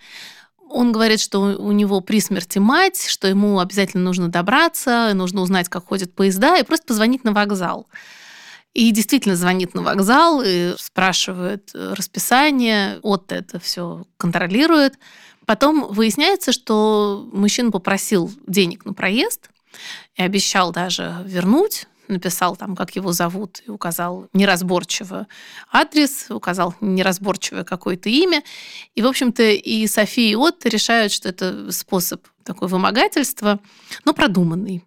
он 0.73 0.91
говорит, 0.91 1.21
что 1.21 1.39
у 1.39 1.71
него 1.71 2.01
при 2.01 2.19
смерти 2.19 2.57
мать, 2.57 3.05
что 3.07 3.27
ему 3.27 3.59
обязательно 3.59 4.03
нужно 4.03 4.29
добраться, 4.29 5.11
нужно 5.13 5.41
узнать, 5.41 5.69
как 5.69 5.87
ходят 5.87 6.13
поезда, 6.13 6.57
и 6.57 6.63
просто 6.63 6.87
позвонить 6.87 7.23
на 7.23 7.31
вокзал. 7.31 7.87
И 8.73 8.89
действительно 8.91 9.35
звонит 9.35 9.75
на 9.75 9.83
вокзал 9.83 10.41
и 10.43 10.73
спрашивает 10.79 11.69
э, 11.75 11.93
расписание, 11.95 12.99
Отто 13.03 13.35
это 13.35 13.59
все 13.59 14.05
контролирует. 14.17 14.95
Потом 15.45 15.93
выясняется, 15.93 16.51
что 16.51 17.29
мужчина 17.31 17.69
попросил 17.69 18.31
денег 18.47 18.83
на 18.85 18.93
проезд 18.93 19.51
и 20.15 20.23
обещал 20.23 20.71
даже 20.71 21.17
вернуть, 21.25 21.87
написал 22.07 22.55
там, 22.55 22.75
как 22.75 22.95
его 22.95 23.11
зовут, 23.11 23.61
и 23.65 23.71
указал 23.71 24.27
неразборчиво 24.33 25.27
адрес, 25.71 26.27
указал 26.29 26.75
неразборчивое 26.81 27.63
какое-то 27.63 28.09
имя. 28.09 28.43
И, 28.95 29.01
в 29.01 29.07
общем-то, 29.07 29.43
и 29.43 29.87
София, 29.87 30.31
и 30.31 30.35
Отто 30.35 30.69
решают, 30.69 31.11
что 31.11 31.29
это 31.29 31.71
способ 31.71 32.21
такой 32.43 32.67
вымогательства, 32.67 33.59
но 34.05 34.13
продуманный 34.13 34.83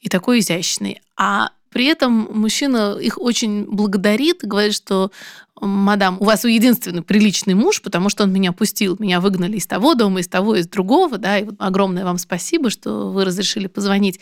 и 0.00 0.08
такой 0.08 0.40
изящный. 0.40 1.00
А 1.16 1.50
при 1.70 1.86
этом 1.86 2.28
мужчина 2.32 2.98
их 2.98 3.18
очень 3.18 3.64
благодарит, 3.64 4.40
говорит, 4.42 4.74
что 4.74 5.10
мадам, 5.60 6.18
у 6.20 6.24
вас 6.24 6.44
единственный 6.44 7.02
приличный 7.02 7.54
муж, 7.54 7.82
потому 7.82 8.08
что 8.08 8.24
он 8.24 8.32
меня 8.32 8.52
пустил, 8.52 8.96
меня 8.98 9.20
выгнали 9.20 9.56
из 9.56 9.66
того 9.66 9.94
дома, 9.94 10.20
из 10.20 10.28
того, 10.28 10.54
из 10.54 10.68
другого, 10.68 11.18
да, 11.18 11.38
и 11.38 11.44
вот 11.44 11.56
огромное 11.58 12.04
вам 12.04 12.18
спасибо, 12.18 12.70
что 12.70 13.10
вы 13.10 13.24
разрешили 13.24 13.66
позвонить. 13.66 14.20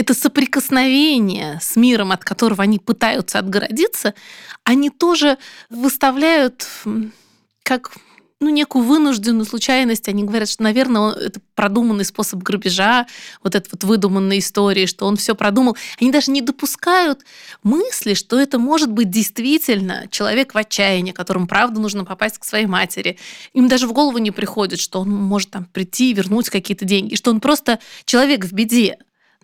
Это 0.00 0.14
соприкосновение 0.14 1.58
с 1.60 1.76
миром, 1.76 2.10
от 2.10 2.24
которого 2.24 2.62
они 2.62 2.78
пытаются 2.78 3.38
отгородиться, 3.38 4.14
они 4.64 4.88
тоже 4.88 5.36
выставляют 5.68 6.66
как 7.62 7.92
ну, 8.40 8.48
некую 8.48 8.86
вынужденную 8.86 9.44
случайность. 9.44 10.08
Они 10.08 10.24
говорят, 10.24 10.48
что, 10.48 10.62
наверное, 10.62 11.12
это 11.12 11.42
продуманный 11.54 12.06
способ 12.06 12.42
грабежа, 12.42 13.06
вот 13.42 13.54
эта 13.54 13.68
вот 13.70 13.84
выдуманная 13.84 14.38
история, 14.38 14.86
что 14.86 15.04
он 15.04 15.18
все 15.18 15.34
продумал. 15.34 15.76
Они 16.00 16.10
даже 16.10 16.30
не 16.30 16.40
допускают 16.40 17.20
мысли, 17.62 18.14
что 18.14 18.40
это 18.40 18.58
может 18.58 18.90
быть 18.90 19.10
действительно 19.10 20.06
человек 20.10 20.54
в 20.54 20.56
отчаянии, 20.56 21.12
которому, 21.12 21.46
правда, 21.46 21.78
нужно 21.78 22.06
попасть 22.06 22.38
к 22.38 22.44
своей 22.44 22.64
матери. 22.64 23.18
Им 23.52 23.68
даже 23.68 23.86
в 23.86 23.92
голову 23.92 24.16
не 24.16 24.30
приходит, 24.30 24.80
что 24.80 25.00
он 25.00 25.10
может 25.10 25.50
там 25.50 25.66
прийти 25.66 26.10
и 26.10 26.14
вернуть 26.14 26.48
какие-то 26.48 26.86
деньги, 26.86 27.16
что 27.16 27.30
он 27.30 27.40
просто 27.40 27.80
человек 28.06 28.46
в 28.46 28.52
беде. 28.54 28.96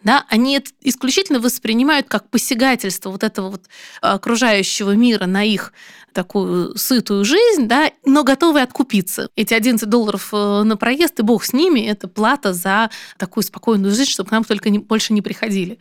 Да, 0.02 0.24
они 0.28 0.56
это 0.56 0.70
исключительно 0.82 1.40
воспринимают 1.40 2.06
как 2.08 2.30
посягательство 2.30 3.10
вот 3.10 3.24
этого 3.24 3.50
вот 3.50 3.64
окружающего 4.00 4.92
мира 4.92 5.26
на 5.26 5.42
их 5.42 5.72
такую 6.12 6.76
сытую 6.78 7.24
жизнь, 7.24 7.66
да, 7.66 7.90
но 8.04 8.22
готовы 8.22 8.60
откупиться. 8.60 9.28
Эти 9.36 9.52
11 9.52 9.88
долларов 9.88 10.32
на 10.32 10.76
проезд, 10.76 11.18
и 11.18 11.22
бог 11.22 11.44
с 11.44 11.52
ними, 11.52 11.80
это 11.80 12.08
плата 12.08 12.52
за 12.52 12.90
такую 13.18 13.42
спокойную 13.44 13.94
жизнь, 13.94 14.10
чтобы 14.10 14.28
к 14.28 14.32
нам 14.32 14.44
только 14.44 14.70
не, 14.70 14.78
больше 14.78 15.12
не 15.12 15.22
приходили 15.22 15.78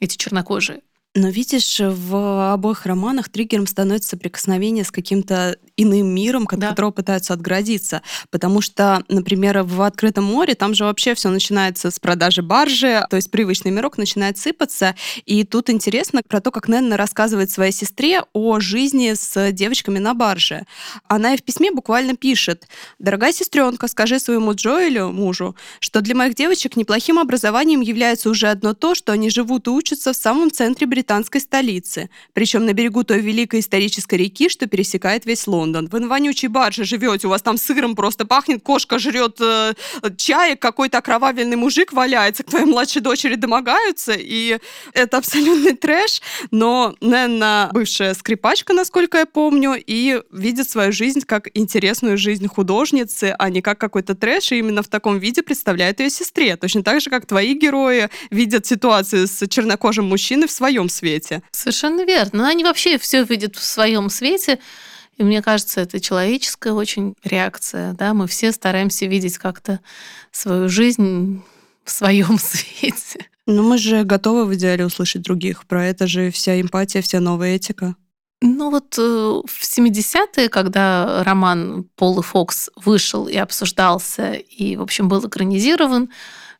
эти 0.00 0.16
чернокожие. 0.16 0.82
Но 1.14 1.28
видишь, 1.28 1.80
в 1.80 2.52
обоих 2.52 2.84
романах 2.84 3.28
триггером 3.28 3.66
становится 3.66 4.10
соприкосновение 4.10 4.84
с 4.84 4.90
каким-то 4.90 5.56
иным 5.78 6.08
миром, 6.08 6.46
от 6.50 6.58
Да. 6.58 6.68
которого 6.68 6.90
пытаются 6.90 7.32
отгородиться. 7.32 8.02
Потому 8.30 8.60
что, 8.60 9.02
например, 9.08 9.62
в 9.62 9.80
открытом 9.82 10.24
море 10.24 10.54
там 10.54 10.74
же 10.74 10.84
вообще 10.84 11.14
все 11.14 11.30
начинается 11.30 11.90
с 11.90 11.98
продажи 11.98 12.42
баржи, 12.42 13.06
то 13.08 13.16
есть 13.16 13.30
привычный 13.30 13.70
мирок 13.70 13.96
начинает 13.96 14.36
сыпаться. 14.36 14.94
И 15.24 15.44
тут 15.44 15.70
интересно 15.70 16.20
про 16.28 16.40
то, 16.40 16.50
как 16.50 16.68
Ненна 16.68 16.96
рассказывает 16.96 17.50
своей 17.50 17.72
сестре 17.72 18.22
о 18.32 18.58
жизни 18.58 19.14
с 19.14 19.52
девочками 19.52 19.98
на 20.00 20.14
барже. 20.14 20.64
Она 21.06 21.34
и 21.34 21.36
в 21.36 21.42
письме 21.44 21.70
буквально 21.70 22.16
пишет: 22.16 22.66
"Дорогая 22.98 23.32
сестренка, 23.32 23.86
скажи 23.86 24.18
своему 24.18 24.54
Джоэлю, 24.54 25.10
мужу, 25.12 25.54
что 25.78 26.00
для 26.00 26.14
моих 26.16 26.34
девочек 26.34 26.74
неплохим 26.76 27.18
образованием 27.20 27.80
является 27.82 28.30
уже 28.30 28.48
одно 28.48 28.74
то, 28.74 28.96
что 28.96 29.12
они 29.12 29.30
живут 29.30 29.68
и 29.68 29.70
учатся 29.70 30.12
в 30.12 30.16
самом 30.16 30.50
центре 30.50 30.86
британской 30.88 31.40
столицы, 31.40 32.10
причем 32.32 32.66
на 32.66 32.72
берегу 32.72 33.04
той 33.04 33.20
великой 33.20 33.60
исторической 33.60 34.16
реки, 34.16 34.48
что 34.48 34.66
пересекает 34.66 35.24
весь 35.24 35.46
Лондон. 35.46 35.67
Вы 35.72 36.00
на 36.00 36.08
вонючей 36.08 36.48
барже 36.48 36.84
живете, 36.84 37.26
у 37.26 37.30
вас 37.30 37.42
там 37.42 37.56
сыром 37.56 37.94
просто 37.94 38.24
пахнет, 38.26 38.62
кошка 38.62 38.98
жрет 38.98 39.38
э, 39.40 39.74
чаек, 40.16 40.60
какой-то 40.60 40.98
окровавленный 40.98 41.56
мужик 41.56 41.92
валяется, 41.92 42.42
к 42.42 42.50
твоей 42.50 42.66
младшей 42.66 43.02
дочери 43.02 43.34
домогаются, 43.34 44.12
и 44.16 44.58
это 44.92 45.18
абсолютный 45.18 45.74
трэш, 45.74 46.22
но 46.50 46.94
Нэнна 47.00 47.70
бывшая 47.72 48.14
скрипачка, 48.14 48.72
насколько 48.72 49.18
я 49.18 49.26
помню, 49.26 49.74
и 49.76 50.20
видит 50.32 50.68
свою 50.68 50.92
жизнь 50.92 51.22
как 51.22 51.48
интересную 51.54 52.18
жизнь 52.18 52.46
художницы, 52.48 53.34
а 53.38 53.50
не 53.50 53.62
как 53.62 53.78
какой-то 53.78 54.14
трэш, 54.14 54.52
и 54.52 54.58
именно 54.58 54.82
в 54.82 54.88
таком 54.88 55.18
виде 55.18 55.42
представляет 55.42 56.00
ее 56.00 56.10
сестре. 56.10 56.56
Точно 56.56 56.82
так 56.82 57.00
же, 57.00 57.10
как 57.10 57.26
твои 57.26 57.54
герои 57.54 58.08
видят 58.30 58.66
ситуацию 58.66 59.26
с 59.26 59.46
чернокожим 59.48 60.06
мужчиной 60.06 60.46
в 60.46 60.52
своем 60.52 60.88
свете. 60.88 61.42
Совершенно 61.50 62.04
верно. 62.04 62.38
Но 62.38 62.44
они 62.44 62.64
вообще 62.64 62.98
все 62.98 63.24
видят 63.24 63.56
в 63.56 63.62
своем 63.62 64.10
свете. 64.10 64.58
И 65.18 65.24
мне 65.24 65.42
кажется, 65.42 65.80
это 65.80 66.00
человеческая 66.00 66.72
очень 66.72 67.14
реакция. 67.24 67.92
Да? 67.94 68.14
Мы 68.14 68.26
все 68.28 68.52
стараемся 68.52 69.06
видеть 69.06 69.36
как-то 69.36 69.80
свою 70.30 70.68
жизнь 70.68 71.42
в 71.84 71.90
своем 71.90 72.38
свете. 72.38 73.26
Но 73.46 73.62
мы 73.62 73.78
же 73.78 74.04
готовы 74.04 74.46
в 74.46 74.54
идеале 74.54 74.86
услышать 74.86 75.22
других. 75.22 75.66
Про 75.66 75.86
это 75.86 76.06
же 76.06 76.30
вся 76.30 76.60
эмпатия, 76.60 77.02
вся 77.02 77.20
новая 77.20 77.56
этика. 77.56 77.96
Ну 78.40 78.70
вот 78.70 78.96
э, 78.98 79.00
в 79.00 79.62
70-е, 79.62 80.48
когда 80.48 81.24
роман 81.24 81.86
Пола 81.96 82.22
Фокс 82.22 82.70
вышел 82.76 83.26
и 83.26 83.36
обсуждался, 83.36 84.34
и, 84.34 84.76
в 84.76 84.82
общем, 84.82 85.08
был 85.08 85.26
экранизирован, 85.26 86.10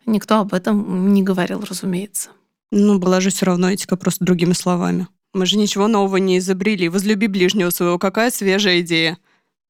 никто 0.05 0.41
об 0.41 0.55
этом 0.55 1.13
не 1.13 1.23
говорил, 1.23 1.61
разумеется. 1.61 2.31
Ну, 2.73 2.99
была 2.99 3.21
же 3.21 3.31
все 3.31 3.47
равно 3.47 3.71
этика 3.71 3.97
просто 3.97 4.25
другими 4.25 4.55
словами. 4.55 5.07
Мы 5.35 5.47
же 5.47 5.59
ничего 5.59 5.89
нового 5.89 6.17
не 6.17 6.39
изобрели. 6.39 6.89
Возлюби 6.89 7.27
ближнего 7.27 7.71
своего. 7.71 7.99
Какая 7.99 8.31
свежая 8.31 8.81
идея. 8.81 9.19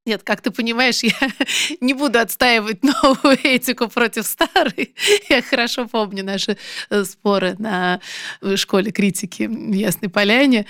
Нет, 0.08 0.22
как 0.22 0.40
ты 0.40 0.50
понимаешь, 0.50 1.00
я 1.02 1.12
не 1.80 1.92
буду 1.92 2.18
отстаивать 2.18 2.82
новую 2.82 3.38
этику 3.44 3.88
против 3.88 4.26
старой. 4.26 4.94
Я 5.28 5.42
хорошо 5.42 5.86
помню 5.86 6.24
наши 6.24 6.56
э, 6.88 7.04
споры 7.04 7.56
на 7.58 8.00
школе 8.56 8.90
критики 8.90 9.42
в 9.42 9.72
Ясной 9.72 10.08
Поляне, 10.08 10.64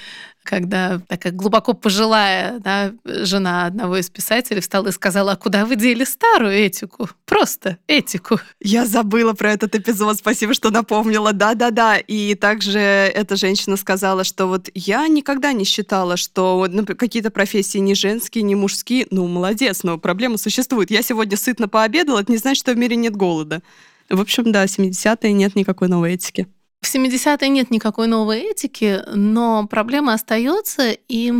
когда 0.48 0.98
такая 1.08 1.30
глубоко 1.30 1.74
пожилая 1.74 2.58
да, 2.60 2.94
жена 3.04 3.66
одного 3.66 3.98
из 3.98 4.08
писателей 4.08 4.62
встала 4.62 4.88
и 4.88 4.92
сказала, 4.92 5.32
а 5.32 5.36
куда 5.36 5.66
вы 5.66 5.76
дели 5.76 6.04
старую 6.04 6.52
этику? 6.52 7.10
Просто 7.26 7.76
этику. 7.86 8.40
Я 8.58 8.86
забыла 8.86 9.34
про 9.34 9.52
этот 9.52 9.74
эпизод, 9.74 10.16
спасибо, 10.16 10.54
что 10.54 10.70
напомнила. 10.70 11.34
Да-да-да. 11.34 11.98
И 11.98 12.34
также 12.34 12.78
эта 12.78 13.36
женщина 13.36 13.76
сказала, 13.76 14.24
что 14.24 14.46
вот 14.46 14.70
я 14.74 15.06
никогда 15.06 15.52
не 15.52 15.64
считала, 15.64 16.16
что 16.16 16.66
ну, 16.70 16.86
какие-то 16.86 17.30
профессии 17.30 17.78
не 17.78 17.94
женские, 17.94 18.42
не 18.42 18.54
мужские. 18.54 19.06
Ну, 19.10 19.26
молодец, 19.26 19.82
но 19.82 19.98
проблема 19.98 20.38
существует. 20.38 20.90
Я 20.90 21.02
сегодня 21.02 21.36
сытно 21.36 21.68
пообедала, 21.68 22.20
это 22.20 22.32
не 22.32 22.38
значит, 22.38 22.62
что 22.62 22.72
в 22.72 22.78
мире 22.78 22.96
нет 22.96 23.14
голода. 23.14 23.62
В 24.08 24.18
общем, 24.18 24.50
да, 24.50 24.64
70-е 24.64 25.32
нет 25.34 25.54
никакой 25.56 25.88
новой 25.88 26.14
этики. 26.14 26.48
В 26.80 26.94
70-е 26.94 27.48
нет 27.48 27.70
никакой 27.72 28.06
новой 28.06 28.38
этики, 28.38 29.02
но 29.12 29.66
проблема 29.66 30.14
остается. 30.14 30.92
И 31.08 31.32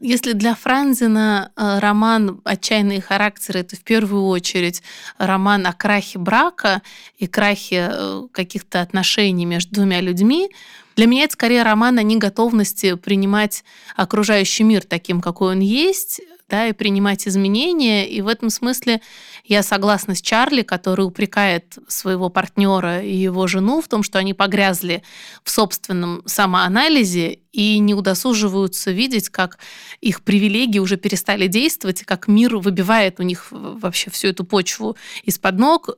если 0.00 0.32
для 0.32 0.54
Франзина 0.54 1.52
э, 1.54 1.78
роман 1.78 2.40
«Отчаянные 2.44 3.02
характеры»— 3.02 3.60
это 3.60 3.76
в 3.76 3.82
первую 3.82 4.24
очередь 4.26 4.82
роман 5.18 5.66
о 5.66 5.74
крахе 5.74 6.18
брака 6.18 6.80
и 7.18 7.26
крахе 7.26 7.90
э, 7.92 8.22
каких-то 8.32 8.80
отношений 8.80 9.44
между 9.44 9.74
двумя 9.74 10.00
людьми, 10.00 10.50
для 10.96 11.06
меня 11.06 11.24
это 11.24 11.34
скорее 11.34 11.62
роман 11.62 11.98
о 11.98 12.02
неготовности 12.02 12.94
принимать 12.94 13.64
окружающий 13.94 14.64
мир 14.64 14.82
таким, 14.82 15.20
какой 15.20 15.52
он 15.52 15.60
есть, 15.60 16.20
да, 16.52 16.66
и 16.66 16.72
принимать 16.72 17.26
изменения. 17.26 18.06
И 18.06 18.20
в 18.20 18.28
этом 18.28 18.50
смысле 18.50 19.00
я 19.42 19.62
согласна 19.62 20.14
с 20.14 20.20
Чарли, 20.20 20.60
который 20.60 21.06
упрекает 21.06 21.78
своего 21.88 22.28
партнера 22.28 23.00
и 23.02 23.16
его 23.16 23.46
жену 23.46 23.80
в 23.80 23.88
том, 23.88 24.02
что 24.02 24.18
они 24.18 24.34
погрязли 24.34 25.02
в 25.42 25.50
собственном 25.50 26.22
самоанализе 26.26 27.38
и 27.52 27.78
не 27.78 27.94
удосуживаются 27.94 28.90
видеть, 28.90 29.30
как 29.30 29.58
их 30.02 30.20
привилегии 30.20 30.78
уже 30.78 30.98
перестали 30.98 31.46
действовать, 31.46 32.02
и 32.02 32.04
как 32.04 32.28
мир 32.28 32.58
выбивает 32.58 33.18
у 33.18 33.22
них 33.22 33.46
вообще 33.50 34.10
всю 34.10 34.28
эту 34.28 34.44
почву 34.44 34.98
из-под 35.24 35.58
ног, 35.58 35.88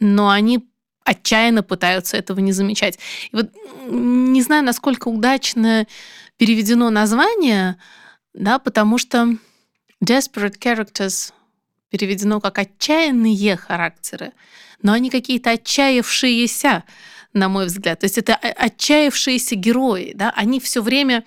но 0.00 0.28
они 0.28 0.68
отчаянно 1.06 1.62
пытаются 1.62 2.18
этого 2.18 2.40
не 2.40 2.52
замечать. 2.52 2.98
И 3.32 3.36
вот 3.36 3.50
не 3.88 4.42
знаю, 4.42 4.64
насколько 4.64 5.08
удачно 5.08 5.86
переведено 6.36 6.90
название, 6.90 7.78
да, 8.34 8.58
потому 8.58 8.98
что 8.98 9.38
Desperate 10.04 10.58
characters 10.58 11.32
переведено 11.88 12.40
как 12.40 12.58
отчаянные 12.58 13.56
характеры, 13.56 14.32
но 14.82 14.92
они 14.92 15.08
какие-то 15.08 15.52
отчаявшиеся, 15.52 16.84
на 17.32 17.48
мой 17.48 17.66
взгляд. 17.66 18.00
То 18.00 18.04
есть 18.04 18.18
это 18.18 18.34
отчаявшиеся 18.34 19.54
герои, 19.54 20.12
да, 20.14 20.32
они 20.36 20.60
все 20.60 20.82
время 20.82 21.24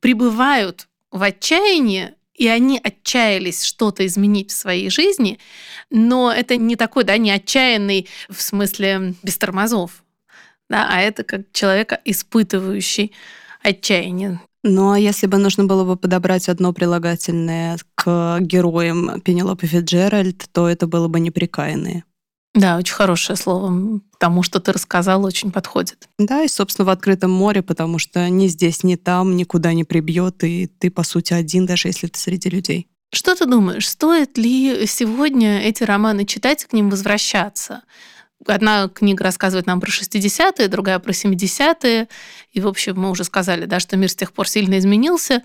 пребывают 0.00 0.88
в 1.10 1.22
отчаянии, 1.22 2.14
и 2.34 2.46
они 2.48 2.80
отчаялись 2.82 3.64
что-то 3.64 4.06
изменить 4.06 4.50
в 4.50 4.56
своей 4.56 4.90
жизни, 4.90 5.38
но 5.90 6.32
это 6.32 6.56
не 6.56 6.76
такой, 6.76 7.04
да, 7.04 7.16
не 7.16 7.30
отчаянный 7.30 8.08
в 8.28 8.40
смысле 8.40 9.14
без 9.22 9.38
тормозов, 9.38 10.04
да, 10.68 10.88
а 10.90 11.00
это 11.00 11.24
как 11.24 11.52
человека, 11.52 12.00
испытывающий 12.04 13.12
отчаяние. 13.62 14.40
Ну 14.66 14.92
а 14.92 14.98
если 14.98 15.26
бы 15.26 15.36
нужно 15.36 15.64
было 15.64 15.84
бы 15.84 15.96
подобрать 15.96 16.48
одно 16.48 16.72
прилагательное 16.72 17.78
к 17.94 18.38
героям 18.40 19.20
Пенелопы 19.20 19.66
Фиджеральд, 19.66 20.46
то 20.52 20.66
это 20.66 20.86
было 20.86 21.06
бы 21.06 21.20
неприкаянные. 21.20 22.04
Да, 22.54 22.78
очень 22.78 22.94
хорошее 22.94 23.36
слово. 23.36 24.00
Тому, 24.18 24.42
что 24.42 24.60
ты 24.60 24.72
рассказал, 24.72 25.24
очень 25.24 25.52
подходит. 25.52 26.08
Да, 26.18 26.42
и, 26.42 26.48
собственно, 26.48 26.86
в 26.86 26.90
открытом 26.90 27.30
море, 27.30 27.62
потому 27.62 27.98
что 27.98 28.26
ни 28.30 28.46
здесь, 28.46 28.82
ни 28.84 28.94
там 28.96 29.36
никуда 29.36 29.74
не 29.74 29.84
прибьет, 29.84 30.42
и 30.44 30.66
ты, 30.66 30.90
по 30.90 31.02
сути, 31.02 31.34
один, 31.34 31.66
даже 31.66 31.88
если 31.88 32.06
ты 32.06 32.18
среди 32.18 32.48
людей. 32.48 32.88
Что 33.12 33.34
ты 33.34 33.46
думаешь, 33.46 33.88
стоит 33.88 34.38
ли 34.38 34.86
сегодня 34.86 35.60
эти 35.60 35.82
романы 35.82 36.24
читать 36.24 36.64
и 36.64 36.66
к 36.66 36.72
ним 36.72 36.90
возвращаться? 36.90 37.82
Одна 38.46 38.88
книга 38.88 39.24
рассказывает 39.24 39.66
нам 39.66 39.80
про 39.80 39.90
60-е, 39.90 40.68
другая 40.68 40.98
про 40.98 41.12
70-е. 41.12 42.08
И, 42.52 42.60
в 42.60 42.68
общем, 42.68 43.00
мы 43.00 43.10
уже 43.10 43.24
сказали, 43.24 43.64
да, 43.66 43.80
что 43.80 43.96
мир 43.96 44.10
с 44.10 44.16
тех 44.16 44.32
пор 44.32 44.48
сильно 44.48 44.78
изменился. 44.78 45.42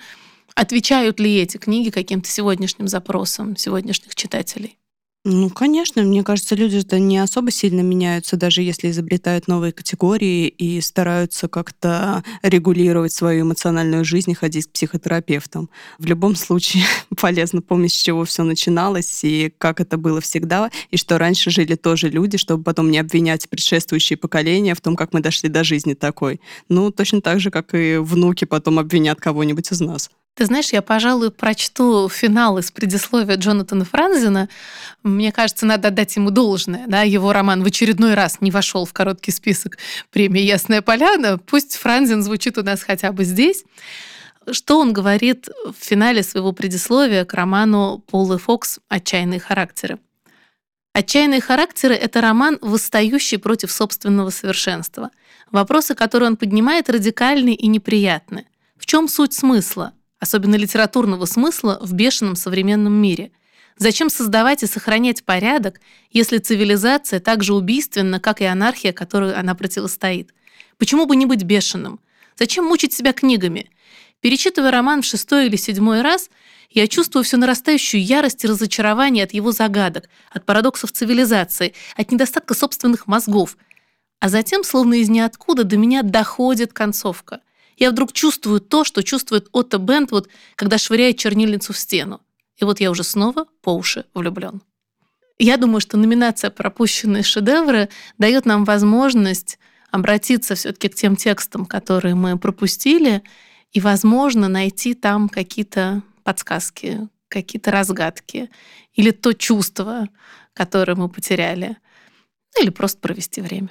Отвечают 0.56 1.20
ли 1.20 1.38
эти 1.38 1.58
книги 1.58 1.90
каким-то 1.90 2.30
сегодняшним 2.30 2.88
запросам 2.88 3.56
сегодняшних 3.56 4.16
читателей? 4.16 4.79
Ну, 5.26 5.50
конечно, 5.50 6.02
мне 6.02 6.24
кажется, 6.24 6.56
люди-то 6.56 6.98
не 6.98 7.18
особо 7.18 7.52
сильно 7.52 7.82
меняются, 7.82 8.38
даже 8.38 8.62
если 8.62 8.90
изобретают 8.90 9.50
новые 9.50 9.74
категории 9.74 10.48
и 10.48 10.80
стараются 10.80 11.50
как-то 11.50 12.24
регулировать 12.42 13.12
свою 13.12 13.42
эмоциональную 13.44 14.06
жизнь 14.06 14.32
и 14.32 14.34
ходить 14.34 14.68
к 14.68 14.72
психотерапевтам. 14.72 15.70
В 15.98 16.06
любом 16.06 16.38
случае 16.38 16.86
полезно 17.20 17.62
помнить, 17.62 17.92
с 17.92 17.98
чего 18.02 18.24
все 18.24 18.44
начиналось 18.44 19.26
и 19.26 19.54
как 19.58 19.82
это 19.82 19.98
было 19.98 20.22
всегда, 20.22 20.72
и 20.90 20.96
что 20.96 21.18
раньше 21.18 21.50
жили 21.50 21.76
тоже 21.76 22.08
люди, 22.08 22.38
чтобы 22.38 22.64
потом 22.64 22.90
не 22.90 22.98
обвинять 22.98 23.50
предшествующие 23.50 24.16
поколения 24.16 24.74
в 24.74 24.80
том, 24.80 24.96
как 24.96 25.14
мы 25.14 25.20
дошли 25.20 25.50
до 25.50 25.66
жизни 25.66 25.96
такой. 25.96 26.40
Ну, 26.70 26.92
точно 26.92 27.20
так 27.20 27.42
же, 27.42 27.52
как 27.52 27.76
и 27.76 27.98
внуки 27.98 28.46
потом 28.46 28.80
обвинят 28.80 29.20
кого-нибудь 29.20 29.70
из 29.70 29.82
нас. 29.82 30.10
Ты 30.36 30.46
знаешь, 30.46 30.72
я, 30.72 30.82
пожалуй, 30.82 31.32
прочту 31.32 32.08
финал 32.08 32.58
из 32.60 32.72
предисловия 32.72 33.36
Джонатана 33.36 33.84
Франзена. 33.84 34.48
Мне 35.04 35.34
кажется, 35.34 35.66
надо 35.66 35.90
отдать 35.90 36.16
ему 36.16 36.32
должное. 36.32 36.88
Да? 36.88 37.02
Его 37.02 37.34
роман 37.34 37.62
в 37.62 37.68
очередной 37.68 38.14
раз 38.14 38.40
не 38.40 38.50
вошел 38.50 38.86
в 38.86 38.94
короткий 38.94 39.32
список 39.32 39.78
премии 40.12 40.42
«Ясная 40.42 40.82
поляна». 40.82 41.38
Пусть 41.38 41.76
Франзен 41.76 42.24
звучит 42.24 42.58
у 42.58 42.64
нас 42.64 42.84
хотя 42.84 43.12
бы 43.12 43.26
здесь. 43.26 43.66
Что 44.50 44.80
он 44.80 44.94
говорит 44.94 45.50
в 45.66 45.76
финале 45.84 46.24
своего 46.24 46.54
предисловия 46.54 47.26
к 47.26 47.34
роману 47.34 48.04
Полы 48.10 48.38
Фокс 48.38 48.80
«Отчаянные 48.88 49.42
характеры»? 49.42 50.00
«Отчаянные 50.94 51.42
характеры»— 51.42 51.94
это 51.96 52.20
роман, 52.22 52.58
восстающий 52.62 53.38
против 53.38 53.72
собственного 53.72 54.32
совершенства. 54.32 55.12
Вопросы, 55.52 55.96
которые 55.96 56.30
он 56.30 56.38
поднимает, 56.38 56.90
радикальны 56.90 57.54
и 57.54 57.68
неприятны. 57.68 58.48
В 58.78 58.86
чем 58.86 59.08
суть 59.08 59.34
смысла? 59.34 59.94
Особенно 60.20 60.56
литературного 60.56 61.26
смысла, 61.26 61.80
в 61.82 61.94
бешеном 61.94 62.36
современном 62.36 62.94
мире. 62.94 63.32
Зачем 63.78 64.10
создавать 64.10 64.64
и 64.64 64.68
сохранять 64.68 65.24
порядок, 65.24 65.80
если 66.12 66.38
цивилизация 66.38 67.22
так 67.22 67.44
же 67.44 67.54
убийственна, 67.54 68.20
как 68.20 68.42
и 68.42 68.46
анархия, 68.46 68.92
которой 68.92 69.34
она 69.34 69.56
противостоит? 69.56 70.34
Почему 70.78 71.06
бы 71.06 71.16
не 71.16 71.26
быть 71.26 71.44
бешеным? 71.44 72.00
Зачем 72.38 72.66
мучить 72.66 72.94
себя 72.94 73.14
книгами? 73.14 73.70
Перечитывая 74.20 74.72
роман 74.72 75.02
в 75.02 75.06
шестой 75.06 75.48
или 75.48 75.56
седьмой 75.56 76.02
раз, 76.02 76.30
я 76.70 76.88
чувствую 76.88 77.24
всю 77.24 77.38
нарастающую 77.38 78.04
ярость 78.04 78.44
и 78.44 78.48
разочарование 78.48 79.24
от 79.24 79.34
его 79.34 79.54
загадок, 79.54 80.10
от 80.30 80.46
парадоксов 80.46 80.92
цивилизации, 80.92 81.74
от 81.96 82.12
недостатка 82.12 82.54
собственных 82.54 83.08
мозгов. 83.08 83.58
А 84.20 84.28
затем, 84.28 84.66
словно 84.66 84.96
из 84.96 85.08
ниоткуда, 85.08 85.64
до 85.64 85.78
меня 85.78 86.04
доходит 86.04 86.74
концовка 86.74 87.40
я 87.80 87.92
вдруг 87.92 88.14
чувствую 88.14 88.60
то, 88.60 88.84
что 88.84 89.04
чувствует 89.04 89.48
Отто 89.52 89.78
Бентвуд, 89.80 90.30
когда 90.56 90.78
швыряет 90.78 91.18
чернильницу 91.18 91.74
в 91.74 91.78
стену. 91.78 92.22
И 92.58 92.66
вот 92.66 92.80
я 92.80 92.92
уже 92.92 93.04
снова 93.04 93.46
по 93.62 93.74
уши 93.74 94.06
влюблен. 94.14 94.62
Я 95.38 95.56
думаю, 95.56 95.80
что 95.80 95.98
номинация 95.98 96.50
«Пропущенные 96.52 97.24
шедевры» 97.24 97.88
дает 98.18 98.46
нам 98.46 98.66
возможность 98.66 99.58
обратиться 99.90 100.56
все-таки 100.56 100.90
к 100.90 100.96
тем 100.96 101.16
текстам, 101.16 101.66
которые 101.66 102.16
мы 102.16 102.38
пропустили, 102.38 103.24
и, 103.72 103.80
возможно, 103.80 104.50
найти 104.50 104.94
там 104.94 105.30
какие-то 105.30 106.02
подсказки, 106.24 107.08
какие-то 107.30 107.72
разгадки 107.72 108.50
или 108.94 109.12
то 109.12 109.34
чувство, 109.34 110.10
которое 110.54 110.96
мы 110.96 111.08
потеряли, 111.08 111.78
или 112.60 112.70
просто 112.70 113.00
провести 113.00 113.42
время. 113.42 113.70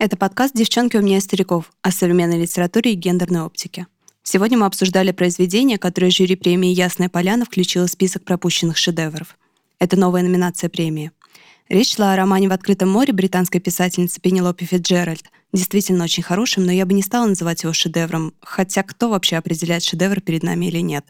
Это 0.00 0.16
подкаст 0.16 0.54
«Девчонки 0.54 0.96
умнее 0.96 1.20
стариков» 1.20 1.72
о 1.82 1.90
современной 1.90 2.40
литературе 2.40 2.92
и 2.92 2.94
гендерной 2.94 3.40
оптике. 3.40 3.88
Сегодня 4.22 4.56
мы 4.56 4.66
обсуждали 4.66 5.10
произведение, 5.10 5.76
которое 5.76 6.12
жюри 6.12 6.36
премии 6.36 6.70
«Ясная 6.70 7.08
поляна» 7.08 7.44
включило 7.44 7.88
в 7.88 7.90
список 7.90 8.22
пропущенных 8.22 8.76
шедевров. 8.76 9.36
Это 9.80 9.96
новая 9.96 10.22
номинация 10.22 10.70
премии. 10.70 11.10
Речь 11.68 11.96
шла 11.96 12.12
о 12.12 12.16
романе 12.16 12.48
«В 12.48 12.52
открытом 12.52 12.88
море» 12.88 13.12
британской 13.12 13.60
писательницы 13.60 14.20
Пенелопи 14.20 14.66
Фитджеральд. 14.66 15.24
Действительно 15.52 16.04
очень 16.04 16.22
хорошим, 16.22 16.64
но 16.64 16.70
я 16.70 16.86
бы 16.86 16.94
не 16.94 17.02
стала 17.02 17.26
называть 17.26 17.64
его 17.64 17.72
шедевром, 17.72 18.34
хотя 18.40 18.84
кто 18.84 19.08
вообще 19.08 19.34
определяет 19.34 19.82
шедевр 19.82 20.20
перед 20.20 20.44
нами 20.44 20.66
или 20.66 20.78
нет. 20.78 21.06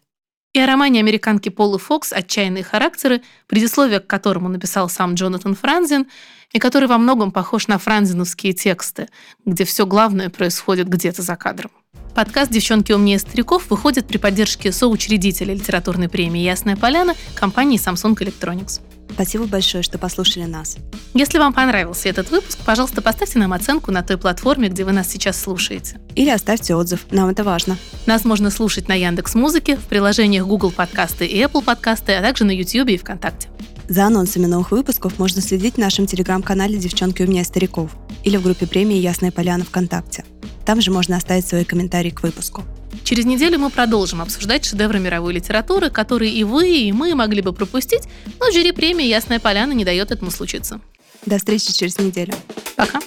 И 0.52 0.60
о 0.60 0.66
романе 0.66 1.00
американки 1.00 1.48
Полы 1.48 1.78
Фокс 1.78 2.12
«Отчаянные 2.12 2.64
характеры», 2.64 3.22
предисловие 3.46 4.00
к 4.00 4.06
которому 4.06 4.48
написал 4.48 4.88
сам 4.88 5.14
Джонатан 5.14 5.54
Франзин, 5.54 6.06
и 6.52 6.58
который 6.58 6.88
во 6.88 6.96
многом 6.96 7.30
похож 7.30 7.68
на 7.68 7.78
франзиновские 7.78 8.54
тексты, 8.54 9.08
где 9.44 9.64
все 9.64 9.84
главное 9.84 10.30
происходит 10.30 10.88
где-то 10.88 11.22
за 11.22 11.36
кадром. 11.36 11.70
Подкаст 12.14 12.50
«Девчонки 12.50 12.92
умнее 12.92 13.18
стариков» 13.18 13.68
выходит 13.70 14.06
при 14.06 14.16
поддержке 14.16 14.72
соучредителя 14.72 15.54
литературной 15.54 16.08
премии 16.08 16.40
«Ясная 16.40 16.76
поляна» 16.76 17.14
компании 17.34 17.78
Samsung 17.78 18.16
Electronics. 18.16 18.80
Спасибо 19.10 19.46
большое, 19.46 19.82
что 19.82 19.98
послушали 19.98 20.44
нас. 20.44 20.76
Если 21.14 21.38
вам 21.38 21.52
понравился 21.52 22.08
этот 22.08 22.30
выпуск, 22.30 22.58
пожалуйста, 22.64 23.02
поставьте 23.02 23.38
нам 23.38 23.52
оценку 23.52 23.90
на 23.90 24.02
той 24.02 24.16
платформе, 24.18 24.68
где 24.68 24.84
вы 24.84 24.92
нас 24.92 25.08
сейчас 25.08 25.40
слушаете. 25.40 26.00
Или 26.14 26.30
оставьте 26.30 26.74
отзыв, 26.74 27.06
нам 27.10 27.28
это 27.28 27.44
важно. 27.44 27.76
Нас 28.06 28.24
можно 28.24 28.50
слушать 28.50 28.88
на 28.88 28.94
Яндекс 28.94 29.34
Музыке, 29.34 29.76
в 29.76 29.84
приложениях 29.84 30.46
Google 30.46 30.70
Подкасты 30.70 31.26
и 31.26 31.40
Apple 31.42 31.64
Подкасты, 31.64 32.12
а 32.12 32.22
также 32.22 32.44
на 32.44 32.52
YouTube 32.52 32.88
и 32.88 32.96
ВКонтакте. 32.96 33.48
За 33.88 34.04
анонсами 34.04 34.44
новых 34.44 34.70
выпусков 34.70 35.18
можно 35.18 35.40
следить 35.40 35.76
в 35.76 35.78
нашем 35.78 36.06
телеграм-канале 36.06 36.76
«Девчонки 36.76 37.22
у 37.22 37.26
меня 37.26 37.42
стариков» 37.42 37.90
или 38.22 38.36
в 38.36 38.42
группе 38.42 38.66
премии 38.66 38.98
«Ясная 38.98 39.30
поляна» 39.30 39.64
ВКонтакте. 39.64 40.24
Там 40.68 40.82
же 40.82 40.90
можно 40.90 41.16
оставить 41.16 41.46
свои 41.46 41.64
комментарии 41.64 42.10
к 42.10 42.22
выпуску. 42.22 42.62
Через 43.02 43.24
неделю 43.24 43.58
мы 43.58 43.70
продолжим 43.70 44.20
обсуждать 44.20 44.66
шедевры 44.66 45.00
мировой 45.00 45.32
литературы, 45.32 45.88
которые 45.88 46.30
и 46.30 46.44
вы, 46.44 46.68
и 46.68 46.92
мы 46.92 47.14
могли 47.14 47.40
бы 47.40 47.54
пропустить, 47.54 48.02
но 48.38 48.50
жюри 48.50 48.72
премии 48.72 49.06
«Ясная 49.06 49.40
поляна» 49.40 49.72
не 49.72 49.86
дает 49.86 50.10
этому 50.10 50.30
случиться. 50.30 50.78
До 51.24 51.38
встречи 51.38 51.72
через 51.72 51.98
неделю. 51.98 52.34
Пока. 52.76 53.00